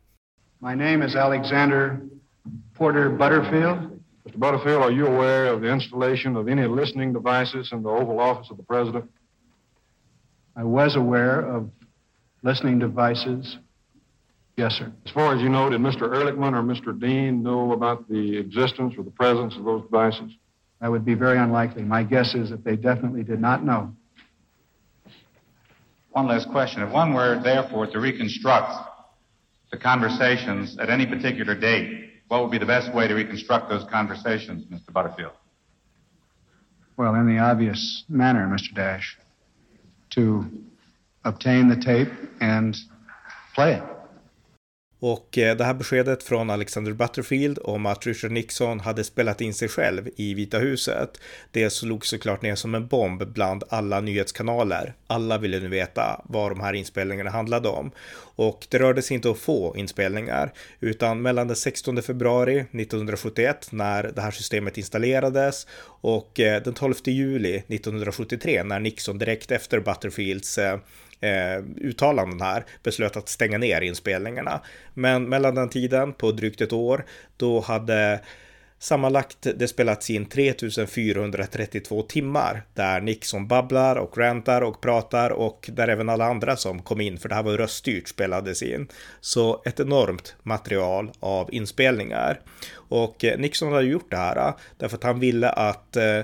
My 0.58 0.74
name 0.74 1.06
is 1.06 1.16
Alexander 1.16 1.98
Porter 2.76 3.08
Butterfield. 3.08 4.03
Mr. 4.26 4.38
Butterfield, 4.38 4.82
are 4.82 4.90
you 4.90 5.06
aware 5.06 5.46
of 5.46 5.60
the 5.60 5.70
installation 5.70 6.34
of 6.36 6.48
any 6.48 6.66
listening 6.66 7.12
devices 7.12 7.70
in 7.72 7.82
the 7.82 7.90
Oval 7.90 8.20
Office 8.20 8.48
of 8.50 8.56
the 8.56 8.62
President? 8.62 9.10
I 10.56 10.64
was 10.64 10.96
aware 10.96 11.40
of 11.40 11.68
listening 12.42 12.78
devices. 12.78 13.58
Yes, 14.56 14.74
sir. 14.74 14.92
As 15.04 15.12
far 15.12 15.34
as 15.34 15.42
you 15.42 15.48
know, 15.50 15.68
did 15.68 15.80
Mr. 15.80 16.02
Ehrlichman 16.02 16.54
or 16.54 16.62
Mr. 16.62 16.98
Dean 16.98 17.42
know 17.42 17.72
about 17.72 18.08
the 18.08 18.38
existence 18.38 18.94
or 18.96 19.02
the 19.02 19.10
presence 19.10 19.56
of 19.56 19.64
those 19.64 19.82
devices? 19.82 20.32
That 20.80 20.90
would 20.90 21.04
be 21.04 21.14
very 21.14 21.38
unlikely. 21.38 21.82
My 21.82 22.02
guess 22.02 22.34
is 22.34 22.50
that 22.50 22.64
they 22.64 22.76
definitely 22.76 23.24
did 23.24 23.40
not 23.40 23.64
know. 23.64 23.94
One 26.10 26.28
last 26.28 26.48
question. 26.50 26.82
If 26.82 26.92
one 26.92 27.12
were, 27.12 27.40
therefore, 27.42 27.88
to 27.88 27.98
reconstruct 27.98 28.72
the 29.70 29.76
conversations 29.76 30.78
at 30.78 30.88
any 30.88 31.04
particular 31.04 31.54
date, 31.58 32.13
what 32.28 32.42
would 32.42 32.50
be 32.50 32.58
the 32.58 32.66
best 32.66 32.92
way 32.94 33.06
to 33.06 33.14
reconstruct 33.14 33.68
those 33.68 33.84
conversations, 33.90 34.64
Mr. 34.66 34.92
Butterfield? 34.92 35.32
Well, 36.96 37.14
in 37.14 37.26
the 37.26 37.38
obvious 37.38 38.04
manner, 38.08 38.46
Mr. 38.46 38.74
Dash, 38.74 39.18
to 40.10 40.46
obtain 41.24 41.68
the 41.68 41.76
tape 41.76 42.08
and 42.40 42.76
play 43.54 43.74
it. 43.74 43.93
Och 45.06 45.38
eh, 45.38 45.56
det 45.56 45.64
här 45.64 45.74
beskedet 45.74 46.22
från 46.22 46.50
Alexander 46.50 46.92
Butterfield 46.92 47.58
om 47.64 47.86
att 47.86 48.06
Richard 48.06 48.30
Nixon 48.30 48.80
hade 48.80 49.04
spelat 49.04 49.40
in 49.40 49.54
sig 49.54 49.68
själv 49.68 50.08
i 50.16 50.34
Vita 50.34 50.58
huset, 50.58 51.20
det 51.50 51.70
slog 51.70 52.06
såklart 52.06 52.42
ner 52.42 52.54
som 52.54 52.74
en 52.74 52.86
bomb 52.86 53.26
bland 53.26 53.64
alla 53.68 54.00
nyhetskanaler. 54.00 54.94
Alla 55.06 55.38
ville 55.38 55.60
nu 55.60 55.68
veta 55.68 56.20
vad 56.24 56.50
de 56.50 56.60
här 56.60 56.72
inspelningarna 56.72 57.30
handlade 57.30 57.68
om. 57.68 57.90
Och 58.36 58.66
det 58.70 58.78
rörde 58.78 59.02
sig 59.02 59.14
inte 59.14 59.28
om 59.28 59.36
få 59.36 59.76
inspelningar, 59.76 60.52
utan 60.80 61.22
mellan 61.22 61.46
den 61.46 61.56
16 61.56 62.02
februari 62.02 62.58
1971 62.60 63.68
när 63.70 64.02
det 64.02 64.20
här 64.20 64.30
systemet 64.30 64.78
installerades 64.78 65.66
och 66.00 66.40
eh, 66.40 66.62
den 66.62 66.74
12 66.74 66.94
juli 67.04 67.56
1973 67.56 68.62
när 68.62 68.80
Nixon 68.80 69.18
direkt 69.18 69.50
efter 69.50 69.80
Butterfields 69.80 70.58
eh, 70.58 70.78
eh, 71.24 71.64
uttalanden 71.80 72.40
här 72.40 72.64
beslöt 72.82 73.16
att 73.16 73.28
stänga 73.28 73.58
ner 73.58 73.80
inspelningarna. 73.80 74.60
Men 74.94 75.28
mellan 75.28 75.54
den 75.54 75.68
tiden, 75.68 76.12
på 76.12 76.32
drygt 76.32 76.60
ett 76.60 76.72
år, 76.72 77.04
då 77.36 77.60
hade 77.60 78.20
Sammanlagt 78.84 79.46
det 79.56 79.68
spelats 79.68 80.10
in 80.10 80.26
3432 80.26 82.02
timmar 82.02 82.62
där 82.74 83.00
Nixon 83.00 83.48
babblar 83.48 83.96
och 83.96 84.18
rantar 84.18 84.62
och 84.62 84.80
pratar 84.80 85.30
och 85.30 85.70
där 85.72 85.88
även 85.88 86.08
alla 86.08 86.24
andra 86.24 86.56
som 86.56 86.82
kom 86.82 87.00
in, 87.00 87.18
för 87.18 87.28
det 87.28 87.34
här 87.34 87.42
var 87.42 87.50
ju 87.50 87.56
röststyrt, 87.56 88.08
spelades 88.08 88.62
in. 88.62 88.88
Så 89.20 89.62
ett 89.64 89.80
enormt 89.80 90.36
material 90.42 91.10
av 91.20 91.54
inspelningar. 91.54 92.40
Och 92.74 93.24
eh, 93.24 93.38
Nixon 93.38 93.72
hade 93.72 93.86
gjort 93.86 94.10
det 94.10 94.16
här 94.16 94.48
eh, 94.48 94.54
därför 94.78 94.96
att 94.96 95.04
han 95.04 95.20
ville 95.20 95.50
att 95.50 95.96
eh, 95.96 96.20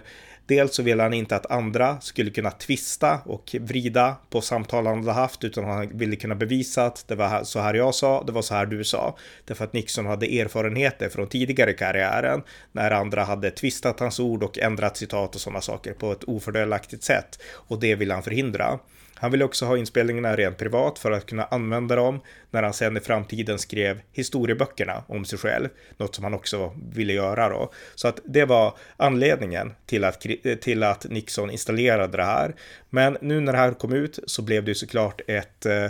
Dels 0.51 0.75
så 0.75 0.83
ville 0.83 1.03
han 1.03 1.15
inte 1.15 1.37
att 1.37 1.51
andra 1.51 2.01
skulle 2.01 2.31
kunna 2.31 2.51
tvista 2.51 3.21
och 3.25 3.57
vrida 3.61 4.17
på 4.31 4.41
samtal 4.41 4.87
han 4.87 4.99
hade 4.99 5.13
haft, 5.13 5.45
utan 5.45 5.65
han 5.65 5.99
ville 5.99 6.17
kunna 6.17 6.35
bevisa 6.35 6.87
att 6.87 7.09
det 7.09 7.15
var 7.15 7.45
så 7.45 7.61
här 7.61 7.75
jag 7.75 7.95
sa, 7.95 8.23
det 8.23 8.33
var 8.33 8.43
så 8.43 8.55
här 8.55 8.67
du 8.67 8.85
sa. 8.85 9.17
Därför 9.45 9.65
att 9.65 9.73
Nixon 9.73 10.07
hade 10.07 10.27
erfarenheter 10.27 11.09
från 11.09 11.27
tidigare 11.27 11.73
karriären 11.73 12.43
när 12.73 12.91
andra 12.91 13.25
hade 13.25 13.51
tvistat 13.51 14.01
hans 14.01 14.21
ord 14.21 14.43
och 14.43 14.59
ändrat 14.59 14.97
citat 14.97 15.35
och 15.35 15.41
sådana 15.41 15.61
saker 15.61 15.93
på 15.93 16.13
ett 16.13 16.25
ofördelaktigt 16.25 17.03
sätt. 17.03 17.43
Och 17.53 17.81
det 17.81 17.95
ville 17.95 18.15
han 18.15 18.23
förhindra. 18.23 18.79
Han 19.21 19.31
ville 19.31 19.45
också 19.45 19.67
ha 19.67 19.77
inspelningarna 19.77 20.37
rent 20.37 20.59
privat 20.59 20.99
för 20.99 21.11
att 21.11 21.27
kunna 21.27 21.45
använda 21.45 21.97
dem 21.97 22.21
när 22.51 22.63
han 22.63 22.73
sen 22.73 22.97
i 22.97 23.01
framtiden 23.01 23.59
skrev 23.59 24.01
historieböckerna 24.13 25.05
om 25.07 25.25
sig 25.25 25.39
själv, 25.39 25.69
något 25.97 26.15
som 26.15 26.25
han 26.25 26.35
också 26.35 26.75
ville 26.93 27.13
göra 27.13 27.49
då. 27.49 27.73
Så 27.95 28.09
att 28.09 28.21
det 28.25 28.45
var 28.45 28.75
anledningen 28.97 29.73
till 29.87 30.05
att, 30.05 30.27
till 30.61 30.83
att 30.83 31.05
Nixon 31.11 31.51
installerade 31.51 32.17
det 32.17 32.25
här. 32.25 32.55
Men 32.91 33.17
nu 33.21 33.41
när 33.41 33.53
det 33.53 33.59
här 33.59 33.73
kom 33.73 33.93
ut 33.93 34.19
så 34.27 34.43
blev 34.43 34.65
det 34.65 34.75
såklart 34.75 35.21
ett 35.27 35.67
eh, 35.67 35.87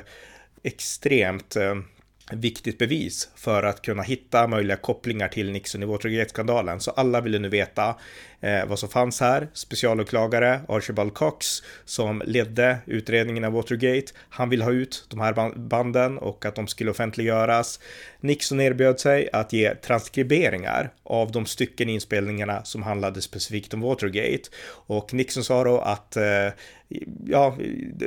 extremt 0.63 1.57
eh, 1.57 1.75
viktigt 2.33 2.79
bevis 2.79 3.29
för 3.37 3.63
att 3.63 3.83
kunna 3.83 4.03
hitta 4.03 4.47
möjliga 4.47 4.77
kopplingar 4.77 5.29
till 5.29 5.53
Nixon 5.53 5.83
i 5.83 5.87
Watergate-skandalen. 5.87 6.81
Så 6.81 6.91
alla 6.91 7.21
ville 7.21 7.39
nu 7.39 7.49
veta 7.49 7.97
eh, 8.41 8.67
vad 8.67 8.79
som 8.79 8.89
fanns 8.89 9.21
här. 9.21 9.49
Specialåklagare 9.53 10.61
Archibald 10.69 11.15
Cox 11.15 11.63
som 11.85 12.23
ledde 12.27 12.79
utredningen 12.87 13.45
av 13.45 13.53
Watergate. 13.53 14.13
Han 14.29 14.49
vill 14.49 14.63
ha 14.63 14.71
ut 14.71 15.07
de 15.09 15.21
här 15.21 15.59
banden 15.59 16.19
och 16.19 16.45
att 16.45 16.55
de 16.55 16.67
skulle 16.67 16.91
offentliggöras. 16.91 17.81
Nixon 18.21 18.61
erbjöd 18.61 19.01
sig 19.01 19.29
att 19.33 19.53
ge 19.53 19.75
transkriberingar 19.75 20.93
av 21.03 21.33
de 21.33 21.47
stycken 21.47 21.89
inspelningarna 21.89 22.65
som 22.65 22.83
handlade 22.83 23.21
specifikt 23.21 23.75
om 23.75 23.81
Watergate. 23.81 24.49
Och 24.87 25.15
Nixon 25.15 25.45
sa 25.45 25.65
då 25.65 25.79
att 25.79 26.17
eh, 26.17 26.49
ja, 27.27 27.57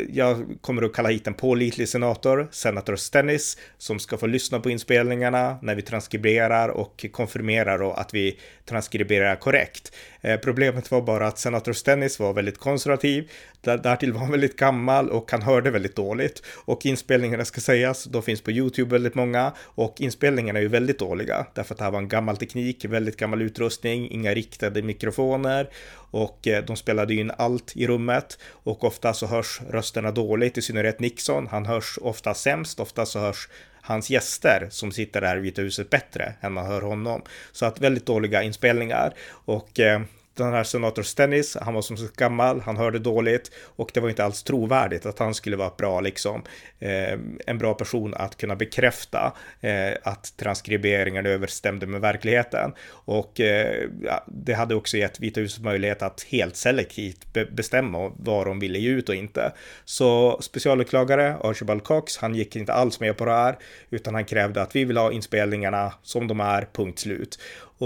jag 0.10 0.58
kommer 0.62 0.82
att 0.82 0.94
kalla 0.94 1.10
hit 1.10 1.28
en 1.28 1.34
pålitlig 1.34 1.90
senator, 1.90 2.48
senator 2.52 2.96
Stennis, 2.96 3.58
som 3.78 4.00
ska 4.00 4.18
få 4.18 4.28
lyssna 4.28 4.60
på 4.60 4.70
inspelningarna 4.70 5.58
när 5.62 5.76
vi 5.76 5.82
transkriberar 5.82 6.70
och 6.70 7.06
konfirmerar 7.12 7.80
då 7.80 7.92
att 7.92 8.14
vi 8.14 8.40
transkriberar 8.66 9.36
korrekt. 9.36 9.94
Eh, 10.24 10.40
problemet 10.40 10.92
var 10.92 11.02
bara 11.02 11.28
att 11.28 11.40
senator 11.40 11.74
Stennis 11.74 12.20
var 12.20 12.34
väldigt 12.34 12.58
konservativ, 12.58 13.32
därtill 13.62 14.14
var 14.14 14.20
han 14.20 14.32
väldigt 14.32 14.58
gammal 14.58 15.10
och 15.10 15.32
han 15.32 15.42
hörde 15.42 15.72
väldigt 15.72 15.96
dåligt. 15.96 16.44
Och 16.66 16.86
inspelningarna 16.86 17.46
ska 17.46 17.62
sägas, 17.62 18.04
de 18.04 18.24
finns 18.24 18.42
på 18.42 18.52
YouTube 18.52 18.92
väldigt 18.92 19.16
många 19.16 19.54
och 19.60 20.02
inspelningarna 20.02 20.60
är 20.60 20.64
ju 20.64 20.70
väldigt 20.70 21.00
dåliga 21.00 21.46
därför 21.54 21.74
att 21.74 21.78
det 21.78 21.84
här 21.84 21.92
var 21.92 22.00
en 22.00 22.08
gammal 22.08 22.38
teknik, 22.38 22.86
väldigt 22.86 23.18
gammal 23.18 23.42
utrustning, 23.42 24.12
inga 24.12 24.34
riktade 24.34 24.82
mikrofoner 24.82 25.70
och 26.12 26.48
eh, 26.48 26.64
de 26.66 26.76
spelade 26.76 27.14
in 27.14 27.32
allt 27.38 27.76
i 27.76 27.88
rummet 27.88 28.40
och 28.50 28.84
ofta 28.84 29.14
så 29.14 29.28
hörs 29.28 29.62
rösterna 29.70 30.12
dåligt, 30.12 30.58
i 30.58 30.62
synnerhet 30.62 31.00
Nixon. 31.00 31.48
Han 31.48 31.66
hörs 31.66 32.00
ofta 32.02 32.34
sämst, 32.34 32.80
ofta 32.80 33.06
så 33.06 33.20
hörs 33.20 33.48
hans 33.86 34.10
gäster 34.10 34.68
som 34.70 34.92
sitter 34.92 35.22
där 35.22 35.38
i 35.38 35.40
Vita 35.40 35.62
huset 35.62 35.90
bättre 35.90 36.34
än 36.42 36.54
man 36.54 36.66
hör 36.66 36.82
honom. 36.82 37.22
Så 37.52 37.66
att 37.66 37.82
väldigt 37.82 38.06
dåliga 38.06 38.44
inspelningar 38.44 39.14
och 39.30 39.80
eh, 39.80 40.02
den 40.36 40.54
här 40.54 40.64
senator 40.64 41.04
Stennis, 41.04 41.58
han 41.62 41.74
var 41.74 41.82
som 41.82 41.98
sagt 41.98 42.16
gammal, 42.16 42.62
han 42.62 42.78
hörde 42.78 43.00
dåligt 43.00 43.52
och 43.76 43.92
det 43.94 44.00
var 44.00 44.10
inte 44.10 44.24
alls 44.24 44.44
trovärdigt 44.44 45.06
att 45.06 45.20
han 45.20 45.34
skulle 45.34 45.56
vara 45.56 45.72
bra, 45.78 46.02
liksom, 46.02 46.44
eh, 46.80 47.20
en 47.48 47.58
bra 47.58 47.74
person 47.74 48.14
att 48.14 48.38
kunna 48.38 48.56
bekräfta 48.56 49.34
eh, 49.62 49.94
att 50.04 50.38
transkriberingen 50.38 51.26
överstämde 51.26 51.88
med 51.88 52.02
verkligheten. 52.02 52.74
Och 52.90 53.40
eh, 53.40 53.90
det 54.28 54.54
hade 54.54 54.76
också 54.76 54.98
gett 54.98 55.20
Vita 55.20 55.42
huset 55.42 55.64
möjlighet 55.64 56.02
att 56.02 56.24
helt 56.24 56.56
selektivt 56.56 57.34
be 57.34 57.46
bestämma 57.46 58.12
vad 58.18 58.48
de 58.48 58.60
ville 58.60 58.80
ge 58.80 58.90
ut 58.90 59.10
och 59.10 59.16
inte. 59.16 59.54
Så 59.86 60.38
specialåklagare 60.42 61.38
Archibald 61.44 61.84
Cox, 61.84 62.18
han 62.18 62.36
gick 62.36 62.56
inte 62.56 62.74
alls 62.74 63.00
med 63.00 63.18
på 63.18 63.26
det 63.26 63.32
här, 63.32 63.58
utan 63.90 64.14
han 64.14 64.26
krävde 64.26 64.62
att 64.62 64.76
vi 64.76 64.86
vill 64.86 64.98
ha 64.98 65.12
inspelningarna 65.12 65.94
som 66.04 66.28
de 66.28 66.40
är, 66.40 66.68
punkt 66.74 67.00
slut. 67.00 67.40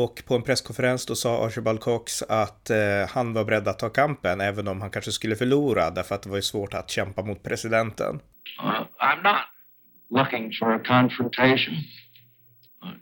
Och 0.03 0.15
på 0.27 0.35
en 0.35 0.43
presskonferens 0.43 1.05
då 1.05 1.15
sa 1.15 1.45
Archibald 1.45 1.79
Cox 1.79 2.21
att 2.43 2.69
eh, 2.69 3.03
han 3.15 3.33
var 3.33 3.43
beredd 3.45 3.67
att 3.67 3.79
ta 3.79 3.89
kampen 3.89 4.41
även 4.41 4.67
om 4.67 4.81
han 4.81 4.91
kanske 4.91 5.11
skulle 5.11 5.35
förlora 5.35 5.83
därför 5.97 6.15
att 6.15 6.23
det 6.23 6.29
var 6.29 6.41
ju 6.43 6.47
svårt 6.53 6.73
att 6.73 6.89
kämpa 6.97 7.21
mot 7.29 7.43
presidenten. 7.43 8.13
Uh, 8.63 8.81
I'm 9.07 9.21
not 9.31 9.43
looking 10.19 10.45
for 10.59 10.67
a 10.79 10.81
confrontation. 10.93 11.75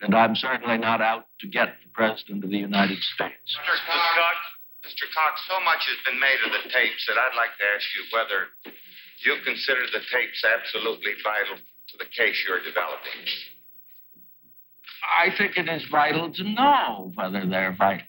And 0.03 0.13
I'm 0.21 0.35
certainly 0.47 0.77
not 0.89 0.99
out 1.11 1.23
to 1.41 1.47
get 1.57 1.69
the 1.83 1.89
President 1.99 2.39
of 2.45 2.49
the 2.55 2.61
United 2.71 2.99
States. 3.13 3.47
Mr. 3.59 3.77
Cox, 4.21 4.37
Mr. 4.87 5.05
Cox, 5.17 5.33
so 5.51 5.57
much 5.69 5.83
has 5.91 5.99
been 6.07 6.19
made 6.27 6.39
of 6.47 6.51
the 6.57 6.63
tapes 6.77 7.03
that 7.07 7.17
I'd 7.23 7.37
like 7.43 7.53
to 7.61 7.65
ask 7.75 7.85
you 7.95 8.01
whether 8.15 8.39
you 9.25 9.33
consider 9.49 9.83
the 9.97 10.03
tapes 10.15 10.39
absolutely 10.57 11.13
vital 11.31 11.57
to 11.91 11.95
the 12.03 12.09
case 12.19 12.37
you're 12.45 12.65
developing. 12.71 13.19
I 15.05 15.29
think 15.37 15.57
it 15.57 15.69
is 15.69 15.83
vital 15.91 16.31
to 16.33 16.43
know 16.43 17.11
whether 17.15 17.45
they're 17.45 17.75
vital. 17.77 18.05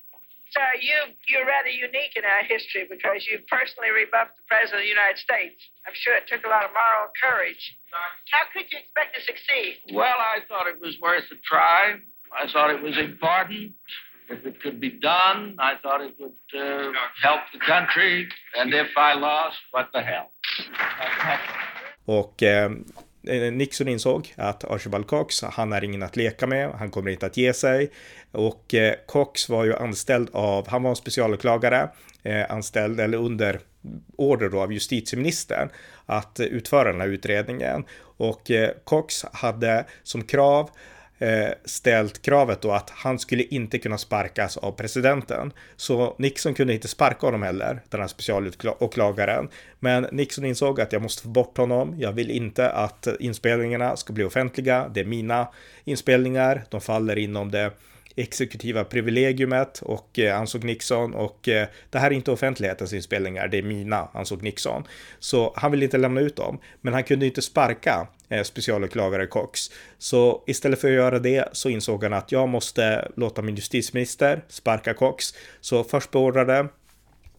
Sir, 0.50 0.80
you, 0.80 1.12
you're 1.28 1.44
rather 1.44 1.68
unique 1.68 2.16
in 2.16 2.24
our 2.24 2.42
history 2.46 2.86
because 2.88 3.26
you 3.28 3.40
personally 3.50 3.90
rebuffed 3.90 4.38
the 4.40 4.46
President 4.48 4.80
of 4.80 4.84
the 4.86 4.94
United 4.94 5.18
States. 5.18 5.58
I'm 5.84 5.92
sure 5.92 6.16
it 6.16 6.24
took 6.30 6.46
a 6.46 6.48
lot 6.48 6.64
of 6.64 6.70
moral 6.72 7.12
courage. 7.20 7.60
How 8.32 8.48
could 8.54 8.64
you 8.72 8.78
expect 8.78 9.16
to 9.16 9.20
succeed? 9.20 9.92
Well, 9.92 10.16
I 10.16 10.40
thought 10.48 10.66
it 10.66 10.80
was 10.80 10.96
worth 11.02 11.28
a 11.30 11.36
try. 11.44 12.00
I 12.32 12.50
thought 12.50 12.70
it 12.70 12.80
was 12.80 12.96
important. 12.96 13.72
If 14.28 14.46
it 14.46 14.60
could 14.62 14.80
be 14.80 14.90
done, 14.90 15.56
I 15.58 15.74
thought 15.82 16.00
it 16.00 16.14
would 16.18 16.40
uh, 16.54 16.92
help 17.22 17.40
the 17.52 17.60
country. 17.60 18.26
And 18.56 18.72
if 18.72 18.88
I 18.96 19.14
lost, 19.14 19.58
what 19.70 19.90
the 19.92 20.00
hell? 20.00 20.30
Och 22.06 22.42
eh, 22.42 22.68
Eh, 23.26 23.52
Nixon 23.52 23.88
insåg 23.88 24.34
att 24.36 24.64
Archibald 24.64 25.06
Cox, 25.06 25.42
han 25.42 25.72
är 25.72 25.84
ingen 25.84 26.02
att 26.02 26.16
leka 26.16 26.46
med, 26.46 26.70
han 26.70 26.90
kommer 26.90 27.10
inte 27.10 27.26
att 27.26 27.36
ge 27.36 27.52
sig. 27.52 27.90
Och 28.32 28.74
eh, 28.74 28.94
Cox 29.06 29.48
var 29.48 29.64
ju 29.64 29.76
anställd 29.76 30.28
av, 30.32 30.68
han 30.68 30.82
var 30.82 30.90
en 30.90 30.96
specialåklagare, 30.96 31.88
eh, 32.22 32.50
anställd 32.50 33.00
eller 33.00 33.18
under 33.18 33.60
order 34.16 34.48
då 34.48 34.60
av 34.60 34.72
justitieministern 34.72 35.68
att 36.06 36.40
utföra 36.40 36.92
den 36.92 37.00
här 37.00 37.08
utredningen. 37.08 37.84
Och 38.18 38.50
Cox 38.84 39.24
hade 39.32 39.84
som 40.02 40.22
krav 40.22 40.70
Eh, 41.18 41.48
ställt 41.64 42.22
kravet 42.22 42.60
då 42.60 42.72
att 42.72 42.90
han 42.90 43.18
skulle 43.18 43.42
inte 43.42 43.78
kunna 43.78 43.98
sparkas 43.98 44.56
av 44.56 44.72
presidenten. 44.72 45.52
Så 45.76 46.16
Nixon 46.18 46.54
kunde 46.54 46.74
inte 46.74 46.88
sparka 46.88 47.26
honom 47.26 47.42
heller, 47.42 47.80
den 47.88 48.00
här 48.00 48.08
specialåklagaren. 48.08 49.48
Men 49.80 50.06
Nixon 50.12 50.44
insåg 50.44 50.80
att 50.80 50.92
jag 50.92 51.02
måste 51.02 51.22
få 51.22 51.28
bort 51.28 51.58
honom. 51.58 51.94
Jag 51.98 52.12
vill 52.12 52.30
inte 52.30 52.70
att 52.70 53.06
inspelningarna 53.20 53.96
ska 53.96 54.12
bli 54.12 54.24
offentliga. 54.24 54.90
Det 54.94 55.00
är 55.00 55.04
mina 55.04 55.48
inspelningar. 55.84 56.64
De 56.70 56.80
faller 56.80 57.18
inom 57.18 57.50
det 57.50 57.70
exekutiva 58.16 58.84
privilegiumet 58.84 59.80
och 59.82 60.18
eh, 60.18 60.38
ansåg 60.38 60.64
Nixon 60.64 61.14
och 61.14 61.48
eh, 61.48 61.68
det 61.90 61.98
här 61.98 62.10
är 62.10 62.14
inte 62.14 62.30
offentlighetens 62.30 62.92
inspelningar, 62.92 63.48
det 63.48 63.58
är 63.58 63.62
mina, 63.62 64.08
ansåg 64.14 64.42
Nixon. 64.42 64.84
Så 65.18 65.52
han 65.56 65.70
ville 65.70 65.84
inte 65.84 65.98
lämna 65.98 66.20
ut 66.20 66.36
dem, 66.36 66.58
men 66.80 66.94
han 66.94 67.04
kunde 67.04 67.26
inte 67.26 67.42
sparka 67.42 68.08
eh, 68.28 68.42
specialåklagare 68.42 69.26
Cox. 69.26 69.70
Så 69.98 70.42
istället 70.46 70.80
för 70.80 70.88
att 70.88 70.94
göra 70.94 71.18
det 71.18 71.48
så 71.52 71.68
insåg 71.68 72.02
han 72.02 72.12
att 72.12 72.32
jag 72.32 72.48
måste 72.48 73.08
låta 73.16 73.42
min 73.42 73.56
justitieminister 73.56 74.44
sparka 74.48 74.94
Cox. 74.94 75.34
Så 75.60 75.84
först 75.84 76.10
beordrade 76.10 76.68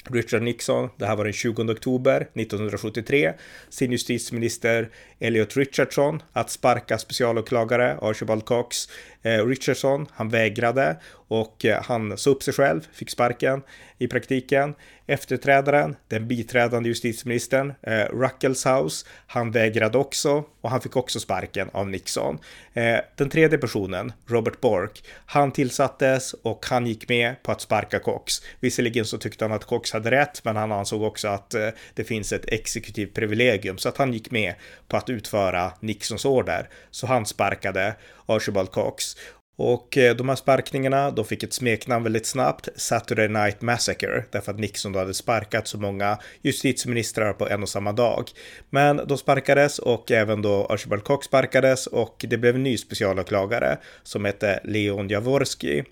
Richard 0.09 0.41
Nixon, 0.41 0.89
det 0.97 1.05
här 1.05 1.15
var 1.15 1.23
den 1.23 1.33
20 1.33 1.71
oktober 1.71 2.21
1973, 2.33 3.33
sin 3.69 3.91
justitieminister 3.91 4.89
Elliot 5.19 5.57
Richardson 5.57 6.21
att 6.33 6.49
sparka 6.49 6.97
specialåklagare 6.97 7.97
Archibald 8.01 8.45
Cox. 8.45 8.89
Eh, 9.27 9.45
Richardson, 9.45 10.07
han 10.11 10.29
vägrade 10.29 10.97
och 11.27 11.65
eh, 11.65 11.83
han 11.83 12.17
sa 12.17 12.29
upp 12.29 12.43
sig 12.43 12.53
själv, 12.53 12.87
fick 12.93 13.09
sparken 13.09 13.61
i 13.97 14.07
praktiken. 14.07 14.75
Efterträdaren, 15.09 15.95
den 16.07 16.27
biträdande 16.27 16.89
justitieministern, 16.89 17.73
eh, 17.81 18.05
Ruckelshaus, 18.13 19.05
han 19.27 19.51
vägrade 19.51 19.97
också 19.97 20.43
och 20.61 20.69
han 20.69 20.81
fick 20.81 20.95
också 20.95 21.19
sparken 21.19 21.69
av 21.73 21.89
Nixon. 21.89 22.39
Eh, 22.73 22.97
den 23.15 23.29
tredje 23.29 23.57
personen, 23.57 24.13
Robert 24.27 24.61
Bork, 24.61 25.03
han 25.25 25.51
tillsattes 25.51 26.33
och 26.33 26.65
han 26.65 26.87
gick 26.87 27.09
med 27.09 27.43
på 27.43 27.51
att 27.51 27.61
sparka 27.61 27.99
Cox. 27.99 28.33
Visserligen 28.59 29.05
så 29.05 29.17
tyckte 29.17 29.45
han 29.45 29.51
att 29.51 29.65
Cox 29.65 29.93
hade 29.93 30.11
rätt, 30.11 30.43
men 30.43 30.55
han 30.55 30.71
ansåg 30.71 31.03
också 31.03 31.27
att 31.27 31.53
eh, 31.53 31.69
det 31.93 32.03
finns 32.03 32.33
ett 32.33 32.45
exekutivt 32.47 33.13
privilegium, 33.13 33.77
så 33.77 33.89
att 33.89 33.97
han 33.97 34.13
gick 34.13 34.31
med 34.31 34.53
på 34.87 34.97
att 34.97 35.09
utföra 35.09 35.71
Nixons 35.79 36.25
order. 36.25 36.69
Så 36.91 37.07
han 37.07 37.25
sparkade 37.25 37.95
Archibald 38.25 38.71
Cox. 38.71 39.16
Och 39.57 39.97
eh, 39.97 40.15
de 40.15 40.29
här 40.29 40.35
sparkningarna, 40.35 41.11
de 41.11 41.25
fick 41.25 41.43
ett 41.43 41.53
smeknamn 41.53 42.03
väldigt 42.03 42.25
snabbt, 42.25 42.69
Saturday 42.75 43.27
Night 43.27 43.61
Massacre, 43.61 44.23
därför 44.31 44.51
att 44.51 44.59
Nixon 44.59 44.91
då 44.91 44.99
hade 44.99 45.13
sparkat 45.13 45.67
så 45.67 45.77
många 45.77 46.17
justitieministrar 46.41 47.33
på 47.33 47.47
en 47.47 47.63
och 47.63 47.69
samma 47.69 47.91
dag. 47.91 48.29
Men 48.69 49.01
de 49.07 49.17
sparkades 49.17 49.79
och 49.79 50.11
även 50.11 50.41
då 50.41 50.65
Archibald 50.65 51.03
Cox 51.03 51.25
sparkades 51.25 51.87
och 51.87 52.25
det 52.29 52.37
blev 52.37 52.55
en 52.55 52.63
ny 52.63 52.77
specialåklagare 52.77 53.77
som 54.03 54.25
hette 54.25 54.59
Leon 54.63 55.07
Jaworski. 55.09 55.83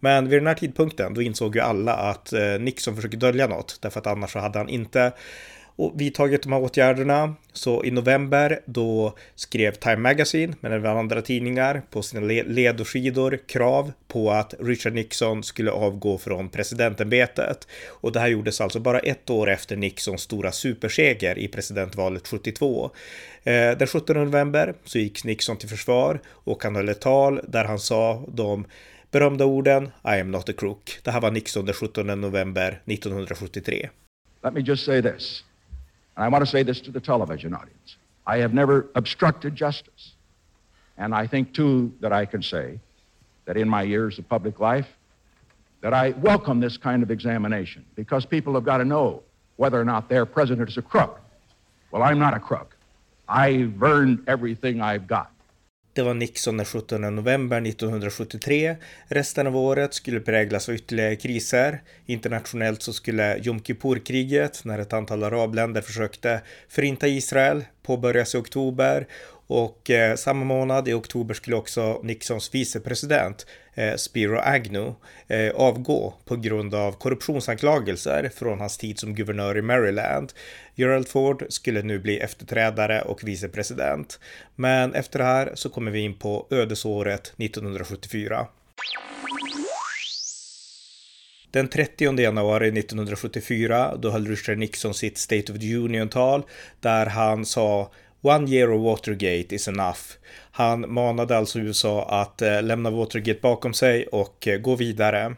Men 0.00 0.28
vid 0.28 0.38
den 0.38 0.46
här 0.46 0.54
tidpunkten, 0.54 1.14
då 1.14 1.22
insåg 1.22 1.56
ju 1.56 1.60
alla 1.60 1.94
att 1.94 2.32
eh, 2.32 2.60
Nixon 2.60 2.96
försöker 2.96 3.18
dölja 3.18 3.46
något, 3.46 3.78
därför 3.82 4.00
att 4.00 4.06
annars 4.06 4.32
så 4.32 4.38
hade 4.38 4.58
han 4.58 4.68
inte 4.68 5.12
och 5.76 6.00
vidtagit 6.00 6.42
de 6.42 6.52
här 6.52 6.62
åtgärderna. 6.62 7.34
Så 7.52 7.84
i 7.84 7.90
november 7.90 8.60
då 8.64 9.14
skrev 9.34 9.72
Time 9.72 9.96
Magazine, 9.96 10.54
men 10.60 10.72
även 10.72 10.96
andra 10.96 11.22
tidningar, 11.22 11.82
på 11.90 12.02
sina 12.02 12.20
ledorsidor 12.46 13.38
krav 13.46 13.92
på 14.08 14.30
att 14.30 14.54
Richard 14.60 14.92
Nixon 14.92 15.42
skulle 15.42 15.70
avgå 15.70 16.18
från 16.18 16.48
presidentämbetet. 16.48 17.68
Och 17.88 18.12
det 18.12 18.20
här 18.20 18.28
gjordes 18.28 18.60
alltså 18.60 18.80
bara 18.80 18.98
ett 18.98 19.30
år 19.30 19.50
efter 19.50 19.76
Nixons 19.76 20.22
stora 20.22 20.52
superseger 20.52 21.38
i 21.38 21.48
presidentvalet 21.48 22.28
72. 22.28 22.90
Eh, 23.44 23.52
den 23.78 23.86
17 23.86 24.24
november 24.24 24.74
så 24.84 24.98
gick 24.98 25.24
Nixon 25.24 25.56
till 25.56 25.68
försvar 25.68 26.20
och 26.26 26.64
han 26.64 26.76
höll 26.76 26.88
ett 26.88 27.00
tal 27.00 27.40
där 27.48 27.64
han 27.64 27.78
sa 27.78 28.24
de 28.28 28.64
berömda 29.10 29.44
orden 29.44 29.90
I 30.04 30.20
am 30.20 30.30
not 30.30 30.48
a 30.48 30.52
crook. 30.56 30.98
Det 31.02 31.10
här 31.10 31.20
var 31.20 31.30
Nixon 31.30 31.66
den 31.66 31.74
17 31.74 32.20
november 32.20 32.80
1973. 32.86 33.88
Let 34.44 34.54
me 34.54 34.60
just 34.60 34.84
say 34.84 35.02
this. 35.02 35.44
I 36.22 36.28
want 36.28 36.44
to 36.44 36.50
say 36.50 36.62
this 36.62 36.80
to 36.82 36.90
the 36.90 37.00
television 37.00 37.54
audience. 37.54 37.96
I 38.26 38.38
have 38.38 38.54
never 38.54 38.88
obstructed 38.94 39.56
justice. 39.56 40.12
And 40.96 41.14
I 41.14 41.26
think, 41.26 41.52
too, 41.52 41.92
that 42.00 42.12
I 42.12 42.26
can 42.26 42.42
say 42.42 42.78
that 43.46 43.56
in 43.56 43.68
my 43.68 43.82
years 43.82 44.18
of 44.18 44.28
public 44.28 44.60
life, 44.60 44.86
that 45.80 45.92
I 45.92 46.10
welcome 46.10 46.60
this 46.60 46.76
kind 46.76 47.02
of 47.02 47.10
examination 47.10 47.84
because 47.96 48.24
people 48.24 48.54
have 48.54 48.64
got 48.64 48.78
to 48.78 48.84
know 48.84 49.22
whether 49.56 49.80
or 49.80 49.84
not 49.84 50.08
their 50.08 50.24
president 50.24 50.68
is 50.68 50.76
a 50.76 50.82
crook. 50.82 51.20
Well, 51.90 52.02
I'm 52.02 52.20
not 52.20 52.34
a 52.34 52.40
crook. 52.40 52.76
I've 53.28 53.82
earned 53.82 54.24
everything 54.28 54.80
I've 54.80 55.08
got. 55.08 55.31
Det 55.94 56.02
var 56.02 56.14
Nixon 56.14 56.56
den 56.56 56.66
17 56.66 57.00
november 57.16 57.66
1973. 57.66 58.76
Resten 59.08 59.46
av 59.46 59.56
året 59.56 59.94
skulle 59.94 60.20
präglas 60.20 60.68
av 60.68 60.74
ytterligare 60.74 61.16
kriser. 61.16 61.82
Internationellt 62.06 62.82
så 62.82 62.92
skulle 62.92 63.38
Jom 63.38 63.62
Kippur-kriget, 63.62 64.64
när 64.64 64.78
ett 64.78 64.92
antal 64.92 65.24
arabländer 65.24 65.80
försökte 65.80 66.40
förinta 66.68 67.08
Israel, 67.08 67.64
påbörjas 67.82 68.34
i 68.34 68.38
oktober 68.38 69.06
och 69.52 69.90
eh, 69.90 70.16
samma 70.16 70.44
månad 70.44 70.88
i 70.88 70.92
oktober 70.92 71.34
skulle 71.34 71.56
också 71.56 72.00
Nixons 72.02 72.54
vicepresident 72.54 73.46
eh, 73.74 73.94
Spiro 73.94 74.38
Agnew 74.38 74.94
eh, 75.28 75.50
avgå 75.54 76.14
på 76.24 76.36
grund 76.36 76.74
av 76.74 76.92
korruptionsanklagelser 76.92 78.30
från 78.34 78.60
hans 78.60 78.78
tid 78.78 78.98
som 78.98 79.14
guvernör 79.14 79.58
i 79.58 79.62
Maryland. 79.62 80.32
Gerald 80.74 81.08
Ford 81.08 81.44
skulle 81.48 81.82
nu 81.82 81.98
bli 81.98 82.18
efterträdare 82.18 83.02
och 83.02 83.28
vicepresident. 83.28 84.20
Men 84.56 84.94
efter 84.94 85.18
det 85.18 85.24
här 85.24 85.52
så 85.54 85.68
kommer 85.68 85.90
vi 85.90 86.00
in 86.00 86.14
på 86.14 86.46
ödesåret 86.50 87.32
1974. 87.38 88.46
Den 91.50 91.68
30 91.68 92.20
januari 92.20 92.68
1974 92.68 93.96
då 93.96 94.10
höll 94.10 94.26
Richard 94.26 94.58
Nixon 94.58 94.94
sitt 94.94 95.18
State 95.18 95.52
of 95.52 95.58
the 95.58 95.76
Union-tal 95.76 96.42
där 96.80 97.06
han 97.06 97.46
sa 97.46 97.90
One 98.24 98.50
year 98.50 98.70
of 98.70 98.80
Watergate 98.80 99.54
is 99.54 99.68
enough. 99.68 100.00
Han 100.50 100.92
manade 100.92 101.36
alltså 101.36 101.58
USA 101.58 102.04
att 102.08 102.42
eh, 102.42 102.62
lämna 102.62 102.90
Watergate 102.90 103.40
bakom 103.40 103.74
sig 103.74 104.06
och 104.06 104.48
eh, 104.48 104.58
gå 104.58 104.76
vidare. 104.76 105.34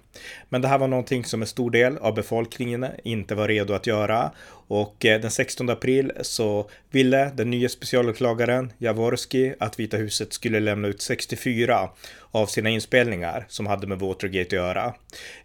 Men 0.49 0.63
det 0.63 0.69
här 0.69 0.79
var 0.79 0.89
någonting 0.89 1.25
som 1.25 1.43
en 1.43 1.49
stor 1.49 1.71
del 1.71 1.99
av 1.99 2.15
befolkningen 2.15 2.87
inte 3.05 3.35
var 3.35 3.49
redo 3.49 3.75
att 3.75 3.87
göra 3.87 4.31
och 4.69 5.05
eh, 5.05 5.21
den 5.21 5.31
16 5.31 5.71
april 5.71 6.13
så 6.21 6.71
ville 6.91 7.31
den 7.35 7.51
nya 7.51 7.69
specialåklagaren 7.69 8.73
Jaworski 8.79 9.55
att 9.61 9.81
Vita 9.81 9.97
huset 9.97 10.33
skulle 10.33 10.61
lämna 10.61 10.89
ut 10.89 11.03
64 11.03 11.91
av 12.31 12.47
sina 12.47 12.71
inspelningar 12.71 13.47
som 13.49 13.67
hade 13.67 13.87
med 13.87 13.99
Watergate 13.99 14.47
att 14.47 14.53
göra. 14.53 14.95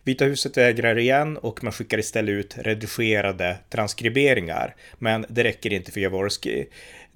Vita 0.03 0.25
huset 0.25 0.57
vägrar 0.57 0.97
igen 0.97 1.37
och 1.37 1.63
man 1.63 1.73
skickar 1.73 1.97
istället 1.97 2.33
ut 2.33 2.57
redigerade 2.57 3.57
transkriberingar. 3.69 4.75
Men 4.97 5.25
det 5.29 5.43
räcker 5.43 5.73
inte 5.73 5.91
för 5.91 5.99
Jaworski. 5.99 6.65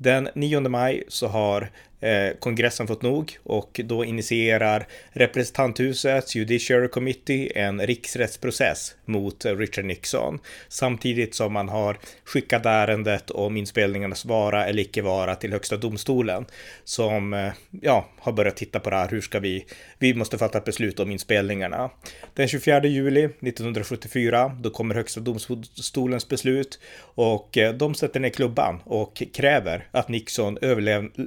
Den 0.04 0.30
9 0.36 0.60
maj 0.60 1.04
så 1.08 1.28
har 1.28 1.70
Eh, 2.04 2.34
kongressen 2.39 2.88
fått 2.88 3.01
nog 3.01 3.38
och 3.43 3.82
då 3.84 4.06
initierar 4.06 4.88
representanthusets 5.12 6.36
Judiciary 6.36 6.88
Committee 6.88 7.51
en 7.56 7.82
riksrättsprocess 7.88 8.95
mot 9.06 9.45
Richard 9.45 9.86
Nixon 9.86 10.39
samtidigt 10.68 11.36
som 11.36 11.54
man 11.54 11.70
har 11.70 11.97
skickat 12.24 12.66
ärendet 12.66 13.32
om 13.32 13.58
inspelningarnas 13.58 14.26
vara 14.26 14.66
eller 14.66 14.84
icke 14.84 15.01
vara 15.01 15.36
till 15.36 15.51
högsta 15.51 15.78
domstolen 15.78 16.45
som 16.84 17.34
eh, 17.34 17.54
ja, 17.82 18.10
har 18.20 18.32
börjat 18.32 18.58
titta 18.58 18.80
på 18.80 18.89
det 18.89 18.95
här. 18.95 19.10
Hur 19.10 19.22
ska 19.22 19.39
vi? 19.39 19.66
Vi 19.99 20.14
måste 20.14 20.38
fatta 20.38 20.58
ett 20.58 20.66
beslut 20.66 20.99
om 20.99 21.12
inspelningarna. 21.12 21.89
Den 22.34 22.47
24 22.47 22.84
juli 22.86 23.24
1974 23.24 24.58
då 24.62 24.70
kommer 24.70 24.95
högsta 24.95 25.20
domstolens 25.20 26.30
beslut 26.30 26.80
och 26.99 27.58
eh, 27.58 27.74
de 27.74 27.95
sätter 27.95 28.20
ner 28.20 28.30
klubban 28.30 28.82
och 28.86 29.24
kräver 29.34 29.88
att 29.91 30.10
Nixon 30.10 30.58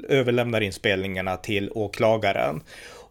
överlämnar 0.08 0.65
inspelningarna 0.66 1.36
till 1.36 1.70
åklagaren. 1.74 2.62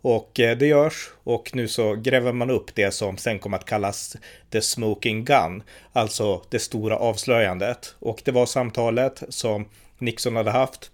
Och 0.01 0.39
eh, 0.39 0.57
det 0.57 0.67
görs 0.67 1.09
och 1.23 1.51
nu 1.53 1.67
så 1.67 1.95
gräver 1.95 2.31
man 2.31 2.49
upp 2.49 2.75
det 2.75 2.91
som 2.91 3.17
sen 3.17 3.39
kom 3.39 3.53
att 3.53 3.65
kallas 3.65 4.15
the 4.49 4.61
smoking 4.61 5.25
gun, 5.25 5.63
alltså 5.93 6.41
det 6.49 6.59
stora 6.59 6.97
avslöjandet. 6.97 7.95
Och 7.99 8.21
det 8.25 8.31
var 8.31 8.45
samtalet 8.45 9.23
som 9.29 9.65
Nixon 9.97 10.35
hade 10.35 10.51
haft 10.51 10.91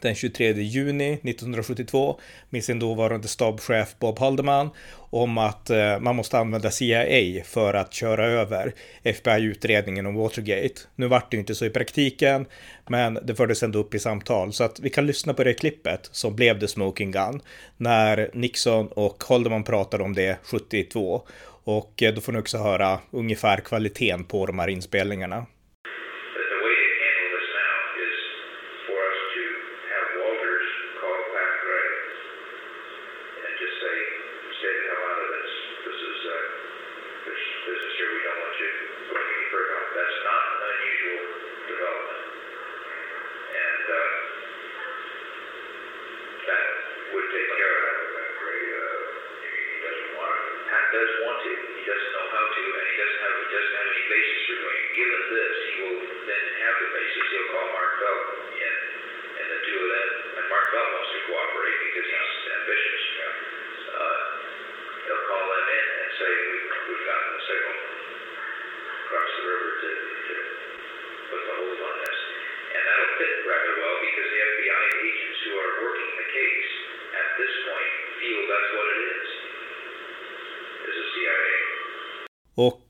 den 0.00 0.14
23 0.14 0.52
juni 0.52 1.12
1972 1.12 2.20
med 2.50 2.64
sin 2.64 2.78
dåvarande 2.78 3.28
stabschef 3.28 3.94
Bob 3.98 4.18
Haldeman 4.18 4.70
om 5.10 5.38
att 5.38 5.70
eh, 5.70 6.00
man 6.00 6.16
måste 6.16 6.38
använda 6.38 6.70
CIA 6.70 7.44
för 7.44 7.74
att 7.74 7.92
köra 7.92 8.26
över 8.26 8.74
FBI-utredningen 9.02 10.06
om 10.06 10.14
Watergate. 10.14 10.80
Nu 10.94 11.06
vart 11.06 11.30
det 11.30 11.36
inte 11.36 11.54
så 11.54 11.64
i 11.64 11.70
praktiken, 11.70 12.46
men 12.88 13.18
det 13.22 13.34
fördes 13.34 13.62
ändå 13.62 13.78
upp 13.78 13.94
i 13.94 13.98
samtal 13.98 14.52
så 14.52 14.64
att 14.64 14.80
vi 14.80 14.90
kan 14.90 15.06
lyssna 15.06 15.34
på 15.34 15.44
det 15.44 15.54
klippet 15.54 16.08
som 16.12 16.36
blev 16.36 16.60
The 16.60 16.68
Smoking 16.68 17.10
Gun 17.10 17.40
när 17.76 18.30
Nixon 18.34 18.86
och 18.88 19.24
Haldeman 19.28 19.64
pratade 19.64 20.04
om 20.04 20.14
det 20.14 20.38
72 20.42 21.22
och 21.64 22.02
eh, 22.02 22.14
då 22.14 22.20
får 22.20 22.32
ni 22.32 22.38
också 22.38 22.58
höra 22.58 22.98
ungefär 23.10 23.60
kvaliteten 23.60 24.24
på 24.24 24.46
de 24.46 24.58
här 24.58 24.68
inspelningarna. 24.68 25.46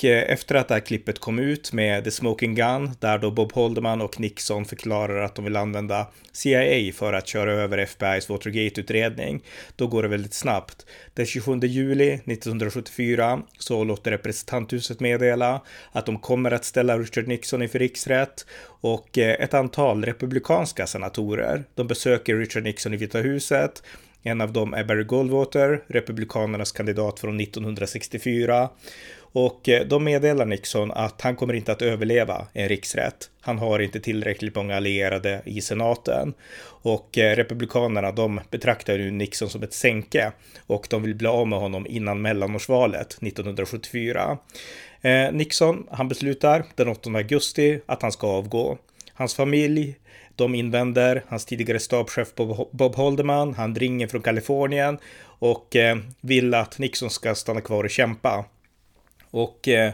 Och 0.05 0.11
efter 0.11 0.55
att 0.55 0.69
det 0.69 0.75
här 0.75 0.81
klippet 0.81 1.19
kom 1.19 1.39
ut 1.39 1.73
med 1.73 2.05
The 2.05 2.11
Smoking 2.11 2.55
Gun, 2.55 2.91
där 3.01 3.19
då 3.19 3.31
Bob 3.31 3.53
Holderman 3.53 4.01
och 4.01 4.21
Nixon 4.21 4.65
förklarar 4.65 5.23
att 5.25 5.35
de 5.35 5.45
vill 5.45 5.57
använda 5.57 6.07
CIA 6.33 6.93
för 6.93 7.13
att 7.13 7.29
köra 7.29 7.53
över 7.53 7.79
FBI's 7.79 8.29
Watergate-utredning, 8.29 9.45
då 9.77 9.87
går 9.87 10.03
det 10.03 10.09
väldigt 10.09 10.35
snabbt. 10.35 10.87
Den 11.15 11.27
27 11.27 11.59
juli 11.59 12.13
1974 12.13 13.43
så 13.59 13.85
låter 13.85 14.11
representanthuset 14.11 15.01
meddela 15.01 15.61
att 15.93 16.07
de 16.07 16.19
kommer 16.19 16.51
att 16.51 16.65
ställa 16.65 16.99
Richard 16.99 17.29
Nixon 17.29 17.63
inför 17.63 17.79
riksrätt 17.79 18.47
och 18.81 19.19
eh, 19.19 19.35
ett 19.41 19.55
antal 19.55 20.05
republikanska 20.05 20.87
senatorer, 20.87 21.65
de 21.75 21.87
besöker 21.87 22.37
Richard 22.37 22.63
Nixon 22.63 22.95
i 22.95 22.97
Vita 22.97 23.19
huset 23.19 23.83
en 24.27 24.41
av 24.41 24.53
dem 24.53 24.75
är 24.75 24.85
Barry 24.85 25.05
Goldwater, 25.05 25.83
republikanernas 25.87 26.73
kandidat 26.73 27.21
från 27.21 27.41
1964. 27.41 28.69
Och 29.17 29.69
eh, 29.69 29.87
de 29.87 30.05
meddelar 30.05 30.47
Nixon 30.47 30.91
att 30.91 31.21
han 31.21 31.37
kommer 31.37 31.55
inte 31.55 31.73
att 31.73 31.83
överleva 31.83 32.47
en 32.53 32.69
riksrätt. 32.69 33.31
Han 33.41 33.59
har 33.59 33.79
inte 33.79 34.01
tillräckligt 34.01 34.55
många 34.55 34.77
allierade 34.77 35.43
i 35.45 35.61
senaten. 35.61 36.35
Och 36.67 37.19
eh, 37.19 37.37
republikanerna 37.37 38.13
de 38.13 38.41
betraktar 38.51 38.99
nu 38.99 39.11
Nixon 39.11 39.49
som 39.49 39.63
ett 39.63 39.75
sänke 39.75 40.33
och 40.67 40.87
de 40.91 41.03
vill 41.03 41.15
bli 41.15 41.29
av 41.29 41.49
med 41.49 41.59
honom 41.59 41.87
innan 41.87 42.23
mellanårsvalet 42.23 43.07
1974. 43.07 44.39
Eh, 45.01 45.33
Nixon, 45.33 45.87
han 45.91 46.09
beslutar 46.09 46.65
den 46.75 46.89
8 46.89 47.11
augusti 47.11 47.81
att 47.87 48.03
han 48.03 48.13
ska 48.13 48.27
avgå. 48.27 48.79
Hans 49.13 49.35
familj 49.35 49.97
de 50.37 50.55
invänder, 50.55 51.25
hans 51.29 51.45
tidigare 51.45 51.79
stabschef 51.79 52.35
Bob 52.71 52.95
Holderman, 52.95 53.55
han 53.55 53.75
ringer 53.75 54.07
från 54.07 54.23
Kalifornien 54.23 54.99
och 55.25 55.77
eh, 55.77 55.97
vill 56.21 56.55
att 56.55 56.79
Nixon 56.79 57.11
ska 57.11 57.35
stanna 57.35 57.61
kvar 57.61 57.85
och 57.85 57.91
kämpa. 57.91 58.45
Och 59.31 59.69
eh, 59.69 59.93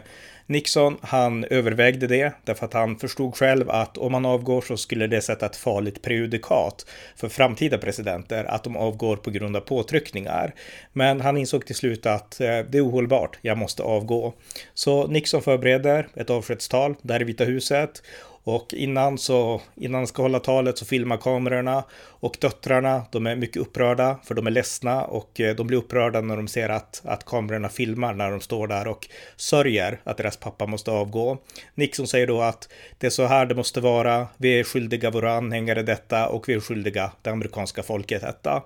Nixon, 0.51 0.97
han 1.01 1.43
övervägde 1.43 2.07
det 2.07 2.33
därför 2.45 2.65
att 2.65 2.73
han 2.73 2.99
förstod 2.99 3.35
själv 3.35 3.69
att 3.69 3.97
om 3.97 4.13
han 4.13 4.25
avgår 4.25 4.61
så 4.61 4.77
skulle 4.77 5.07
det 5.07 5.21
sätta 5.21 5.45
ett 5.45 5.55
farligt 5.55 6.01
prejudikat 6.01 6.85
för 7.15 7.29
framtida 7.29 7.77
presidenter 7.77 8.43
att 8.43 8.63
de 8.63 8.77
avgår 8.77 9.15
på 9.15 9.31
grund 9.31 9.55
av 9.55 9.61
påtryckningar. 9.61 10.53
Men 10.93 11.21
han 11.21 11.37
insåg 11.37 11.65
till 11.65 11.75
slut 11.75 12.05
att 12.05 12.41
eh, 12.41 12.47
det 12.47 12.77
är 12.77 12.87
ohållbart, 12.87 13.37
jag 13.41 13.57
måste 13.57 13.83
avgå. 13.83 14.33
Så 14.73 15.07
Nixon 15.07 15.41
förbereder 15.41 16.07
ett 16.15 16.29
avskedstal 16.29 16.95
där 17.01 17.21
i 17.21 17.23
Vita 17.23 17.43
huset 17.43 18.03
och 18.43 18.73
innan, 18.73 19.17
så, 19.17 19.61
innan 19.75 19.95
han 19.97 20.07
ska 20.07 20.21
hålla 20.21 20.39
talet 20.39 20.77
så 20.77 20.85
filmar 20.85 21.17
kamerorna 21.17 21.83
och 22.07 22.37
döttrarna, 22.41 23.01
de 23.11 23.27
är 23.27 23.35
mycket 23.35 23.61
upprörda 23.61 24.19
för 24.23 24.35
de 24.35 24.47
är 24.47 24.51
ledsna 24.51 25.03
och 25.03 25.39
eh, 25.41 25.55
de 25.55 25.67
blir 25.67 25.77
upprörda 25.77 26.21
när 26.21 26.37
de 26.37 26.47
ser 26.47 26.69
att, 26.69 27.01
att 27.05 27.25
kamerorna 27.25 27.69
filmar 27.69 28.13
när 28.13 28.31
de 28.31 28.41
står 28.41 28.67
där 28.67 28.87
och 28.87 29.07
sörjer 29.35 30.01
att 30.03 30.17
deras 30.17 30.37
pappa 30.37 30.65
måste 30.65 30.91
avgå. 30.91 31.37
Nixon 31.75 32.07
säger 32.07 32.27
då 32.27 32.41
att 32.41 32.73
det 32.97 33.07
är 33.07 33.11
så 33.11 33.25
här 33.25 33.45
det 33.45 33.55
måste 33.55 33.81
vara, 33.81 34.27
vi 34.37 34.59
är 34.59 34.63
skyldiga 34.63 35.11
våra 35.11 35.33
anhängare 35.33 35.83
detta 35.83 36.27
och 36.27 36.49
vi 36.49 36.53
är 36.53 36.59
skyldiga 36.59 37.11
det 37.21 37.29
amerikanska 37.29 37.83
folket 37.83 38.21
detta. 38.21 38.63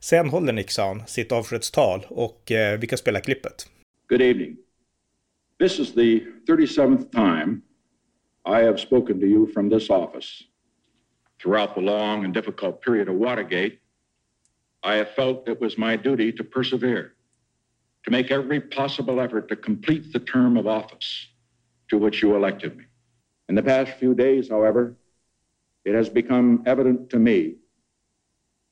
Sen 0.00 0.28
håller 0.28 0.52
Nixon 0.52 1.02
sitt 1.06 1.32
avskedstal 1.32 2.06
och 2.08 2.52
eh, 2.52 2.78
vi 2.78 2.86
kan 2.86 2.98
spela 2.98 3.20
klippet. 3.20 3.68
Good 4.08 4.22
evening. 4.22 4.56
This 5.58 5.78
is 5.78 5.94
the 5.94 6.20
37th 6.48 7.10
time 7.10 7.60
I 8.46 8.60
have 8.60 8.78
spoken 8.78 9.18
to 9.18 9.26
you 9.26 9.48
from 9.48 9.68
this 9.68 9.90
office. 9.90 10.44
Throughout 11.40 11.74
the 11.74 11.80
long 11.80 12.24
and 12.24 12.32
difficult 12.32 12.80
period 12.80 13.08
of 13.08 13.16
Watergate, 13.16 13.80
I 14.84 14.94
have 14.94 15.10
felt 15.10 15.48
it 15.48 15.60
was 15.60 15.76
my 15.76 15.96
duty 15.96 16.30
to 16.32 16.44
persevere, 16.44 17.14
to 18.04 18.10
make 18.12 18.30
every 18.30 18.60
possible 18.60 19.20
effort 19.20 19.48
to 19.48 19.56
complete 19.56 20.12
the 20.12 20.20
term 20.20 20.56
of 20.56 20.68
office 20.68 21.26
to 21.88 21.98
which 21.98 22.22
you 22.22 22.36
elected 22.36 22.76
me. 22.76 22.84
In 23.48 23.56
the 23.56 23.64
past 23.64 23.98
few 23.98 24.14
days, 24.14 24.48
however, 24.48 24.96
it 25.84 25.96
has 25.96 26.08
become 26.08 26.62
evident 26.66 27.10
to 27.10 27.18
me 27.18 27.56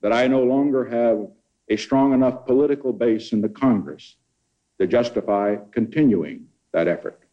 that 0.03 0.12
I 0.12 0.29
no 0.29 0.45
longer 0.45 0.85
have 0.85 1.27
a 1.68 1.77
strong 1.77 2.12
enough 2.12 2.47
political 2.47 2.93
base 2.93 3.33
in 3.33 3.41
the 3.41 3.49
Congress 3.49 4.16
to 4.81 4.87
justify 4.87 5.57
continuing 5.72 6.47
that 6.72 6.87
effort. 6.87 7.24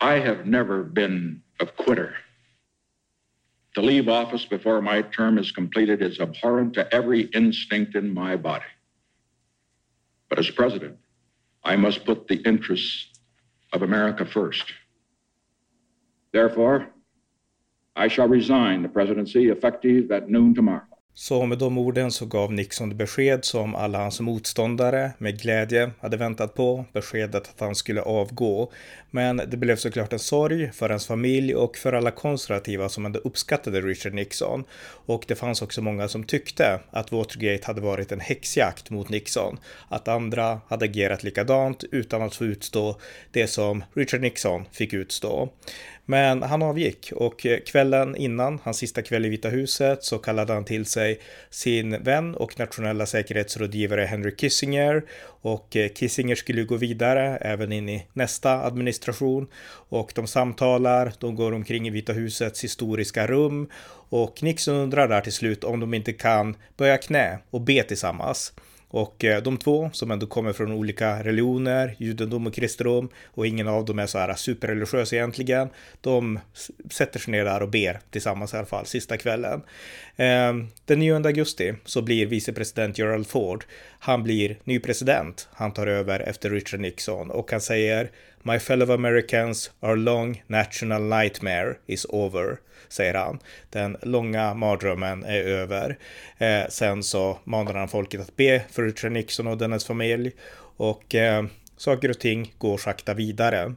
I 0.00 0.14
have 0.14 0.46
never 0.46 0.82
been 0.82 1.42
a 1.60 1.66
quitter. 1.66 2.14
To 3.74 3.82
leave 3.82 4.08
office 4.08 4.44
before 4.44 4.80
my 4.80 5.02
term 5.02 5.38
is 5.38 5.52
completed 5.52 6.02
is 6.02 6.20
abhorrent 6.20 6.74
to 6.74 6.92
every 6.94 7.22
instinct 7.34 7.94
in 7.94 8.12
my 8.12 8.36
body. 8.36 8.64
But 10.28 10.38
as 10.38 10.50
president, 10.50 10.96
I 11.62 11.76
must 11.76 12.04
put 12.04 12.28
the 12.28 12.36
interests 12.36 13.08
of 13.72 13.82
America 13.82 14.24
first. 14.24 14.72
Therefore, 16.32 16.88
I 17.94 18.08
shall 18.08 18.28
resign 18.28 18.82
the 18.82 18.88
presidency 18.88 19.48
effective 19.48 20.10
at 20.10 20.30
noon 20.30 20.54
tomorrow. 20.54 20.89
Så 21.20 21.46
med 21.46 21.58
de 21.58 21.78
orden 21.78 22.12
så 22.12 22.26
gav 22.26 22.52
Nixon 22.52 22.88
det 22.88 22.94
besked 22.94 23.44
som 23.44 23.74
alla 23.74 23.98
hans 23.98 24.20
motståndare 24.20 25.12
med 25.18 25.40
glädje 25.40 25.90
hade 26.00 26.16
väntat 26.16 26.54
på, 26.54 26.84
beskedet 26.92 27.48
att 27.48 27.60
han 27.60 27.74
skulle 27.74 28.02
avgå. 28.02 28.72
Men 29.10 29.36
det 29.36 29.56
blev 29.56 29.76
såklart 29.76 30.12
en 30.12 30.18
sorg 30.18 30.72
för 30.72 30.90
hans 30.90 31.06
familj 31.06 31.54
och 31.54 31.76
för 31.76 31.92
alla 31.92 32.10
konservativa 32.10 32.88
som 32.88 33.06
ändå 33.06 33.20
uppskattade 33.20 33.80
Richard 33.80 34.14
Nixon. 34.14 34.64
Och 35.06 35.24
det 35.28 35.34
fanns 35.34 35.62
också 35.62 35.82
många 35.82 36.08
som 36.08 36.24
tyckte 36.24 36.80
att 36.90 37.12
Watergate 37.12 37.66
hade 37.66 37.80
varit 37.80 38.12
en 38.12 38.20
häxjakt 38.20 38.90
mot 38.90 39.08
Nixon. 39.08 39.58
Att 39.88 40.08
andra 40.08 40.60
hade 40.68 40.84
agerat 40.84 41.22
likadant 41.22 41.84
utan 41.92 42.22
att 42.22 42.34
få 42.34 42.44
utstå 42.44 42.96
det 43.30 43.46
som 43.46 43.84
Richard 43.94 44.20
Nixon 44.20 44.64
fick 44.72 44.92
utstå. 44.92 45.48
Men 46.04 46.42
han 46.42 46.62
avgick 46.62 47.12
och 47.14 47.46
eh, 47.46 47.60
kvällen 47.60 48.16
innan, 48.16 48.58
hans 48.62 48.76
sista 48.76 49.02
kväll 49.02 49.26
i 49.26 49.28
Vita 49.28 49.48
huset, 49.48 50.04
så 50.04 50.18
kallade 50.18 50.52
han 50.52 50.64
till 50.64 50.86
sig 50.86 51.20
sin 51.50 52.02
vän 52.02 52.34
och 52.34 52.58
nationella 52.58 53.06
säkerhetsrådgivare 53.06 54.04
Henry 54.04 54.36
Kissinger. 54.36 55.04
Och 55.42 55.76
eh, 55.76 55.88
Kissinger 55.88 56.34
skulle 56.34 56.62
gå 56.62 56.76
vidare 56.76 57.36
även 57.36 57.72
in 57.72 57.88
i 57.88 58.06
nästa 58.12 58.62
administration. 58.62 59.46
Och 59.88 60.12
de 60.14 60.26
samtalar, 60.26 61.12
de 61.18 61.34
går 61.34 61.52
omkring 61.52 61.86
i 61.86 61.90
Vita 61.90 62.12
husets 62.12 62.64
historiska 62.64 63.26
rum. 63.26 63.68
Och 64.08 64.42
Nixon 64.42 64.74
undrar 64.74 65.08
där 65.08 65.20
till 65.20 65.32
slut 65.32 65.64
om 65.64 65.80
de 65.80 65.94
inte 65.94 66.12
kan 66.12 66.56
böja 66.76 66.98
knä 66.98 67.38
och 67.50 67.60
be 67.60 67.82
tillsammans. 67.82 68.52
Och 68.92 69.24
eh, 69.24 69.42
de 69.42 69.56
två 69.56 69.90
som 69.92 70.10
ändå 70.10 70.26
kommer 70.26 70.52
från 70.52 70.72
olika 70.72 71.22
religioner, 71.22 71.96
judendom 71.98 72.46
och 72.46 72.54
kristendom, 72.54 73.08
och 73.24 73.46
ingen 73.46 73.68
av 73.68 73.84
dem 73.84 73.98
är 73.98 74.06
så 74.06 74.18
här 74.18 74.34
superreligiös 74.34 75.12
egentligen, 75.12 75.68
de 76.00 76.38
sätter 76.90 77.20
sig 77.20 77.32
ner 77.32 77.44
där 77.44 77.62
och 77.62 77.70
ber 77.70 78.00
tillsammans 78.10 78.54
i 78.54 78.56
alla 78.56 78.66
fall 78.66 78.86
sista 78.86 79.16
kvällen. 79.16 79.62
Ehm, 80.16 80.68
den 80.84 80.98
9 80.98 81.14
augusti 81.14 81.74
så 81.84 82.02
blir 82.02 82.26
vicepresident 82.26 82.98
Gerald 82.98 83.26
Ford, 83.26 83.64
han 83.98 84.22
blir 84.22 84.58
ny 84.64 84.78
president, 84.80 85.48
han 85.52 85.72
tar 85.72 85.86
över 85.86 86.20
efter 86.20 86.50
Richard 86.50 86.80
Nixon 86.80 87.30
och 87.30 87.50
han 87.50 87.60
säger 87.60 88.10
My 88.42 88.58
fellow 88.58 88.90
Americans, 88.90 89.70
our 89.80 89.96
long 89.96 90.42
national 90.46 91.02
nightmare 91.02 91.74
is 91.86 92.06
over 92.08 92.58
säger 92.88 93.14
han. 93.14 93.38
Den 93.70 93.96
långa 94.02 94.54
mardrömmen 94.54 95.24
är 95.24 95.42
över. 95.42 95.98
Eh, 96.38 96.68
sen 96.68 97.02
så 97.02 97.38
manar 97.44 97.74
han 97.74 97.88
folket 97.88 98.20
att 98.20 98.36
be 98.36 98.62
för 98.70 98.82
Richard 98.82 99.12
Nixon 99.12 99.46
och 99.46 99.58
dennes 99.58 99.84
familj 99.84 100.32
och 100.76 101.14
eh, 101.14 101.44
saker 101.76 102.10
och 102.10 102.18
ting 102.18 102.54
går 102.58 102.78
sakta 102.78 103.14
vidare. 103.14 103.74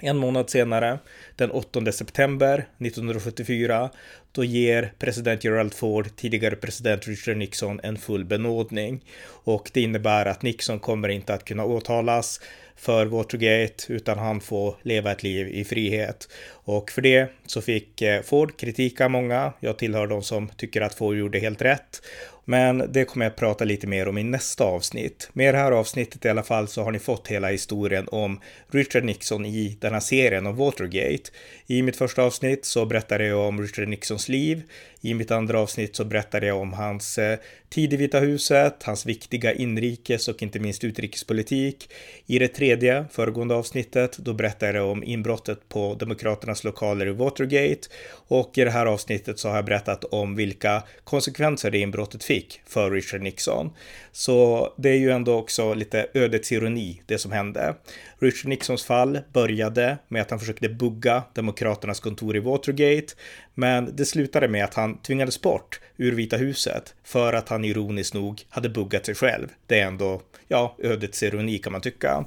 En 0.00 0.16
månad 0.16 0.50
senare, 0.50 0.98
den 1.36 1.50
8 1.50 1.92
september 1.92 2.68
1974, 2.78 3.90
då 4.32 4.44
ger 4.44 4.92
president 4.98 5.44
Gerald 5.44 5.74
Ford 5.74 6.16
tidigare 6.16 6.56
president 6.56 7.08
Richard 7.08 7.36
Nixon 7.36 7.80
en 7.82 7.96
full 7.96 8.24
benådning. 8.24 9.04
Och 9.26 9.70
det 9.74 9.80
innebär 9.80 10.26
att 10.26 10.42
Nixon 10.42 10.78
kommer 10.78 11.08
inte 11.08 11.34
att 11.34 11.44
kunna 11.44 11.64
åtalas 11.64 12.40
för 12.76 13.06
Watergate 13.06 13.92
utan 13.92 14.18
han 14.18 14.40
får 14.40 14.76
leva 14.82 15.12
ett 15.12 15.22
liv 15.22 15.48
i 15.48 15.64
frihet. 15.64 16.28
Och 16.68 16.90
för 16.90 17.02
det 17.02 17.28
så 17.46 17.60
fick 17.60 18.02
eh, 18.02 18.22
Ford 18.22 18.56
kritik 18.58 19.00
av 19.00 19.10
många. 19.10 19.52
Jag 19.60 19.78
tillhör 19.78 20.06
de 20.06 20.22
som 20.22 20.48
tycker 20.48 20.80
att 20.80 20.94
Ford 20.94 21.16
gjorde 21.16 21.38
helt 21.38 21.62
rätt. 21.62 22.00
Men 22.50 22.92
det 22.92 23.04
kommer 23.04 23.24
jag 23.26 23.30
att 23.30 23.36
prata 23.36 23.64
lite 23.64 23.86
mer 23.86 24.08
om 24.08 24.18
i 24.18 24.24
nästa 24.24 24.64
avsnitt. 24.64 25.30
Med 25.32 25.54
det 25.54 25.58
här 25.58 25.72
avsnittet 25.72 26.24
i 26.24 26.28
alla 26.28 26.42
fall 26.42 26.68
så 26.68 26.82
har 26.82 26.90
ni 26.90 26.98
fått 26.98 27.28
hela 27.28 27.48
historien 27.48 28.08
om 28.08 28.40
Richard 28.70 29.04
Nixon 29.04 29.46
i 29.46 29.76
den 29.80 29.92
här 29.92 30.00
serien 30.00 30.46
om 30.46 30.56
Watergate. 30.56 31.30
I 31.66 31.82
mitt 31.82 31.96
första 31.96 32.22
avsnitt 32.22 32.64
så 32.64 32.86
berättade 32.86 33.26
jag 33.26 33.48
om 33.48 33.62
Richard 33.62 33.88
Nixons 33.88 34.28
liv. 34.28 34.62
I 35.00 35.14
mitt 35.14 35.30
andra 35.30 35.60
avsnitt 35.60 35.96
så 35.96 36.04
berättade 36.04 36.46
jag 36.46 36.60
om 36.60 36.72
hans 36.72 37.18
eh, 37.18 37.38
tid 37.68 37.92
i 37.92 37.96
Vita 37.96 38.20
huset, 38.20 38.82
hans 38.82 39.06
viktiga 39.06 39.54
inrikes 39.54 40.28
och 40.28 40.42
inte 40.42 40.58
minst 40.58 40.84
utrikespolitik. 40.84 41.90
I 42.26 42.38
det 42.38 42.48
tredje, 42.48 43.04
föregående 43.10 43.54
avsnittet, 43.54 44.18
då 44.18 44.32
berättade 44.32 44.78
jag 44.78 44.88
om 44.88 45.04
inbrottet 45.04 45.68
på 45.68 45.94
Demokraternas 45.94 46.57
lokaler 46.64 47.06
i 47.06 47.10
Watergate. 47.10 47.88
Och 48.28 48.58
i 48.58 48.64
det 48.64 48.70
här 48.70 48.86
avsnittet 48.86 49.38
så 49.38 49.48
har 49.48 49.56
jag 49.56 49.64
berättat 49.64 50.04
om 50.04 50.36
vilka 50.36 50.82
konsekvenser 51.04 51.70
det 51.70 51.78
inbrottet 51.78 52.24
fick 52.24 52.60
för 52.66 52.90
Richard 52.90 53.22
Nixon. 53.22 53.70
Så 54.12 54.72
det 54.76 54.88
är 54.88 54.96
ju 54.96 55.10
ändå 55.10 55.34
också 55.34 55.74
lite 55.74 56.06
ödets 56.14 56.52
ironi, 56.52 57.02
det 57.06 57.18
som 57.18 57.32
hände. 57.32 57.74
Richard 58.20 58.48
Nixons 58.48 58.84
fall 58.84 59.20
började 59.32 59.98
med 60.08 60.22
att 60.22 60.30
han 60.30 60.40
försökte 60.40 60.68
bugga 60.68 61.22
Demokraternas 61.34 62.00
kontor 62.00 62.36
i 62.36 62.38
Watergate, 62.38 63.14
men 63.54 63.96
det 63.96 64.04
slutade 64.04 64.48
med 64.48 64.64
att 64.64 64.74
han 64.74 64.98
tvingades 64.98 65.40
bort 65.40 65.80
ur 65.96 66.12
Vita 66.12 66.36
huset 66.36 66.94
för 67.04 67.32
att 67.32 67.48
han 67.48 67.64
ironiskt 67.64 68.14
nog 68.14 68.42
hade 68.48 68.68
buggat 68.68 69.06
sig 69.06 69.14
själv. 69.14 69.48
Det 69.66 69.80
är 69.80 69.86
ändå, 69.86 70.22
ja, 70.48 70.76
ödets 70.78 71.22
ironi 71.22 71.58
kan 71.58 71.72
man 71.72 71.80
tycka. 71.80 72.24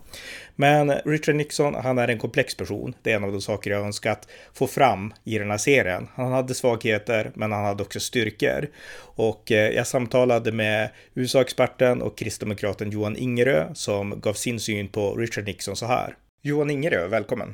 Men 0.56 0.92
Richard 0.92 1.36
Nixon, 1.36 1.76
han 1.76 1.98
är 1.98 2.08
en 2.08 2.20
komplex 2.20 2.56
person. 2.56 2.96
Det 3.02 3.12
är 3.12 3.16
en 3.16 3.24
av 3.24 3.32
de 3.32 3.42
saker 3.42 3.72
jag 3.72 3.86
önskat 3.86 4.28
få 4.54 4.68
fram 4.68 5.14
i 5.24 5.38
den 5.38 5.52
här 5.52 5.58
serien. 5.58 6.08
Han 6.16 6.32
hade 6.32 6.54
svagheter, 6.54 7.32
men 7.34 7.52
han 7.52 7.66
hade 7.66 7.84
också 7.84 8.00
styrkor. 8.00 8.68
Och 9.16 9.52
eh, 9.52 9.70
jag 9.70 9.88
samtalade 9.88 10.52
med 10.52 10.90
USA-experten 11.14 12.02
och 12.02 12.18
kristdemokraten 12.18 12.92
Johan 12.92 13.18
Ingerö 13.18 13.68
som 13.74 14.20
gav 14.22 14.34
sin 14.34 14.60
syn 14.60 14.88
på 14.88 15.16
Richard 15.16 15.46
Nixons 15.46 15.81
så 15.82 15.88
här. 15.88 16.16
Johan 16.42 16.70
Ingerö, 16.70 17.08
välkommen. 17.08 17.50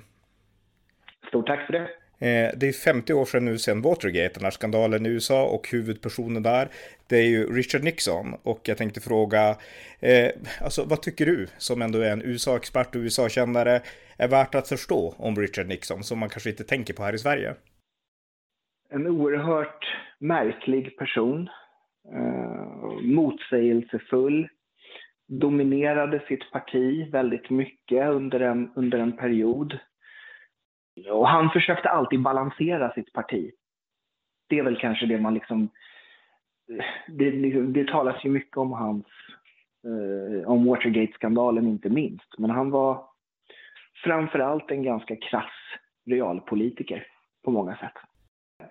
Stort 1.27 1.47
tack 1.47 1.65
för 1.65 1.73
det. 1.73 1.83
Eh, 2.27 2.51
det 2.59 2.67
är 2.67 2.71
50 2.71 3.13
år 3.13 3.25
sedan 3.25 3.45
nu 3.45 3.57
sedan 3.57 3.81
Watergate, 3.81 4.33
den 4.33 4.43
här 4.43 4.51
skandalen 4.51 5.05
i 5.05 5.09
USA 5.09 5.45
och 5.45 5.69
huvudpersonen 5.71 6.43
där, 6.43 6.67
det 7.09 7.17
är 7.17 7.27
ju 7.27 7.53
Richard 7.57 7.83
Nixon. 7.83 8.33
Och 8.43 8.61
jag 8.63 8.77
tänkte 8.77 9.01
fråga, 9.01 9.55
eh, 9.99 10.29
alltså 10.61 10.83
vad 10.85 11.01
tycker 11.01 11.25
du 11.25 11.47
som 11.57 11.81
ändå 11.81 11.99
är 11.99 12.11
en 12.11 12.21
USA-expert 12.21 12.95
och 12.95 13.01
USA-kännare 13.01 13.81
är 14.17 14.27
värt 14.27 14.55
att 14.55 14.67
förstå 14.67 15.15
om 15.17 15.35
Richard 15.35 15.67
Nixon 15.67 16.03
som 16.03 16.19
man 16.19 16.29
kanske 16.29 16.49
inte 16.49 16.63
tänker 16.63 16.93
på 16.93 17.03
här 17.03 17.15
i 17.15 17.17
Sverige? 17.17 17.55
En 18.89 19.07
oerhört 19.07 19.83
märklig 20.19 20.97
person, 20.97 21.49
eh, 22.13 23.01
motsägelsefull, 23.01 24.47
dominerade 25.27 26.19
sitt 26.27 26.51
parti 26.51 27.11
väldigt 27.11 27.49
mycket 27.49 28.09
under 28.09 28.39
en, 28.39 28.71
under 28.75 28.99
en 28.99 29.17
period. 29.17 29.79
Och 31.11 31.27
han 31.27 31.49
försökte 31.49 31.89
alltid 31.89 32.21
balansera 32.21 32.93
sitt 32.93 33.13
parti. 33.13 33.51
Det 34.49 34.59
är 34.59 34.63
väl 34.63 34.79
kanske 34.79 35.05
det 35.05 35.21
man 35.21 35.33
liksom... 35.33 35.69
Det, 37.07 37.31
det, 37.31 37.61
det 37.61 37.87
talas 37.87 38.25
ju 38.25 38.29
mycket 38.29 38.57
om 38.57 38.71
hans... 38.71 39.05
Eh, 39.83 40.49
om 40.49 40.65
Watergate-skandalen 40.65 41.67
inte 41.67 41.89
minst. 41.89 42.37
Men 42.37 42.49
han 42.49 42.71
var 42.71 43.05
framför 44.03 44.39
allt 44.39 44.71
en 44.71 44.83
ganska 44.83 45.15
krass 45.15 45.51
realpolitiker 46.05 47.07
på 47.43 47.51
många 47.51 47.77
sätt. 47.77 47.93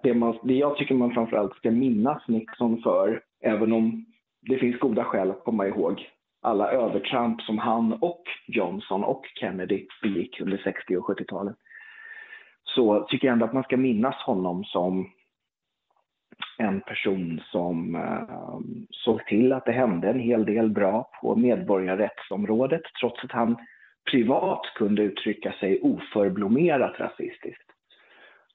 Det, 0.03 0.15
man, 0.15 0.39
det 0.43 0.55
jag 0.55 0.77
tycker 0.77 0.95
man 0.95 1.15
framför 1.15 1.37
allt 1.37 1.57
ska 1.57 1.71
minnas 1.71 2.29
Nixon 2.29 2.83
för, 2.83 3.23
även 3.41 3.73
om 3.73 4.07
det 4.41 4.59
finns 4.59 4.79
goda 4.79 5.05
skäl 5.05 5.31
att 5.31 5.45
komma 5.45 5.67
ihåg 5.67 6.07
alla 6.47 6.71
övertramp 6.71 7.43
som 7.43 7.59
han 7.59 7.93
och 7.93 8.23
Johnson 8.47 9.05
och 9.05 9.27
Kennedy 9.35 9.87
begick 10.03 10.41
under 10.41 10.57
60 10.57 10.97
och 10.97 11.09
70-talet 11.09 11.57
så 12.65 13.01
tycker 13.01 13.27
jag 13.27 13.33
ändå 13.33 13.45
att 13.45 13.53
man 13.53 13.63
ska 13.63 13.77
minnas 13.77 14.15
honom 14.15 14.65
som 14.65 15.11
en 16.59 16.81
person 16.81 17.41
som 17.45 17.95
eh, 17.95 18.59
såg 18.91 19.27
till 19.27 19.53
att 19.53 19.65
det 19.65 19.73
hände 19.73 20.09
en 20.09 20.21
hel 20.21 20.45
del 20.45 20.71
bra 20.71 21.11
på 21.21 21.37
medborgarrättsområdet 21.37 22.83
trots 23.01 23.25
att 23.25 23.33
han 23.33 23.57
privat 24.11 24.61
kunde 24.75 25.03
uttrycka 25.03 25.53
sig 25.53 25.81
oförblommerat 25.81 27.01
rasistiskt. 27.01 27.71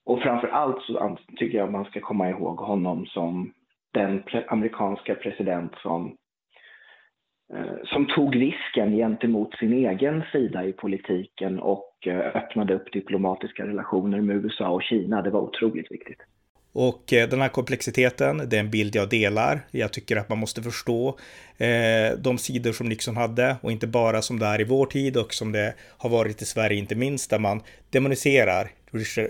Och 0.05 0.21
framför 0.21 0.47
allt 0.47 0.81
så 0.81 1.17
tycker 1.37 1.57
jag 1.57 1.65
att 1.65 1.71
man 1.71 1.85
ska 1.85 1.99
komma 1.99 2.29
ihåg 2.29 2.57
honom 2.57 3.05
som 3.05 3.53
den 3.93 4.23
amerikanska 4.47 5.15
president 5.15 5.73
som 5.75 6.17
Eh, 7.53 7.85
som 7.85 8.07
tog 8.07 8.35
risken 8.35 8.95
gentemot 8.95 9.55
sin 9.55 9.73
egen 9.73 10.23
sida 10.31 10.65
i 10.65 10.73
politiken 10.73 11.59
och 11.59 12.07
eh, 12.07 12.35
öppnade 12.35 12.73
upp 12.73 12.93
diplomatiska 12.93 13.67
relationer 13.67 14.21
med 14.21 14.35
USA 14.35 14.69
och 14.69 14.83
Kina. 14.83 15.21
Det 15.21 15.29
var 15.29 15.41
otroligt 15.41 15.91
viktigt. 15.91 16.19
Och 16.73 17.13
eh, 17.13 17.29
den 17.29 17.41
här 17.41 17.49
komplexiteten, 17.49 18.37
det 18.49 18.55
är 18.55 18.59
en 18.59 18.69
bild 18.69 18.95
jag 18.95 19.09
delar. 19.09 19.61
Jag 19.71 19.93
tycker 19.93 20.17
att 20.17 20.29
man 20.29 20.37
måste 20.37 20.61
förstå 20.61 21.17
eh, 21.57 22.17
de 22.17 22.37
sidor 22.37 22.71
som 22.71 22.89
Nixon 22.89 23.17
hade 23.17 23.55
och 23.61 23.71
inte 23.71 23.87
bara 23.87 24.21
som 24.21 24.39
det 24.39 24.45
är 24.45 24.61
i 24.61 24.63
vår 24.63 24.85
tid 24.85 25.17
och 25.17 25.33
som 25.33 25.51
det 25.51 25.73
har 25.97 26.09
varit 26.09 26.41
i 26.41 26.45
Sverige 26.45 26.79
inte 26.79 26.95
minst, 26.95 27.29
där 27.29 27.39
man 27.39 27.61
demoniserar 27.89 28.67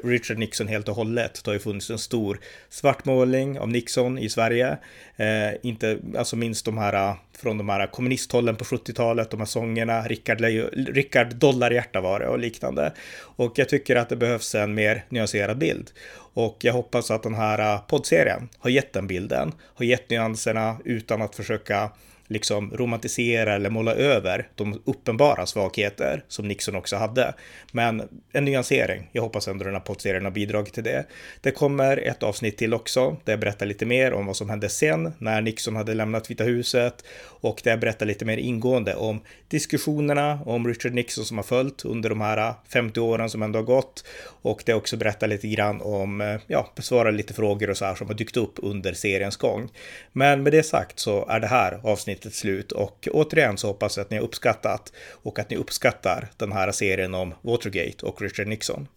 Richard 0.03 0.38
Nixon 0.38 0.68
helt 0.68 0.89
och 0.89 0.95
hållet. 0.95 1.41
Det 1.43 1.49
har 1.49 1.53
ju 1.53 1.59
funnits 1.59 1.89
en 1.89 1.99
stor 1.99 2.39
svartmålning 2.70 3.59
av 3.59 3.70
Nixon 3.70 4.18
i 4.18 4.30
Sverige. 4.30 4.78
Eh, 5.16 5.49
inte, 5.62 5.99
alltså 6.18 6.36
minst 6.36 6.66
de 6.66 6.78
här 6.78 7.16
från 7.38 7.57
de 7.57 7.70
här 7.70 7.88
kommunisthållen 7.88 8.55
på 8.55 8.64
70-talet, 8.64 9.30
de 9.30 9.39
här 9.39 9.45
sångerna, 9.45 10.01
Rickard, 10.01 10.41
Rickard 10.74 11.36
Dollarhjärta 11.36 12.01
var 12.01 12.20
det 12.20 12.28
och 12.28 12.39
liknande. 12.39 12.93
Och 13.20 13.59
jag 13.59 13.70
tycker 13.70 13.95
att 13.95 14.09
det 14.09 14.16
behövs 14.16 14.55
en 14.55 14.74
mer 14.74 15.05
nyanserad 15.09 15.57
bild. 15.57 15.91
Och 16.34 16.57
jag 16.62 16.74
hoppas 16.74 17.12
att 17.12 17.24
den 17.24 17.36
här 17.36 17.74
eh, 17.74 17.82
poddserien 17.82 18.49
har 18.57 18.70
gett 18.70 18.93
den 18.93 19.07
bilden, 19.07 19.51
har 19.74 19.86
gett 19.86 20.09
nyanserna 20.09 20.78
utan 20.86 21.22
att 21.22 21.36
försöka 21.36 21.91
liksom 22.32 22.71
romantisera 22.71 23.55
eller 23.55 23.69
måla 23.69 23.93
över 23.93 24.47
de 24.55 24.82
uppenbara 24.86 25.45
svagheter 25.45 26.23
som 26.27 26.47
Nixon 26.47 26.75
också 26.75 26.95
hade. 26.95 27.34
Men 27.71 28.21
en 28.32 28.45
nyansering. 28.45 29.09
Jag 29.11 29.21
hoppas 29.21 29.47
ändå 29.47 29.63
den 29.65 29.73
här 29.73 29.82
poddserien 29.82 30.23
har 30.23 30.32
bidragit 30.32 30.73
till 30.73 30.84
det. 30.84 31.05
Det 31.41 31.51
kommer 31.51 31.97
ett 31.97 32.23
avsnitt 32.23 32.57
till 32.57 32.73
också 32.73 33.17
där 33.25 33.34
jag 33.34 33.39
berättar 33.39 33.65
lite 33.65 33.86
mer 33.86 34.13
om 34.13 34.25
vad 34.25 34.36
som 34.36 34.49
hände 34.49 34.69
sen 34.69 35.13
när 35.17 35.41
Nixon 35.41 35.75
hade 35.75 35.93
lämnat 35.93 36.32
Vita 36.32 36.43
huset 36.43 37.05
och 37.23 37.61
där 37.63 37.71
jag 37.71 37.79
berättar 37.79 38.05
lite 38.05 38.25
mer 38.25 38.38
ingående 38.38 38.95
om 38.95 39.21
diskussionerna 39.47 40.39
om 40.45 40.67
Richard 40.67 40.93
Nixon 40.93 41.25
som 41.25 41.38
har 41.38 41.43
följt 41.43 41.86
under 41.86 42.09
de 42.09 42.21
här 42.21 42.53
50 42.73 42.99
åren 42.99 43.29
som 43.29 43.41
ändå 43.41 43.59
har 43.59 43.63
gått 43.63 44.05
och 44.41 44.63
det 44.65 44.73
också 44.73 44.97
berättar 44.97 45.27
lite 45.27 45.47
grann 45.47 45.82
om, 45.82 46.39
ja, 46.47 46.71
besvara 46.75 47.11
lite 47.11 47.34
frågor 47.34 47.69
och 47.69 47.77
så 47.77 47.86
här 47.86 47.95
som 47.95 48.07
har 48.07 48.13
dykt 48.13 48.38
upp 48.38 48.53
under 48.55 48.93
seriens 48.93 49.38
gång. 49.38 49.69
Men 50.11 50.43
med 50.43 50.53
det 50.53 50.63
sagt 50.63 50.99
så 50.99 51.25
är 51.25 51.39
det 51.39 51.47
här 51.47 51.79
avsnitt 51.84 52.20
avsnittet 52.22 52.39
slut 52.39 52.72
och 52.72 53.07
återigen 53.11 53.57
så 53.57 53.67
hoppas 53.67 53.97
jag 53.97 54.03
att 54.03 54.11
ni 54.11 54.17
har 54.17 54.24
uppskattat 54.24 54.93
och 55.24 55.39
att 55.39 55.49
ni 55.49 55.55
uppskattar 55.57 56.30
den 56.38 56.51
här 56.51 56.72
serien 56.72 57.15
om 57.15 57.34
Watergate 57.41 58.05
och 58.05 58.22
Richard 58.22 58.47
Nixon. 58.47 58.88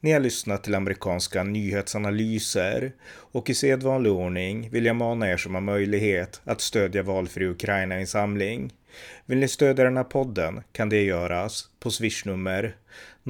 Ni 0.00 0.12
har 0.12 0.20
lyssnat 0.20 0.64
till 0.64 0.74
amerikanska 0.74 1.42
nyhetsanalyser 1.42 2.92
och 3.32 3.50
i 3.50 3.54
sedvanlig 3.54 4.12
ordning 4.12 4.70
vill 4.70 4.86
jag 4.86 4.96
mana 4.96 5.30
er 5.30 5.36
som 5.36 5.54
har 5.54 5.62
möjlighet 5.62 6.40
att 6.44 6.60
stödja 6.60 7.02
Valfri 7.02 7.46
Ukraina-insamling. 7.46 8.72
Vill 9.26 9.38
ni 9.38 9.48
stödja 9.48 9.84
den 9.84 9.96
här 9.96 10.04
podden 10.04 10.62
kan 10.72 10.88
det 10.88 11.02
göras 11.02 11.68
på 11.80 11.90
swishnummer 11.90 12.76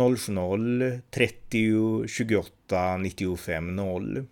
070-30 0.00 2.06
28 2.06 2.96
95 2.96 3.76
0. 3.76 4.26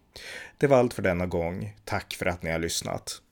Det 0.59 0.67
var 0.67 0.79
allt 0.79 0.95
för 0.95 1.03
denna 1.03 1.27
gång. 1.27 1.75
Tack 1.85 2.14
för 2.14 2.27
att 2.27 2.43
ni 2.43 2.51
har 2.51 2.59
lyssnat. 2.59 3.23